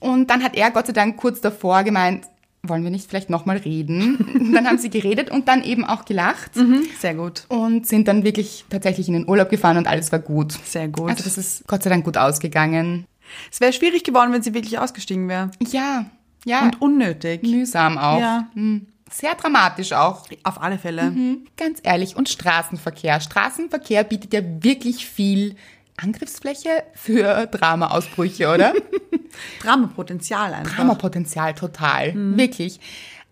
Und 0.00 0.30
dann 0.30 0.42
hat 0.42 0.56
er 0.56 0.70
Gott 0.70 0.86
sei 0.86 0.92
Dank 0.92 1.16
kurz 1.16 1.40
davor 1.40 1.82
gemeint, 1.82 2.26
wollen 2.62 2.82
wir 2.84 2.90
nicht 2.90 3.08
vielleicht 3.08 3.30
nochmal 3.30 3.58
reden? 3.58 4.52
Dann 4.54 4.66
haben 4.66 4.78
sie 4.78 4.88
geredet 4.90 5.30
und 5.30 5.48
dann 5.48 5.62
eben 5.62 5.84
auch 5.84 6.04
gelacht 6.06 6.52
Sehr 6.98 7.14
gut. 7.14 7.44
und 7.48 7.86
sind 7.86 8.08
dann 8.08 8.24
wirklich 8.24 8.64
tatsächlich 8.70 9.06
in 9.08 9.14
den 9.14 9.28
Urlaub 9.28 9.50
gefahren 9.50 9.76
und 9.76 9.86
alles 9.86 10.12
war 10.12 10.18
gut. 10.18 10.52
Sehr 10.64 10.88
gut. 10.88 11.10
Also 11.10 11.24
das 11.24 11.36
ist 11.36 11.66
Gott 11.66 11.82
sei 11.82 11.90
Dank 11.90 12.04
gut 12.06 12.16
ausgegangen. 12.16 13.06
Es 13.50 13.60
wäre 13.60 13.72
schwierig 13.74 14.04
geworden, 14.04 14.32
wenn 14.32 14.42
sie 14.42 14.54
wirklich 14.54 14.78
ausgestiegen 14.78 15.28
wäre. 15.28 15.50
Ja, 15.70 16.06
ja. 16.44 16.62
Und 16.62 16.80
unnötig. 16.80 17.42
mühsam 17.42 17.98
auch. 17.98 18.20
Ja. 18.20 18.48
Hm. 18.54 18.86
Sehr 19.10 19.34
dramatisch 19.34 19.92
auch. 19.92 20.26
Auf 20.42 20.60
alle 20.62 20.78
Fälle. 20.78 21.02
Hm. 21.02 21.46
Ganz 21.56 21.80
ehrlich. 21.82 22.16
Und 22.16 22.28
Straßenverkehr. 22.28 23.20
Straßenverkehr 23.20 24.04
bietet 24.04 24.32
ja 24.32 24.40
wirklich 24.62 25.06
viel 25.06 25.56
Angriffsfläche 25.96 26.82
für 26.94 27.46
Drama-Ausbrüche, 27.46 28.48
oder? 28.52 28.72
Dramapotenzial 29.62 30.54
einfach. 30.54 30.76
Dramapotenzial 30.76 31.54
total. 31.54 32.12
Wirklich. 32.14 32.80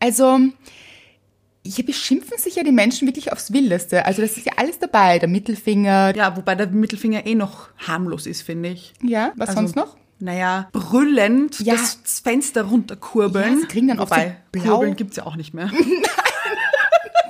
Also, 0.00 0.38
hier 1.64 1.86
beschimpfen 1.86 2.38
sich 2.38 2.56
ja 2.56 2.64
die 2.64 2.72
Menschen 2.72 3.06
wirklich 3.06 3.32
aufs 3.32 3.52
Wildeste. 3.52 4.04
Also, 4.06 4.22
das 4.22 4.36
ist 4.36 4.46
ja 4.46 4.52
alles 4.56 4.78
dabei. 4.78 5.18
Der 5.18 5.28
Mittelfinger. 5.28 6.14
Ja, 6.16 6.36
wobei 6.36 6.54
der 6.54 6.68
Mittelfinger 6.68 7.26
eh 7.26 7.34
noch 7.34 7.68
harmlos 7.78 8.26
ist, 8.26 8.42
finde 8.42 8.70
ich. 8.70 8.94
Ja, 9.02 9.32
was 9.36 9.50
Also, 9.50 9.60
sonst 9.62 9.76
noch? 9.76 9.96
Naja, 10.18 10.68
brüllend 10.72 11.58
Ja. 11.60 11.74
das 11.74 11.98
Fenster 12.22 12.62
runterkurbeln. 12.62 13.54
Ja, 13.54 13.60
sie 13.60 13.66
kriegen 13.66 13.88
dann 13.88 13.98
oft 13.98 14.12
Wobei, 14.12 14.36
so 14.54 14.60
blau- 14.60 14.70
Kurbeln 14.76 14.94
gibt's 14.96 15.16
ja 15.16 15.26
auch 15.26 15.34
nicht 15.36 15.52
mehr. 15.54 15.70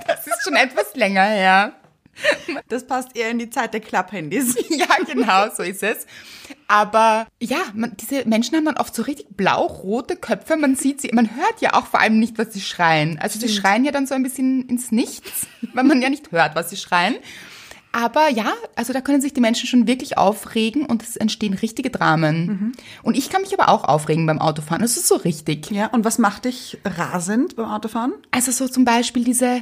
Das 0.07 0.27
ist 0.27 0.42
schon 0.45 0.55
etwas 0.57 0.95
länger 0.95 1.23
her. 1.25 1.73
Das 2.68 2.87
passt 2.87 3.16
eher 3.16 3.31
in 3.31 3.38
die 3.38 3.51
Zeit 3.51 3.75
der 3.75 3.81
Klapphandys. 3.81 4.57
Ja, 4.70 4.87
genau, 5.07 5.55
so 5.55 5.62
ist 5.62 5.83
es. 5.83 6.07
Aber 6.66 7.27
ja, 7.40 7.59
man, 7.75 7.92
diese 7.96 8.27
Menschen 8.27 8.57
haben 8.57 8.64
dann 8.64 8.77
oft 8.77 8.94
so 8.94 9.03
richtig 9.03 9.27
blau-rote 9.37 10.16
Köpfe. 10.16 10.57
Man 10.57 10.77
sieht 10.77 11.01
sie, 11.01 11.11
man 11.12 11.37
hört 11.37 11.61
ja 11.61 11.75
auch 11.75 11.87
vor 11.87 12.01
allem 12.01 12.18
nicht, 12.18 12.38
was 12.38 12.53
sie 12.53 12.61
schreien. 12.61 13.18
Also 13.18 13.38
sie 13.38 13.48
schreien 13.48 13.85
ja 13.85 13.92
dann 13.92 14.07
so 14.07 14.14
ein 14.14 14.22
bisschen 14.22 14.66
ins 14.68 14.90
Nichts, 14.90 15.46
weil 15.75 15.85
man 15.85 16.01
ja 16.01 16.09
nicht 16.09 16.33
hört, 16.33 16.55
was 16.55 16.70
sie 16.70 16.77
schreien. 16.77 17.16
Aber 17.94 18.31
ja, 18.31 18.55
also 18.75 18.94
da 18.94 19.03
können 19.03 19.20
sich 19.20 19.35
die 19.35 19.42
Menschen 19.42 19.66
schon 19.68 19.87
wirklich 19.87 20.16
aufregen 20.16 20.87
und 20.87 21.03
es 21.03 21.16
entstehen 21.16 21.53
richtige 21.53 21.90
Dramen. 21.90 22.75
Und 23.03 23.18
ich 23.18 23.29
kann 23.29 23.42
mich 23.42 23.53
aber 23.53 23.68
auch 23.70 23.85
aufregen 23.85 24.25
beim 24.25 24.38
Autofahren. 24.38 24.81
Das 24.81 24.96
ist 24.96 25.09
so 25.09 25.16
richtig. 25.16 25.70
Ja, 25.70 25.88
und 25.88 26.03
was 26.03 26.16
macht 26.16 26.46
dich 26.46 26.79
rasend 26.87 27.57
beim 27.57 27.66
Autofahren? 27.66 28.14
Also 28.31 28.51
so 28.51 28.66
zum 28.66 28.87
Beispiel 28.87 29.25
diese 29.25 29.61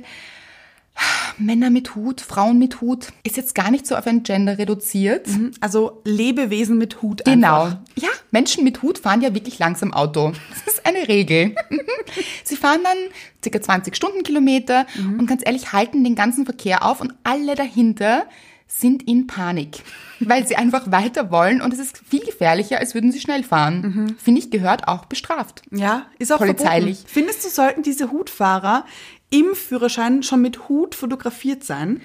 Männer 1.38 1.70
mit 1.70 1.94
Hut, 1.94 2.20
Frauen 2.20 2.58
mit 2.58 2.80
Hut, 2.80 3.08
ist 3.22 3.36
jetzt 3.36 3.54
gar 3.54 3.70
nicht 3.70 3.86
so 3.86 3.96
auf 3.96 4.06
ein 4.06 4.22
Gender 4.22 4.58
reduziert. 4.58 5.26
Also 5.60 6.02
Lebewesen 6.04 6.76
mit 6.76 7.00
Hut 7.02 7.24
Genau. 7.24 7.64
einfach. 7.64 7.78
Ja, 7.96 8.08
Menschen 8.30 8.62
mit 8.64 8.82
Hut 8.82 8.98
fahren 8.98 9.22
ja 9.22 9.34
wirklich 9.34 9.58
langsam 9.58 9.92
Auto. 9.94 10.32
Das 10.64 10.74
ist 10.74 10.86
eine 10.86 11.08
Regel. 11.08 11.54
Sie 12.44 12.56
fahren 12.56 12.80
dann 12.84 12.96
circa 13.42 13.60
20 13.60 13.96
Stundenkilometer 13.96 14.86
und 15.18 15.26
ganz 15.26 15.42
ehrlich 15.44 15.72
halten 15.72 16.04
den 16.04 16.14
ganzen 16.14 16.44
Verkehr 16.44 16.84
auf 16.84 17.00
und 17.00 17.14
alle 17.24 17.54
dahinter 17.54 18.26
sind 18.72 19.02
in 19.08 19.26
Panik, 19.26 19.82
weil 20.20 20.46
sie 20.46 20.54
einfach 20.54 20.92
weiter 20.92 21.32
wollen 21.32 21.60
und 21.60 21.72
es 21.72 21.80
ist 21.80 21.98
viel 22.08 22.20
gefährlicher, 22.24 22.78
als 22.78 22.94
würden 22.94 23.10
sie 23.10 23.18
schnell 23.18 23.42
fahren. 23.42 24.14
Finde 24.22 24.40
ich, 24.40 24.50
gehört 24.52 24.86
auch 24.86 25.06
bestraft. 25.06 25.62
Ja, 25.72 26.06
ist 26.20 26.32
auch 26.32 26.38
Polizeilich. 26.38 26.98
Verboten. 26.98 27.12
Findest 27.12 27.44
du, 27.44 27.48
sollten 27.48 27.82
diese 27.82 28.12
Hutfahrer 28.12 28.84
im 29.30 29.54
Führerschein 29.54 30.22
schon 30.22 30.42
mit 30.42 30.68
Hut 30.68 30.94
fotografiert 30.94 31.64
sein? 31.64 32.00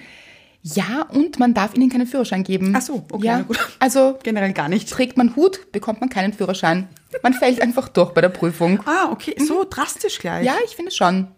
Ja, 0.62 1.02
und 1.10 1.38
man 1.38 1.54
darf 1.54 1.74
ihnen 1.76 1.90
keinen 1.90 2.06
Führerschein 2.08 2.42
geben. 2.42 2.72
Ach 2.76 2.82
so, 2.82 3.04
okay, 3.12 3.26
Ja, 3.26 3.42
gut. 3.42 3.58
also 3.78 4.18
Generell 4.24 4.52
gar 4.52 4.68
nicht. 4.68 4.90
trägt 4.90 5.16
man 5.16 5.36
Hut, 5.36 5.70
bekommt 5.70 6.00
man 6.00 6.10
keinen 6.10 6.32
Führerschein. 6.32 6.88
Man 7.22 7.34
fällt 7.34 7.62
einfach 7.62 7.88
durch 7.88 8.10
bei 8.12 8.20
der 8.20 8.30
Prüfung. 8.30 8.80
Ah, 8.84 9.10
okay, 9.12 9.34
so 9.38 9.64
drastisch 9.68 10.18
gleich. 10.18 10.44
Ja, 10.44 10.54
ich 10.64 10.74
finde 10.74 10.90
schon. 10.90 11.28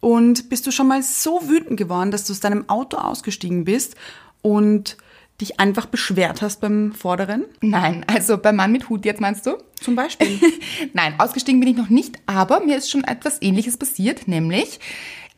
Und 0.00 0.48
bist 0.50 0.66
du 0.66 0.70
schon 0.72 0.88
mal 0.88 1.02
so 1.02 1.48
wütend 1.48 1.76
geworden, 1.78 2.10
dass 2.10 2.24
du 2.26 2.32
aus 2.32 2.40
deinem 2.40 2.68
Auto 2.68 2.96
ausgestiegen 2.98 3.64
bist 3.64 3.94
und 4.42 4.96
dich 5.40 5.60
einfach 5.60 5.86
beschwert 5.86 6.42
hast 6.42 6.60
beim 6.60 6.92
Vorderen? 6.92 7.44
Nein, 7.60 8.04
also 8.06 8.38
beim 8.38 8.56
Mann 8.56 8.72
mit 8.72 8.88
Hut 8.88 9.04
jetzt 9.04 9.20
meinst 9.20 9.46
du? 9.46 9.56
Zum 9.80 9.94
Beispiel. 9.94 10.38
Nein, 10.94 11.14
ausgestiegen 11.18 11.60
bin 11.60 11.68
ich 11.70 11.76
noch 11.76 11.90
nicht, 11.90 12.16
aber 12.26 12.60
mir 12.60 12.76
ist 12.78 12.90
schon 12.90 13.04
etwas 13.04 13.40
Ähnliches 13.42 13.76
passiert, 13.76 14.26
nämlich 14.28 14.80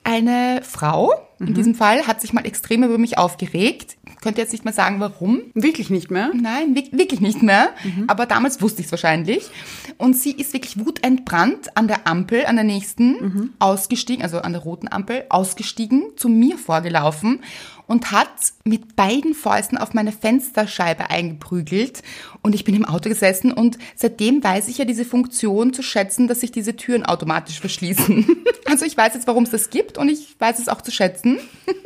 eine 0.04 0.62
Frau, 0.62 1.12
in 1.38 1.52
diesem 1.54 1.74
Fall, 1.74 2.06
hat 2.06 2.20
sich 2.20 2.32
mal 2.32 2.46
extrem 2.46 2.82
über 2.82 2.96
mich 2.98 3.18
aufgeregt. 3.18 3.96
Ich 4.08 4.16
könnte 4.22 4.40
jetzt 4.40 4.52
nicht 4.52 4.64
mal 4.64 4.72
sagen, 4.72 5.00
warum. 5.00 5.42
Wirklich 5.54 5.90
nicht 5.90 6.10
mehr? 6.10 6.30
Nein, 6.34 6.74
wi- 6.74 6.88
wirklich 6.92 7.20
nicht 7.20 7.42
mehr. 7.42 7.68
Aber 8.06 8.24
damals 8.26 8.62
wusste 8.62 8.80
ich 8.80 8.86
es 8.86 8.92
wahrscheinlich. 8.92 9.50
Und 9.98 10.16
sie 10.16 10.32
ist 10.32 10.52
wirklich 10.54 10.78
wutentbrannt 10.84 11.76
an 11.76 11.86
der 11.88 12.06
Ampel, 12.08 12.46
an 12.46 12.56
der 12.56 12.64
nächsten, 12.64 13.52
ausgestiegen, 13.58 14.22
also 14.24 14.38
an 14.40 14.52
der 14.52 14.62
roten 14.62 14.88
Ampel, 14.90 15.24
ausgestiegen, 15.28 16.04
zu 16.16 16.28
mir 16.28 16.56
vorgelaufen 16.58 17.40
und 17.88 18.12
hat 18.12 18.28
mit 18.64 18.94
beiden 18.94 19.34
Fäusten 19.34 19.78
auf 19.78 19.94
meine 19.94 20.12
Fensterscheibe 20.12 21.10
eingeprügelt. 21.10 22.02
Und 22.42 22.54
ich 22.54 22.62
bin 22.62 22.76
im 22.76 22.84
Auto 22.84 23.08
gesessen 23.08 23.50
und 23.50 23.78
seitdem 23.96 24.44
weiß 24.44 24.68
ich 24.68 24.78
ja 24.78 24.84
diese 24.84 25.04
Funktion 25.04 25.72
zu 25.72 25.82
schätzen, 25.82 26.28
dass 26.28 26.40
sich 26.40 26.52
diese 26.52 26.76
Türen 26.76 27.04
automatisch 27.04 27.58
verschließen. 27.58 28.26
Also 28.68 28.84
ich 28.84 28.98
weiß 28.98 29.14
jetzt, 29.14 29.26
warum 29.26 29.44
es 29.44 29.50
das 29.50 29.70
gibt 29.70 29.96
und 29.96 30.10
ich 30.10 30.38
weiß 30.38 30.58
es 30.58 30.68
auch 30.68 30.82
zu 30.82 30.90
schätzen. 30.90 31.38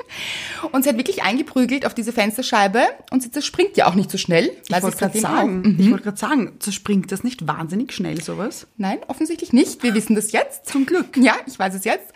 Und 0.73 0.83
sie 0.83 0.91
hat 0.91 0.99
wirklich 0.99 1.23
eingeprügelt 1.23 1.87
auf 1.87 1.95
diese 1.95 2.13
Fensterscheibe 2.13 2.83
und 3.11 3.23
sie 3.23 3.31
zerspringt 3.31 3.77
ja 3.77 3.87
auch 3.87 3.95
nicht 3.95 4.11
so 4.11 4.19
schnell. 4.19 4.51
Ich 4.69 4.83
wollte 4.83 4.97
gerade 4.97 5.19
sagen, 5.19 5.63
auch. 5.65 5.81
ich 5.81 5.91
wollte 5.91 6.05
gerade 6.05 6.19
sagen, 6.19 6.53
zerspringt 6.59 7.11
das 7.11 7.25
nicht 7.25 7.47
wahnsinnig 7.47 7.93
schnell 7.93 8.21
sowas? 8.21 8.67
Nein, 8.77 8.99
offensichtlich 9.09 9.53
nicht. 9.53 9.83
Wir 9.83 9.95
wissen 9.95 10.15
das 10.15 10.33
jetzt. 10.33 10.67
Zum 10.67 10.85
Glück. 10.85 11.17
Ja, 11.17 11.35
ich 11.47 11.59
weiß 11.59 11.75
es 11.75 11.85
jetzt. 11.85 12.13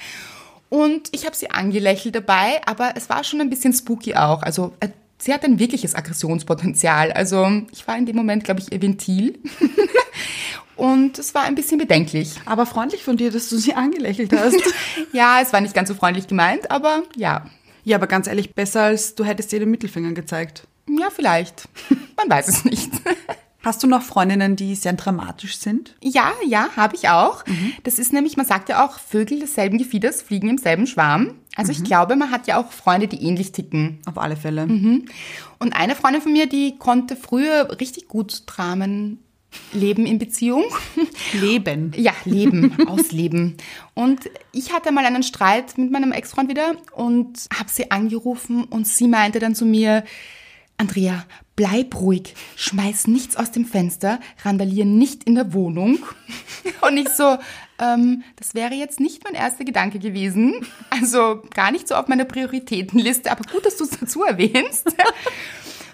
Und 0.69 1.09
ich 1.13 1.27
habe 1.27 1.37
sie 1.37 1.51
angelächelt 1.51 2.15
dabei, 2.15 2.61
aber 2.67 2.95
es 2.97 3.09
war 3.09 3.25
schon 3.25 3.41
ein 3.41 3.51
bisschen 3.51 3.73
spooky 3.73 4.15
auch. 4.15 4.43
Also 4.43 4.73
äh, 4.81 4.89
sie 5.19 5.33
hat 5.33 5.45
ein 5.45 5.59
wirkliches 5.59 5.95
Aggressionspotenzial. 5.95 7.13
Also 7.13 7.63
ich 7.73 7.87
war 7.87 7.97
in 7.97 8.07
dem 8.07 8.17
Moment, 8.17 8.45
glaube 8.45 8.61
ich, 8.61 8.73
ihr 8.73 8.83
Ventil. 8.83 9.39
Und 10.77 11.19
es 11.19 11.35
war 11.35 11.45
ein 11.45 11.55
bisschen 11.55 11.79
bedenklich. 11.79 12.35
Aber 12.45 12.67
freundlich 12.67 13.03
von 13.03 13.17
dir, 13.17 13.31
dass 13.31 13.49
du 13.49 13.57
sie 13.57 13.75
angelächelt 13.75 14.33
hast. 14.33 14.57
Ja, 15.13 15.41
es 15.41 15.53
war 15.53 15.61
nicht 15.63 15.75
ganz 15.75 15.89
so 15.89 15.95
freundlich 15.95 16.27
gemeint, 16.27 16.71
aber 16.71 17.03
ja. 17.17 17.47
ja, 17.85 17.97
aber 17.97 18.07
ganz 18.07 18.27
ehrlich, 18.27 18.55
besser 18.55 18.83
als 18.83 19.15
du 19.15 19.25
hättest 19.25 19.51
dir 19.53 19.61
den 19.61 19.71
Mittelfinger 19.71 20.13
gezeigt. 20.13 20.67
Ja, 20.89 21.09
vielleicht. 21.11 21.69
Man 22.17 22.29
weiß 22.29 22.49
es 22.49 22.65
nicht. 22.65 22.91
Hast 23.67 23.83
du 23.83 23.89
noch 23.89 24.03
Freundinnen, 24.03 24.55
die 24.55 24.77
sehr 24.77 24.93
dramatisch 24.93 25.59
sind? 25.59 25.97
Ja, 26.01 26.33
ja, 26.47 26.69
habe 26.77 26.95
ich 26.95 27.09
auch. 27.09 27.45
Das 27.83 27.99
ist 27.99 28.13
nämlich, 28.13 28.37
man 28.37 28.47
sagt 28.47 28.69
ja 28.69 28.87
auch, 28.87 29.01
Vögel 29.01 29.41
desselben 29.41 29.77
Gefieders 29.77 30.23
fliegen 30.23 30.49
im 30.49 30.57
selben 30.57 30.87
Schwarm. 30.87 31.35
Also 31.57 31.73
ich 31.73 31.83
glaube, 31.83 32.15
man 32.15 32.31
hat 32.31 32.47
ja 32.47 32.59
auch 32.61 32.71
Freunde, 32.71 33.09
die 33.09 33.25
ähnlich 33.25 33.51
ticken. 33.51 33.99
Auf 34.07 34.19
alle 34.19 34.37
Fälle. 34.37 34.63
Und 35.59 35.73
eine 35.73 35.97
Freundin 35.97 36.23
von 36.23 36.33
mir, 36.33 36.49
die 36.49 36.79
konnte 36.79 37.17
früher 37.17 37.81
richtig 37.81 38.07
gut 38.07 38.45
Dramen 38.47 39.19
leben 39.73 40.07
in 40.07 40.21
Beziehung. 40.21 40.63
Leben. 41.33 41.91
Ja, 41.97 42.13
leben, 42.25 42.77
ausleben. 42.87 43.57
Und 43.95 44.31
ich 44.53 44.73
hatte 44.73 44.93
mal 44.93 45.05
einen 45.05 45.25
Streit 45.25 45.77
mit 45.77 45.91
meinem 45.91 46.13
Ex-Freund 46.13 46.49
wieder 46.49 46.77
und 46.93 47.49
habe 47.53 47.69
sie 47.69 47.91
angerufen 47.91 48.63
und 48.63 48.87
sie 48.87 49.09
meinte 49.09 49.41
dann 49.41 49.57
zu 49.57 49.65
mir, 49.65 50.05
Andrea, 50.77 51.25
bleib 51.57 51.99
ruhig, 51.99 52.35
schmeiß 52.57 53.07
nichts 53.09 53.37
aus 53.37 53.51
dem 53.51 53.64
Fenster, 53.64 54.21
randalier 54.45 54.85
nicht 54.85 55.25
in 55.25 55.35
der 55.35 55.53
Wohnung. 55.55 55.99
Und 56.83 56.97
ich 56.99 57.09
so, 57.09 57.38
ähm, 57.79 58.23
das 58.37 58.55
wäre 58.55 58.75
jetzt 58.75 59.01
nicht 59.01 59.25
mein 59.25 59.35
erster 59.35 59.64
Gedanke 59.64 59.99
gewesen. 59.99 60.55
Also 60.90 61.42
gar 61.55 61.73
nicht 61.73 61.88
so 61.88 61.95
auf 61.95 62.09
meiner 62.09 62.27
Prioritätenliste, 62.27 63.31
aber 63.31 63.45
gut, 63.51 63.64
dass 63.64 63.77
du 63.77 63.85
es 63.85 63.90
dazu 63.90 64.23
erwähnst. 64.23 64.95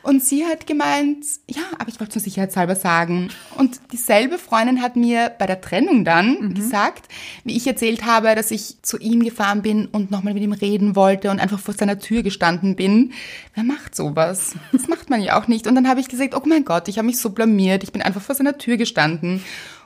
Und 0.03 0.23
sie 0.23 0.45
hat 0.45 0.67
gemeint, 0.67 1.25
ja, 1.49 1.63
aber 1.79 1.89
ich 1.89 2.01
wollte 2.01 2.15
zur 2.15 2.23
Sicherheitshalber 2.23 2.75
sagen. 2.75 3.29
Und 3.57 3.81
dieselbe 3.93 4.37
Freundin 4.37 4.83
hat 4.83 4.97
mir 4.97 5.31
bei 5.39 5.47
der 5.47 5.61
Trennung 5.61 6.05
dann 6.05 6.55
gesagt, 6.55 7.07
wie 7.45 7.57
ich 7.57 7.67
erzählt 7.67 8.05
habe, 8.05 8.35
dass 8.35 8.51
ich 8.51 8.83
zu 8.83 8.99
ihm 8.99 9.23
gefahren 9.23 9.63
bin 9.63 9.87
und 9.87 10.11
nochmal 10.11 10.35
mit 10.35 10.43
ihm 10.43 10.53
reden 10.53 10.97
wollte 10.97 11.31
und 11.31 11.39
einfach 11.39 11.61
vor 11.61 11.75
seiner 11.75 12.01
Tür 12.01 12.23
gestanden 12.23 12.75
bin. 12.75 13.13
Wer 13.55 13.63
macht 13.63 13.95
sowas? 13.95 14.57
Das 14.73 14.89
macht 14.89 15.09
man 15.09 15.23
ja 15.23 15.41
auch 15.41 15.47
nicht. 15.47 15.69
Und 15.69 15.77
dann 15.77 15.89
habe 15.89 16.01
ich 16.01 16.09
gesagt, 16.09 16.35
oh 16.35 16.43
mein 16.47 16.65
Gott, 16.65 16.89
ich 16.89 16.99
habe 16.99 17.07
mich 17.07 17.19
so 17.19 17.31
blamiert. 17.31 17.85
Ich 17.85 17.93
bin 17.93 18.03
einfach 18.03 18.23
vor 18.23 18.35
seiner 18.35 18.59
Tür 18.59 18.77
gestanden. 18.77 19.43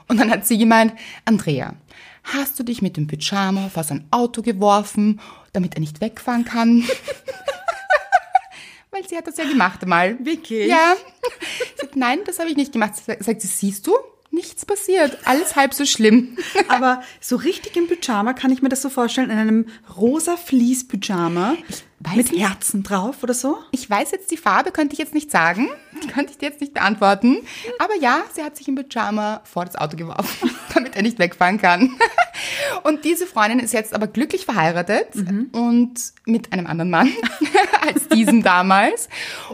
Und 0.09 0.19
dann 0.19 0.31
hat 0.31 0.47
sie 0.47 0.57
gemeint, 0.57 0.95
Andrea, 1.25 1.75
hast 2.23 2.59
du 2.59 2.63
dich 2.63 2.81
mit 2.81 2.97
dem 2.97 3.07
Pyjama 3.07 3.69
vor 3.69 3.85
sein 3.85 4.07
Auto 4.11 4.41
geworfen, 4.41 5.21
damit 5.53 5.75
er 5.75 5.81
nicht 5.81 6.01
wegfahren 6.01 6.45
kann? 6.45 6.85
Weil 8.97 9.07
sie 9.07 9.17
hat 9.17 9.27
das 9.27 9.37
ja 9.37 9.45
gemacht 9.45 9.83
einmal. 9.83 10.17
Wirklich? 10.25 10.69
Ja. 10.69 10.95
Sie 11.75 11.83
sagt, 11.83 11.97
nein, 11.97 12.21
das 12.25 12.39
habe 12.39 12.49
ich 12.49 12.57
nicht 12.57 12.73
gemacht. 12.73 12.95
Sagt 12.97 13.43
sie, 13.43 13.47
siehst 13.47 13.87
du? 13.87 13.95
Nichts 14.31 14.65
passiert. 14.65 15.19
Alles 15.25 15.55
halb 15.55 15.75
so 15.75 15.85
schlimm. 15.85 16.39
Aber 16.69 17.03
so 17.21 17.37
richtig 17.37 17.77
im 17.77 17.89
Pyjama 17.89 18.33
kann 18.33 18.51
ich 18.53 18.63
mir 18.63 18.71
das 18.71 18.81
so 18.81 18.89
vorstellen, 18.89 19.29
in 19.31 19.39
einem 19.39 19.67
rosa 19.97 20.39
Fleece-Pyjama 20.39 21.57
weiß 22.07 22.17
mit 22.17 22.33
nicht. 22.33 22.49
Herzen 22.49 22.83
drauf 22.83 23.23
oder 23.23 23.35
so. 23.35 23.59
Ich 23.73 23.89
weiß 23.89 24.11
jetzt 24.13 24.31
die 24.31 24.37
Farbe, 24.37 24.71
könnte 24.71 24.95
ich 24.95 24.99
jetzt 24.99 25.15
nicht 25.15 25.31
sagen. 25.31 25.69
Die 26.03 26.09
könnte 26.09 26.33
ich 26.33 26.39
dir 26.39 26.49
jetzt 26.49 26.61
nicht 26.61 26.75
beantworten. 26.75 27.39
Aber 27.79 27.95
ja, 28.01 28.23
sie 28.35 28.43
hat 28.43 28.57
sich 28.57 28.69
im 28.69 28.77
Pyjama 28.77 29.41
vor 29.45 29.65
das 29.65 29.77
Auto 29.77 29.97
geworfen, 29.97 30.51
damit 30.75 30.97
er 30.97 31.03
nicht 31.03 31.19
wegfahren 31.19 31.59
kann. 31.59 31.97
Und 32.83 33.05
diese 33.05 33.27
Freundin 33.27 33.59
ist 33.59 33.73
jetzt 33.73 33.95
aber 33.95 34.07
glücklich 34.07 34.45
verheiratet 34.45 35.09
und 35.53 35.95
mit 36.27 36.53
einem 36.53 36.67
anderen 36.67 36.91
Mann 36.91 37.11
als 37.87 38.09
diesem 38.09 38.43
damals 38.43 39.09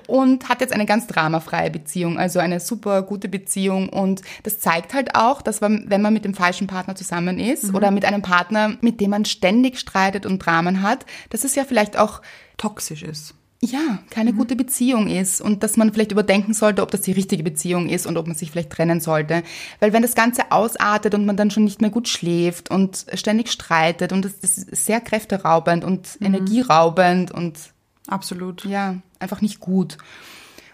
und 0.07 0.49
hat 0.49 0.61
jetzt 0.61 0.73
eine 0.73 0.87
ganz 0.87 1.07
dramafreie 1.07 1.71
Beziehung, 1.71 2.19
also 2.19 2.41
eine 2.41 2.61
super 2.61 3.03
gute 3.03 3.29
Beziehung 3.29 3.89
und 3.89 4.23
das 4.43 4.59
zeigt 4.59 4.95
halt 4.95 5.15
auch, 5.15 5.43
dass 5.43 5.61
man, 5.61 5.85
wenn 5.89 6.03
man 6.03 6.13
mit 6.13 6.25
dem 6.25 6.35
falschen 6.35 6.67
Partner 6.67 6.95
zusammen 6.95 7.39
ist 7.39 7.73
oder 7.75 7.91
mit 7.91 8.05
einem 8.05 8.23
Partner, 8.23 8.77
mit 8.81 9.01
dem 9.01 9.11
man 9.11 9.25
ständig 9.25 9.79
streitet 9.79 10.27
und 10.27 10.39
Dramen 10.39 10.83
hat, 10.83 11.07
dass 11.31 11.45
es 11.45 11.55
ja 11.55 11.65
vielleicht 11.65 11.97
auch 11.97 12.21
Toxisch 12.57 13.03
ist. 13.03 13.35
ja, 13.65 14.01
keine 14.11 14.33
gute 14.33 14.57
Beziehung 14.57 15.07
ist 15.07 15.41
und 15.41 15.63
dass 15.63 15.77
man 15.77 15.93
vielleicht 15.93 16.11
überdenken 16.11 16.53
sollte, 16.53 16.83
ob 16.83 16.91
das 16.91 17.03
die 17.03 17.13
richtige 17.13 17.45
Beziehung 17.45 17.89
ist 17.89 18.07
und 18.07 18.17
ob 18.17 18.27
man 18.27 18.35
sich 18.35 18.51
vielleicht 18.51 18.71
trennen 18.71 19.01
sollte. 19.01 19.45
Weil 19.79 19.93
wenn 19.93 20.03
das 20.03 20.17
Ganze 20.17 20.51
ausartet 20.51 21.15
und 21.15 21.27
man 21.27 21.37
dann 21.37 21.53
schon 21.53 21.65
nicht 21.65 21.81
mehr 21.81 21.91
gut 21.91 22.09
schläft 22.09 22.71
und 22.71 23.07
ständig 23.15 23.53
streitet 23.53 24.13
und 24.13 24.25
das, 24.25 24.41
das 24.41 24.59
ist 24.59 24.85
sehr 24.85 25.01
kräfteraubend 25.01 25.85
und 25.85 26.19
energieraubend 26.21 27.31
und 27.31 27.59
Absolut. 28.09 28.65
ja, 28.65 28.97
einfach 29.21 29.41
nicht 29.41 29.61
gut. 29.61 29.97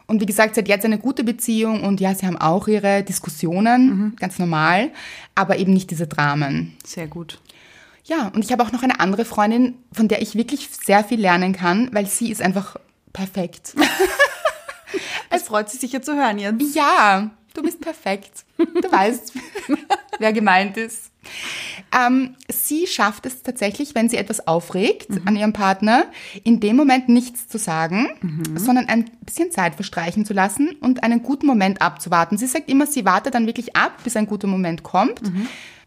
Und 0.07 0.23
wie 0.23 0.27
gesagt, 0.27 0.55
sie 0.55 0.63
hat 0.63 0.69
jetzt 0.69 0.87
eine 0.87 0.99
gute 0.99 1.23
Beziehung 1.23 1.85
und 1.85 2.01
ja, 2.01 2.15
sie 2.15 2.27
haben 2.27 2.39
auch 2.39 2.67
ihre 2.67 3.03
Diskussionen, 3.03 4.17
ganz 4.19 4.39
normal, 4.39 4.91
aber 5.35 5.59
eben 5.59 5.75
nicht 5.75 5.91
diese 5.91 6.07
Dramen. 6.07 6.75
Sehr 6.83 7.07
gut. 7.07 7.39
Ja, 8.09 8.29
und 8.35 8.43
ich 8.43 8.51
habe 8.53 8.63
auch 8.63 8.73
noch 8.73 8.83
eine 8.83 9.01
andere 9.01 9.27
Freundin, 9.27 9.75
von 9.93 10.09
der 10.09 10.23
ich 10.23 10.35
wirklich 10.35 10.71
sehr 10.71 11.05
viel 11.05 11.21
lernen 11.21 11.53
kann, 11.53 11.91
weil 11.93 12.07
sie 12.07 12.31
ist 12.31 12.43
einfach 12.43 12.77
perfekt. 13.13 13.75
Es 15.31 15.43
freut 15.43 15.69
sich 15.69 15.81
sicher 15.81 16.01
zu 16.01 16.17
hören 16.17 16.39
jetzt. 16.39 16.75
Ja, 16.75 17.31
du 17.53 17.63
bist 17.63 17.83
perfekt. 17.83 18.47
Du 18.57 18.91
weißt, 18.91 19.35
wer 20.19 20.33
gemeint 20.33 20.79
ist. 20.79 21.11
Ähm, 21.97 22.35
sie 22.53 22.87
schafft 22.87 23.25
es 23.27 23.43
tatsächlich, 23.43 23.95
wenn 23.95 24.09
sie 24.09 24.17
etwas 24.19 24.47
aufregt 24.47 25.09
an 25.25 25.37
ihrem 25.37 25.53
Partner, 25.53 26.05
in 26.45 26.61
dem 26.61 26.77
Moment 26.77 27.09
nichts 27.09 27.49
zu 27.49 27.57
sagen, 27.59 28.09
sondern 28.57 28.89
ein 28.89 29.11
bisschen 29.25 29.51
Zeit 29.51 29.75
verstreichen 29.75 30.27
zu 30.27 30.35
lassen 30.35 30.71
und 30.81 31.03
einen 31.03 31.23
guten 31.23 31.47
Moment 31.47 31.81
abzuwarten. 31.81 32.37
Sie 32.37 32.47
sagt 32.47 32.69
immer, 32.69 32.87
sie 32.87 33.05
wartet 33.05 33.35
dann 33.35 33.47
wirklich 33.47 33.75
ab, 33.77 33.93
bis 34.05 34.17
ein 34.17 34.27
guter 34.27 34.49
Moment 34.49 34.83
kommt. 34.83 35.21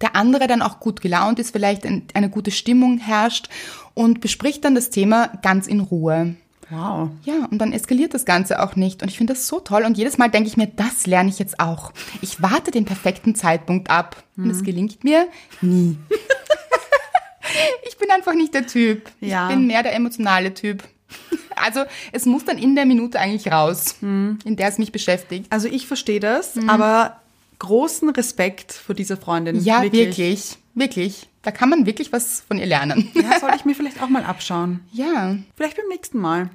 Der 0.02 0.16
andere 0.16 0.48
dann 0.48 0.64
auch 0.64 0.80
gut 0.80 1.02
gelaunt 1.02 1.38
ist, 1.40 1.52
vielleicht 1.52 1.86
ein- 1.86 2.04
eine 2.16 2.30
gute 2.30 2.50
Stimmung 2.52 2.98
herrscht 2.98 3.50
und 3.94 4.22
bespricht 4.22 4.66
dann 4.66 4.74
das 4.74 4.90
Thema 4.90 5.28
ganz 5.44 5.68
in 5.68 5.80
Ruhe. 5.82 6.36
Wow. 6.72 7.10
Ja, 7.24 7.48
und 7.52 7.58
dann 7.60 7.74
eskaliert 7.74 8.14
das 8.14 8.24
Ganze 8.24 8.62
auch 8.64 8.76
nicht. 8.76 9.04
Und 9.04 9.10
ich 9.10 9.18
finde 9.18 9.34
das 9.34 9.48
so 9.48 9.60
toll. 9.60 9.84
Und 9.84 9.98
jedes 9.98 10.18
Mal 10.18 10.30
denke 10.30 10.48
ich 10.48 10.56
mir, 10.56 10.68
das 10.68 11.06
lerne 11.06 11.30
ich 11.30 11.38
jetzt 11.38 11.60
auch. 11.60 11.92
Ich 12.22 12.42
warte 12.42 12.72
den 12.72 12.86
perfekten 12.86 13.36
Zeitpunkt 13.36 13.90
ab. 13.90 14.24
Und 14.38 14.50
es 14.50 14.64
gelingt 14.64 15.04
mir 15.04 15.28
nie. 15.62 15.98
ich 17.88 17.98
bin 17.98 18.10
einfach 18.10 18.34
nicht 18.34 18.54
der 18.54 18.66
Typ. 18.66 19.12
Ja. 19.20 19.50
Ich 19.50 19.56
bin 19.56 19.68
mehr 19.68 19.84
der 19.84 19.94
emotionale 19.94 20.54
Typ. 20.54 20.84
Also 21.54 21.82
es 22.12 22.26
muss 22.26 22.44
dann 22.44 22.58
in 22.58 22.74
der 22.74 22.88
Minute 22.88 23.20
eigentlich 23.20 23.52
raus, 23.52 23.98
in 24.02 24.40
der 24.56 24.68
es 24.68 24.80
mich 24.80 24.92
beschäftigt. 24.92 25.46
Also 25.52 25.68
ich 25.68 25.86
verstehe 25.86 26.20
das, 26.20 26.58
aber 26.66 27.22
großen 27.60 28.10
Respekt 28.10 28.72
vor 28.72 28.96
dieser 28.96 29.16
Freundin. 29.16 29.64
Ja, 29.64 29.84
wirklich. 29.84 30.18
wirklich, 30.18 30.58
Da 31.44 31.52
kann 31.52 31.70
man 31.70 31.86
wirklich 31.86 32.12
was 32.12 32.42
von 32.42 32.58
ihr 32.58 32.66
lernen. 32.66 33.10
Ja, 33.14 33.40
soll 33.40 33.52
ich 33.56 33.66
mir 33.66 33.76
vielleicht 33.76 34.02
auch 34.02 34.10
mal 34.10 34.24
abschauen. 34.24 34.82
Ja, 34.94 35.36
Vielleicht 35.56 35.78
beim 35.78 35.88
nächsten 35.90 36.20
Mal. 36.20 36.50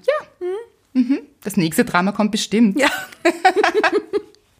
das 1.45 1.57
nächste 1.57 1.85
Drama 1.85 2.13
kommt 2.13 2.31
bestimmt. 2.33 2.79
Ja. 2.79 2.89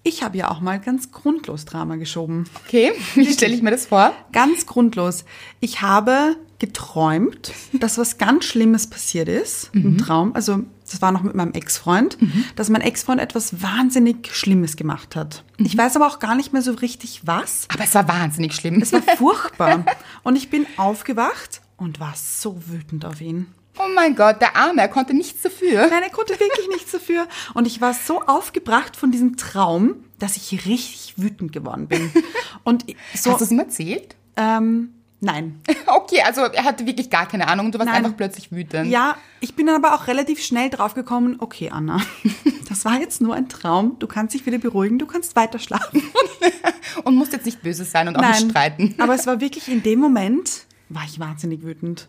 Ich 0.09 0.23
habe 0.23 0.39
ja 0.39 0.53
auch 0.53 0.61
mal 0.61 0.79
ganz 0.79 1.11
grundlos 1.11 1.65
Drama 1.65 1.97
geschoben. 1.97 2.45
Okay, 2.65 2.93
wie 3.17 3.27
stelle 3.33 3.53
ich 3.57 3.61
mir 3.63 3.73
das 3.73 3.87
vor? 3.87 4.13
Ganz 4.31 4.65
grundlos. 4.65 5.25
Ich 5.59 5.83
habe 5.83 6.37
geträumt, 6.61 7.53
dass 7.73 7.99
was 7.99 8.17
ganz 8.17 8.45
Schlimmes 8.45 8.87
passiert 8.87 9.29
ist 9.29 9.71
im 9.75 9.99
Traum. 9.99 10.33
Also 10.37 10.61
das 10.91 11.03
war 11.03 11.13
noch 11.13 11.23
mit 11.23 11.35
meinem 11.35 11.53
Ex-Freund, 11.53 12.17
dass 12.55 12.69
mein 12.69 12.81
Ex-Freund 12.83 13.21
etwas 13.21 13.63
wahnsinnig 13.63 14.35
Schlimmes 14.35 14.77
gemacht 14.77 15.17
hat. 15.17 15.45
Ich 15.59 15.77
weiß 15.77 15.97
aber 15.97 16.07
auch 16.07 16.19
gar 16.19 16.35
nicht 16.35 16.53
mehr 16.53 16.63
so 16.63 16.73
richtig 16.73 17.23
was. 17.25 17.67
Aber 17.73 17.85
es 17.85 17.95
war 17.95 18.07
wahnsinnig 18.09 18.55
schlimm. 18.55 18.81
Es 18.81 18.93
war 18.93 19.03
furchtbar. 19.17 19.85
Und 20.23 20.37
ich 20.37 20.51
bin 20.51 20.67
aufgewacht 20.77 21.61
und 21.77 22.01
war 22.01 22.15
so 22.17 22.61
wütend 22.67 23.05
auf 23.05 23.21
ihn. 23.21 23.47
Oh 23.79 23.89
mein 23.95 24.17
Gott, 24.17 24.41
der 24.41 24.57
Arme, 24.57 24.81
er 24.81 24.89
konnte 24.89 25.13
nichts 25.13 25.43
dafür. 25.43 25.89
Nein, 25.89 26.03
er 26.03 26.11
konnte 26.11 26.33
wirklich 26.33 26.69
nichts 26.69 26.93
dafür. 26.93 27.27
Und 27.53 27.67
ich 27.67 27.83
war 27.83 27.93
so 27.93 28.23
aufgebracht 28.23 28.97
von 28.97 29.11
diesem 29.11 29.37
Traum, 29.37 29.97
dass 30.19 30.37
ich 30.39 30.65
richtig 30.67 31.15
wütend 31.19 31.53
geworden 31.53 31.87
bin. 31.87 32.11
Und 32.65 32.87
so, 33.15 33.33
Hast 33.33 33.41
du 33.43 33.45
es 33.45 33.51
ihm 33.51 33.59
erzählt? 33.59 34.17
ähm, 34.39 34.95
nein. 35.21 35.61
Okay, 35.87 36.23
also 36.23 36.43
er 36.43 36.65
hatte 36.65 36.87
wirklich 36.87 37.11
gar 37.11 37.27
keine 37.27 37.49
Ahnung 37.49 37.67
und 37.67 37.75
du 37.75 37.79
warst 37.79 37.91
Nein. 37.91 38.05
einfach 38.05 38.17
plötzlich 38.17 38.53
wütend. 38.53 38.91
Ja, 38.91 39.17
ich 39.41 39.55
bin 39.55 39.67
dann 39.67 39.77
aber 39.77 39.95
auch 39.95 40.07
relativ 40.09 40.43
schnell 40.43 40.69
draufgekommen, 40.71 41.37
okay, 41.41 41.71
Anna, 41.71 42.01
das 42.69 42.85
war 42.85 43.01
jetzt 43.01 43.21
nur 43.21 43.35
ein 43.35 43.49
Traum. 43.49 43.97
Du 43.99 44.07
kannst 44.07 44.35
dich 44.35 44.47
wieder 44.47 44.59
beruhigen, 44.59 44.99
du 44.99 45.07
kannst 45.07 45.35
weiter 45.37 45.59
schlafen. 45.59 46.03
Und 47.05 47.17
musst 47.17 47.33
jetzt 47.33 47.47
nicht 47.47 47.63
böse 47.63 47.85
sein 47.85 48.09
und 48.09 48.17
auch 48.17 48.27
nicht 48.27 48.51
streiten. 48.51 48.95
Aber 48.99 49.15
es 49.15 49.27
war 49.27 49.41
wirklich 49.41 49.69
in 49.69 49.83
dem 49.83 49.99
Moment, 49.99 50.65
war 50.89 51.03
ich 51.05 51.19
wahnsinnig 51.19 51.63
wütend. 51.63 52.09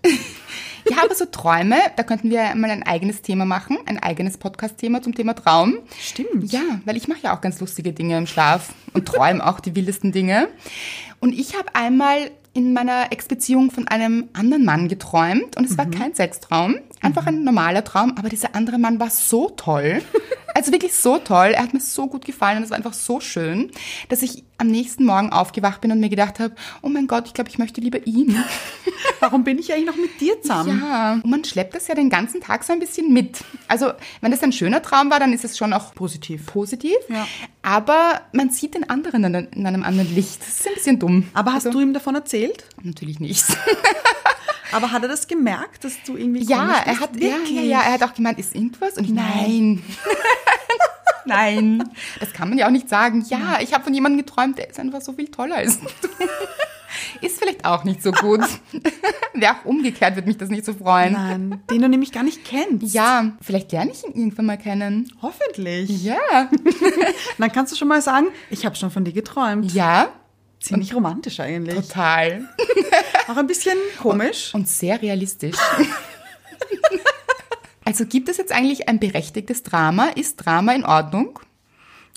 Ja, 0.90 1.04
aber 1.04 1.14
so 1.16 1.26
Träume, 1.26 1.76
da 1.96 2.04
könnten 2.04 2.30
wir 2.30 2.56
mal 2.56 2.70
ein 2.70 2.84
eigenes 2.84 3.22
Thema 3.22 3.46
machen, 3.46 3.78
ein 3.86 4.02
eigenes 4.02 4.38
Podcast-Thema 4.38 5.02
zum 5.02 5.14
Thema 5.14 5.34
Traum. 5.34 5.80
Stimmt. 6.00 6.52
Ja, 6.52 6.62
weil 6.86 6.96
ich 6.96 7.08
mache 7.08 7.20
ja 7.24 7.36
auch 7.36 7.42
ganz 7.42 7.60
lustige 7.60 7.92
Dinge 7.92 8.18
im 8.18 8.28
Schlaf 8.28 8.74
und 8.94 9.06
träume 9.06 9.46
auch 9.46 9.60
die 9.60 9.76
wildesten 9.76 10.12
Dinge. 10.12 10.48
Und 11.20 11.34
ich 11.34 11.58
habe 11.58 11.76
einmal 11.76 12.32
in 12.58 12.74
meiner 12.74 13.12
Ex-Beziehung 13.12 13.70
von 13.70 13.88
einem 13.88 14.30
anderen 14.34 14.66
Mann 14.66 14.88
geträumt 14.88 15.56
und 15.58 15.66
es 15.66 15.78
war 15.78 15.86
kein 15.86 16.16
Sextraum, 16.16 16.78
einfach 17.02 17.26
ein 17.28 17.44
normaler 17.44 17.84
Traum, 17.84 18.16
aber 18.18 18.30
dieser 18.30 18.56
andere 18.56 18.78
Mann 18.78 19.00
war 19.00 19.10
so 19.10 19.50
toll. 19.50 20.02
Also 20.54 20.72
wirklich 20.72 20.96
so 20.96 21.20
toll. 21.20 21.52
Er 21.54 21.62
hat 21.62 21.76
mir 21.76 21.80
so 21.80 22.08
gut 22.08 22.26
gefallen 22.26 22.58
und 22.58 22.64
es 22.64 22.72
war 22.72 22.78
einfach 22.78 22.94
so 22.96 23.20
schön, 23.20 23.70
dass 24.10 24.24
ich 24.24 24.44
am 24.58 24.66
nächsten 24.66 25.06
Morgen 25.06 25.32
aufgewacht 25.32 25.82
bin 25.82 25.92
und 25.92 26.00
mir 26.00 26.10
gedacht 26.10 26.40
habe, 26.40 26.56
oh 26.82 26.90
mein 26.90 27.06
Gott, 27.06 27.28
ich 27.28 27.36
glaube, 27.36 27.52
ich 27.52 27.60
möchte 27.60 27.80
lieber 27.80 28.08
ihn. 28.08 28.36
Warum 29.20 29.44
bin 29.44 29.60
ich 29.60 29.72
eigentlich 29.72 29.86
noch 29.86 29.96
mit 29.98 30.20
dir 30.20 30.42
zusammen? 30.42 30.82
Ja, 30.84 31.14
und 31.14 31.28
man 31.28 31.44
schleppt 31.44 31.76
das 31.76 31.88
ja 31.88 31.94
den 31.94 32.10
ganzen 32.10 32.42
Tag 32.42 32.64
so 32.64 32.74
ein 32.74 32.80
bisschen 32.80 33.14
mit. 33.14 33.38
Also, 33.68 33.92
wenn 34.22 34.32
das 34.32 34.42
ein 34.42 34.52
schöner 34.52 34.82
Traum 34.82 35.12
war, 35.12 35.20
dann 35.20 35.32
ist 35.32 35.46
es 35.46 35.60
schon 35.60 35.74
auch 35.74 35.94
Positiv. 35.94 36.48
positiv. 36.48 36.96
Ja. 37.08 37.28
Aber 37.62 38.22
man 38.32 38.50
sieht 38.50 38.74
den 38.74 38.90
anderen 38.90 39.26
in 39.26 39.36
einem- 39.36 39.48
in 39.54 39.68
einem 39.68 39.84
anderen 39.84 40.12
Licht. 40.16 40.42
Das 40.42 40.48
ist 40.62 40.68
ein 40.68 40.74
bisschen 40.74 40.98
dumm. 40.98 41.28
Aber 41.36 41.54
hast 41.54 41.68
also, 41.68 41.78
du 41.78 41.86
ihm 41.86 41.94
davon 41.94 42.16
erzählt? 42.16 42.66
Natürlich 42.82 43.20
nicht. 43.20 43.46
Aber 44.74 44.92
hat 44.92 45.02
er 45.02 45.08
das 45.08 45.28
gemerkt, 45.28 45.86
dass 45.86 45.94
du 46.06 46.18
irgendwie 46.18 46.44
Ja? 46.44 46.58
Er 46.88 47.00
hat, 47.00 47.16
ja, 47.16 47.22
Wirklich? 47.38 47.52
ja, 47.52 47.62
ja, 47.62 47.82
er 47.82 47.94
hat 47.94 48.04
auch 48.04 48.14
gemeint, 48.14 48.40
ist 48.40 48.56
irgendwas? 48.56 48.98
Und 48.98 49.06
ich, 49.06 49.12
nein. 49.12 49.84
nein. 51.26 51.84
Das 52.20 52.34
kann 52.34 52.50
man 52.50 52.58
ja 52.58 52.68
auch 52.68 52.72
nicht 52.72 52.90
sagen. 52.90 53.24
Ja, 53.30 53.60
ich 53.62 53.74
habe 53.74 53.84
von 53.84 53.94
jemandem 53.94 54.26
geträumt, 54.26 54.58
der 54.58 54.70
ist 54.70 54.80
einfach 54.80 55.02
so 55.02 55.14
viel 55.14 55.28
toller 55.28 55.58
als 55.58 55.80
du. 55.80 55.88
Ist 57.22 57.38
vielleicht 57.38 57.66
auch 57.66 57.84
nicht 57.84 58.02
so 58.02 58.12
gut. 58.12 58.42
Wäre 59.34 59.54
auch 59.54 59.66
umgekehrt, 59.66 60.16
würde 60.16 60.28
mich 60.28 60.38
das 60.38 60.50
nicht 60.50 60.66
so 60.66 60.74
freuen. 60.74 61.14
Nein, 61.14 61.62
den 61.70 61.82
du 61.82 61.90
nämlich 61.90 62.12
gar 62.12 62.24
nicht 62.24 62.44
kennst. 62.46 62.94
Ja, 62.94 63.34
vielleicht 63.42 63.72
lerne 63.72 63.92
ich 63.92 64.04
ihn 64.04 64.14
irgendwann 64.14 64.46
mal 64.46 64.58
kennen. 64.58 65.12
Hoffentlich. 65.22 66.04
Ja. 66.04 66.50
Dann 67.38 67.52
kannst 67.52 67.72
du 67.72 67.76
schon 67.76 67.88
mal 67.88 68.02
sagen, 68.02 68.28
ich 68.50 68.66
habe 68.66 68.76
schon 68.76 68.90
von 68.90 69.04
dir 69.04 69.14
geträumt. 69.14 69.72
Ja, 69.74 70.10
Ziemlich 70.60 70.96
romantisch 70.96 71.40
eigentlich. 71.40 71.76
total. 71.76 72.48
Auch 73.28 73.38
ein 73.38 73.48
bisschen 73.48 73.78
komisch. 74.02 74.54
Und 74.54 74.68
sehr 74.68 75.00
realistisch. 75.02 75.56
Also 77.98 78.08
gibt 78.08 78.30
es 78.30 78.38
jetzt 78.38 78.52
eigentlich 78.52 78.88
ein 78.88 79.00
berechtigtes 79.00 79.64
Drama? 79.64 80.10
Ist 80.10 80.36
Drama 80.36 80.72
in 80.74 80.86
Ordnung? 80.86 81.40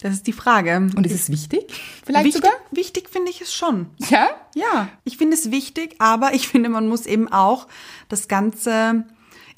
Das 0.02 0.12
ist 0.12 0.26
die 0.26 0.34
Frage. 0.34 0.76
Und 0.94 1.06
ist 1.06 1.14
es 1.14 1.30
wichtig? 1.30 1.72
Vielleicht 2.04 2.26
wichtig, 2.26 2.44
sogar? 2.44 2.52
wichtig 2.70 3.08
finde 3.08 3.30
ich 3.30 3.40
es 3.40 3.54
schon. 3.54 3.86
Ja? 4.10 4.28
Ja, 4.54 4.90
ich 5.04 5.16
finde 5.16 5.38
es 5.38 5.50
wichtig, 5.50 5.96
aber 5.98 6.34
ich 6.34 6.48
finde, 6.48 6.68
man 6.68 6.86
muss 6.86 7.06
eben 7.06 7.32
auch 7.32 7.66
das 8.10 8.28
Ganze 8.28 9.06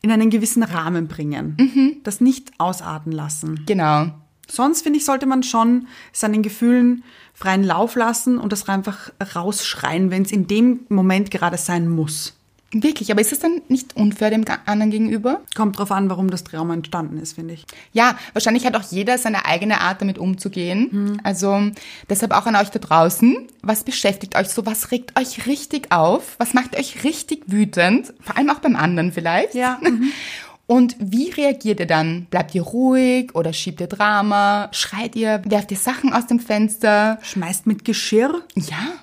in 0.01 0.13
einen 0.13 0.31
gewissen 0.31 0.63
Rahmen 0.63 1.09
bringen. 1.09 2.01
Das 2.05 2.21
nicht 2.21 2.53
ausarten 2.59 3.11
lassen. 3.11 3.65
Genau. 3.67 4.13
Sonst 4.47 4.83
finde 4.83 5.01
ich, 5.01 5.05
sollte 5.05 5.27
man 5.27 5.43
schon 5.43 5.89
seinen 6.13 6.43
Gefühlen 6.43 7.03
freien 7.35 7.65
Lauf 7.65 7.97
lassen 7.97 8.39
und 8.39 8.53
das 8.53 8.69
einfach 8.69 9.11
rausschreien, 9.35 10.13
wenn 10.13 10.23
es 10.23 10.31
in 10.31 10.47
dem 10.47 10.87
Moment 10.89 11.33
gerade 11.33 11.59
sein 11.59 11.89
muss. 11.89 12.39
Wirklich, 12.73 13.11
aber 13.11 13.21
ist 13.21 13.33
es 13.33 13.41
dann 13.41 13.61
nicht 13.69 13.97
unfair 13.97 14.31
dem 14.31 14.45
anderen 14.65 14.91
gegenüber? 14.91 15.43
Kommt 15.55 15.79
drauf 15.79 15.93
an, 15.93 16.09
warum 16.09 16.31
das 16.31 16.43
Trauma 16.43 16.73
entstanden 16.73 17.19
ist, 17.19 17.35
finde 17.35 17.55
ich. 17.55 17.67
Ja, 17.93 18.17
wahrscheinlich 18.33 18.65
hat 18.65 18.77
auch 18.77 18.91
jeder 18.91 19.19
seine 19.19 19.45
eigene 19.45 19.81
Art, 19.83 20.01
damit 20.01 20.19
umzugehen. 20.19 21.21
Also 21.23 21.71
deshalb 22.09 22.33
auch 22.33 22.47
an 22.47 22.57
euch 22.57 22.71
da 22.71 22.79
draußen. 22.79 23.47
Was 23.63 23.85
beschäftigt 23.85 24.37
euch 24.37 24.49
so? 24.49 24.65
Was 24.65 24.91
regt 24.91 25.19
euch 25.19 25.47
richtig 25.47 25.93
auf? 25.93 26.37
Was 26.39 26.55
macht 26.55 26.79
euch 26.79 27.05
richtig 27.05 27.45
wütend? 27.47 28.15
Vor 28.21 28.39
allem 28.39 28.51
auch 28.51 28.61
beim 28.61 28.77
anderen 28.77 29.13
vielleicht. 29.13 29.55
Ja. 29.55 29.79
Und 30.67 30.97
wie 30.99 31.31
reagiert 31.31 31.81
ihr 31.81 31.87
dann? 31.87 32.27
Bleibt 32.31 32.55
ihr 32.55 32.63
ruhig 32.63 33.35
oder 33.35 33.53
schiebt 33.53 33.81
ihr 33.81 33.89
Drama? 33.89 34.71
Schreit 34.73 35.17
ihr? 35.17 35.43
Werft 35.45 35.71
ihr 35.71 35.77
Sachen 35.77 36.15
aus 36.15 36.27
dem 36.27 36.41
Fenster? 36.41 37.19
Schmeißt 37.21 37.67
mit 37.67 37.85
Geschirr. 37.85 38.41
Ja. 38.55 38.95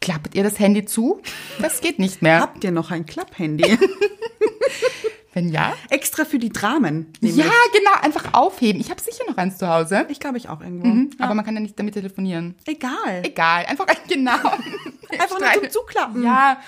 Klappert 0.00 0.34
ihr 0.34 0.42
das 0.42 0.58
Handy 0.58 0.84
zu? 0.84 1.20
Das 1.60 1.80
geht 1.80 1.98
nicht 1.98 2.22
mehr. 2.22 2.40
Habt 2.40 2.64
ihr 2.64 2.70
noch 2.72 2.90
ein 2.90 3.04
Klapphandy? 3.06 3.78
Wenn 5.32 5.48
ja? 5.50 5.74
Extra 5.90 6.24
für 6.24 6.40
die 6.40 6.48
Dramen. 6.48 7.12
nämlich. 7.20 7.44
Ja, 7.44 7.52
genau. 7.72 7.92
Einfach 8.02 8.34
aufheben. 8.34 8.80
Ich 8.80 8.90
habe 8.90 9.00
sicher 9.00 9.22
noch 9.28 9.36
eins 9.36 9.58
zu 9.58 9.68
Hause. 9.68 10.06
Ich 10.08 10.18
glaube, 10.18 10.38
ich 10.38 10.48
auch 10.48 10.60
irgendwo. 10.60 10.88
Mhm, 10.88 11.10
Ja. 11.18 11.26
Aber 11.26 11.34
man 11.34 11.44
kann 11.44 11.54
ja 11.54 11.60
nicht 11.60 11.78
damit 11.78 11.94
telefonieren. 11.94 12.56
Egal. 12.66 13.22
Egal, 13.22 13.64
einfach 13.66 13.86
genau. 14.08 14.32
Einfach 14.32 15.38
nur 15.38 15.52
zum 15.62 15.70
Zuklappen. 15.70 16.24
Ja, 16.24 16.60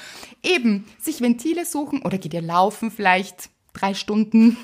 eben. 0.45 0.85
Sich 1.01 1.21
Ventile 1.21 1.65
suchen 1.65 2.03
oder 2.03 2.19
geht 2.19 2.35
ihr 2.35 2.43
laufen 2.43 2.91
vielleicht. 2.93 3.51
drei 3.73 3.95
Stunden 3.95 4.57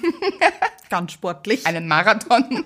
Ganz 0.90 1.12
sportlich. 1.12 1.66
einen 1.66 1.88
Marathon. 1.88 2.64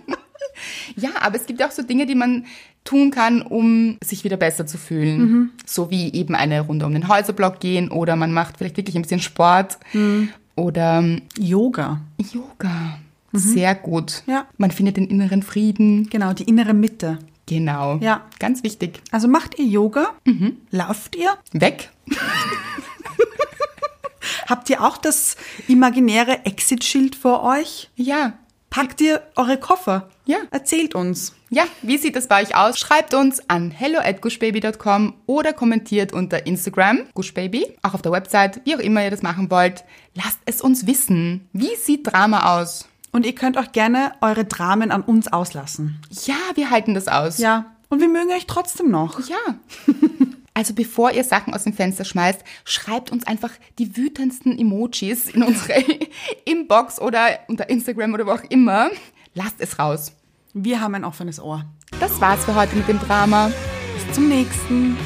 ja, 0.97 1.11
aber 1.21 1.37
es 1.37 1.47
gibt 1.47 1.61
ja 1.61 1.69
auch 1.69 1.73
so 1.73 1.83
Dinge, 1.83 2.05
die 2.05 2.15
man 2.15 2.47
tun 2.85 3.11
kann, 3.11 3.43
um 3.43 3.97
sich 4.03 4.25
wieder 4.25 4.37
besser 4.37 4.67
zu 4.67 4.79
fühlen. 4.79 5.53
So 5.67 5.91
wie 5.91 6.13
eben 6.13 6.35
eine 6.35 6.61
Runde 6.63 6.87
um 6.87 6.93
den 6.93 7.09
Häuserblock 7.09 7.61
gehen 7.61 7.91
oder 7.91 8.17
man 8.17 8.33
macht 8.33 8.59
vielleicht 8.59 8.77
wirklich 8.77 8.97
ein 8.97 9.03
bisschen 9.03 9.21
Sport 9.21 9.79
oder 10.57 10.99
ähm, 10.99 11.23
Yoga. 11.39 12.01
Yoga. 12.33 12.99
Sehr 13.33 13.75
gut. 13.75 14.23
Ja. 14.27 14.47
Man 14.59 14.71
findet 14.71 14.97
den 14.99 15.07
inneren 15.07 15.43
Frieden. 15.43 16.11
Genau, 16.11 16.33
die 16.35 16.45
innere 16.45 16.75
Mitte. 16.75 17.19
Genau. 17.47 17.97
Ja. 17.97 18.23
Ganz 18.39 18.63
wichtig. 18.63 19.01
Also 19.11 19.29
macht 19.29 19.59
ihr 19.59 19.65
Yoga? 19.65 20.11
Lauft 20.71 21.17
ihr? 21.17 21.31
Weg. 21.53 21.91
Habt 24.47 24.69
ihr 24.71 24.83
auch 24.83 24.99
das 24.99 25.37
imaginäre 25.69 26.45
Exit-Schild 26.45 27.15
vor 27.15 27.43
euch? 27.43 27.91
Ja. 27.97 28.35
Packt 28.71 29.01
ihr 29.01 29.23
eure 29.37 29.59
Koffer? 29.59 30.11
Ja. 30.27 30.39
Erzählt 30.51 30.95
uns. 30.95 31.35
Ja, 31.55 31.65
wie 31.83 31.99
sieht 31.99 32.17
das 32.17 32.29
bei 32.29 32.41
euch 32.41 32.57
aus? 32.57 32.79
Schreibt 32.79 33.13
uns 33.13 33.51
an 33.51 33.71
hello 33.71 33.99
at 33.99 34.23
gushbaby.com 34.23 35.13
oder 35.27 35.53
kommentiert 35.53 36.15
unter 36.15 36.47
Instagram, 36.47 37.01
gushbaby, 37.13 37.77
auch 37.83 37.93
auf 37.93 38.01
der 38.01 38.11
Website, 38.11 38.63
wie 38.65 38.75
auch 38.75 38.79
immer 38.79 39.05
ihr 39.05 39.11
das 39.11 39.21
machen 39.21 39.51
wollt. 39.51 39.85
Lasst 40.15 40.39
es 40.47 40.63
uns 40.63 40.87
wissen. 40.87 41.47
Wie 41.53 41.77
sieht 41.77 42.11
Drama 42.11 42.59
aus? 42.59 42.89
Und 43.11 43.27
ihr 43.27 43.35
könnt 43.35 43.59
auch 43.59 43.71
gerne 43.71 44.13
eure 44.23 44.47
Dramen 44.47 44.91
an 44.91 45.03
uns 45.03 45.31
auslassen. 45.31 46.01
Ja, 46.25 46.37
wir 46.55 46.71
halten 46.71 46.95
das 46.95 47.07
aus. 47.07 47.37
Ja. 47.37 47.67
Und 47.91 48.01
wir 48.01 48.09
mögen 48.09 48.31
euch 48.31 48.47
trotzdem 48.47 48.91
noch. 48.91 49.21
Ja. 49.29 49.37
Also 50.55 50.75
bevor 50.75 51.13
ihr 51.13 51.25
Sachen 51.25 51.55
aus 51.55 51.65
dem 51.65 51.73
Fenster 51.73 52.05
schmeißt, 52.05 52.43
schreibt 52.67 53.11
uns 53.11 53.27
einfach 53.27 53.53
die 53.79 53.97
wütendsten 53.97 54.59
Emojis 54.59 55.31
in 55.31 55.43
unsere 55.43 55.83
Inbox 56.45 57.01
oder 57.01 57.39
unter 57.49 57.71
Instagram 57.71 58.13
oder 58.13 58.27
wo 58.27 58.33
auch 58.33 58.45
immer. 58.51 58.91
Lasst 59.33 59.57
es 59.61 59.79
raus. 59.79 60.13
Wir 60.55 60.83
haben 60.83 60.95
ein 60.95 61.05
offenes 61.05 61.41
Ohr. 61.41 61.65
Das 61.99 62.21
war's 62.21 62.45
für 62.45 62.55
heute 62.55 62.77
mit 62.77 62.87
dem 62.87 62.99
Drama. 62.99 63.51
Bis 63.95 64.15
zum 64.15 64.29
nächsten. 64.29 64.99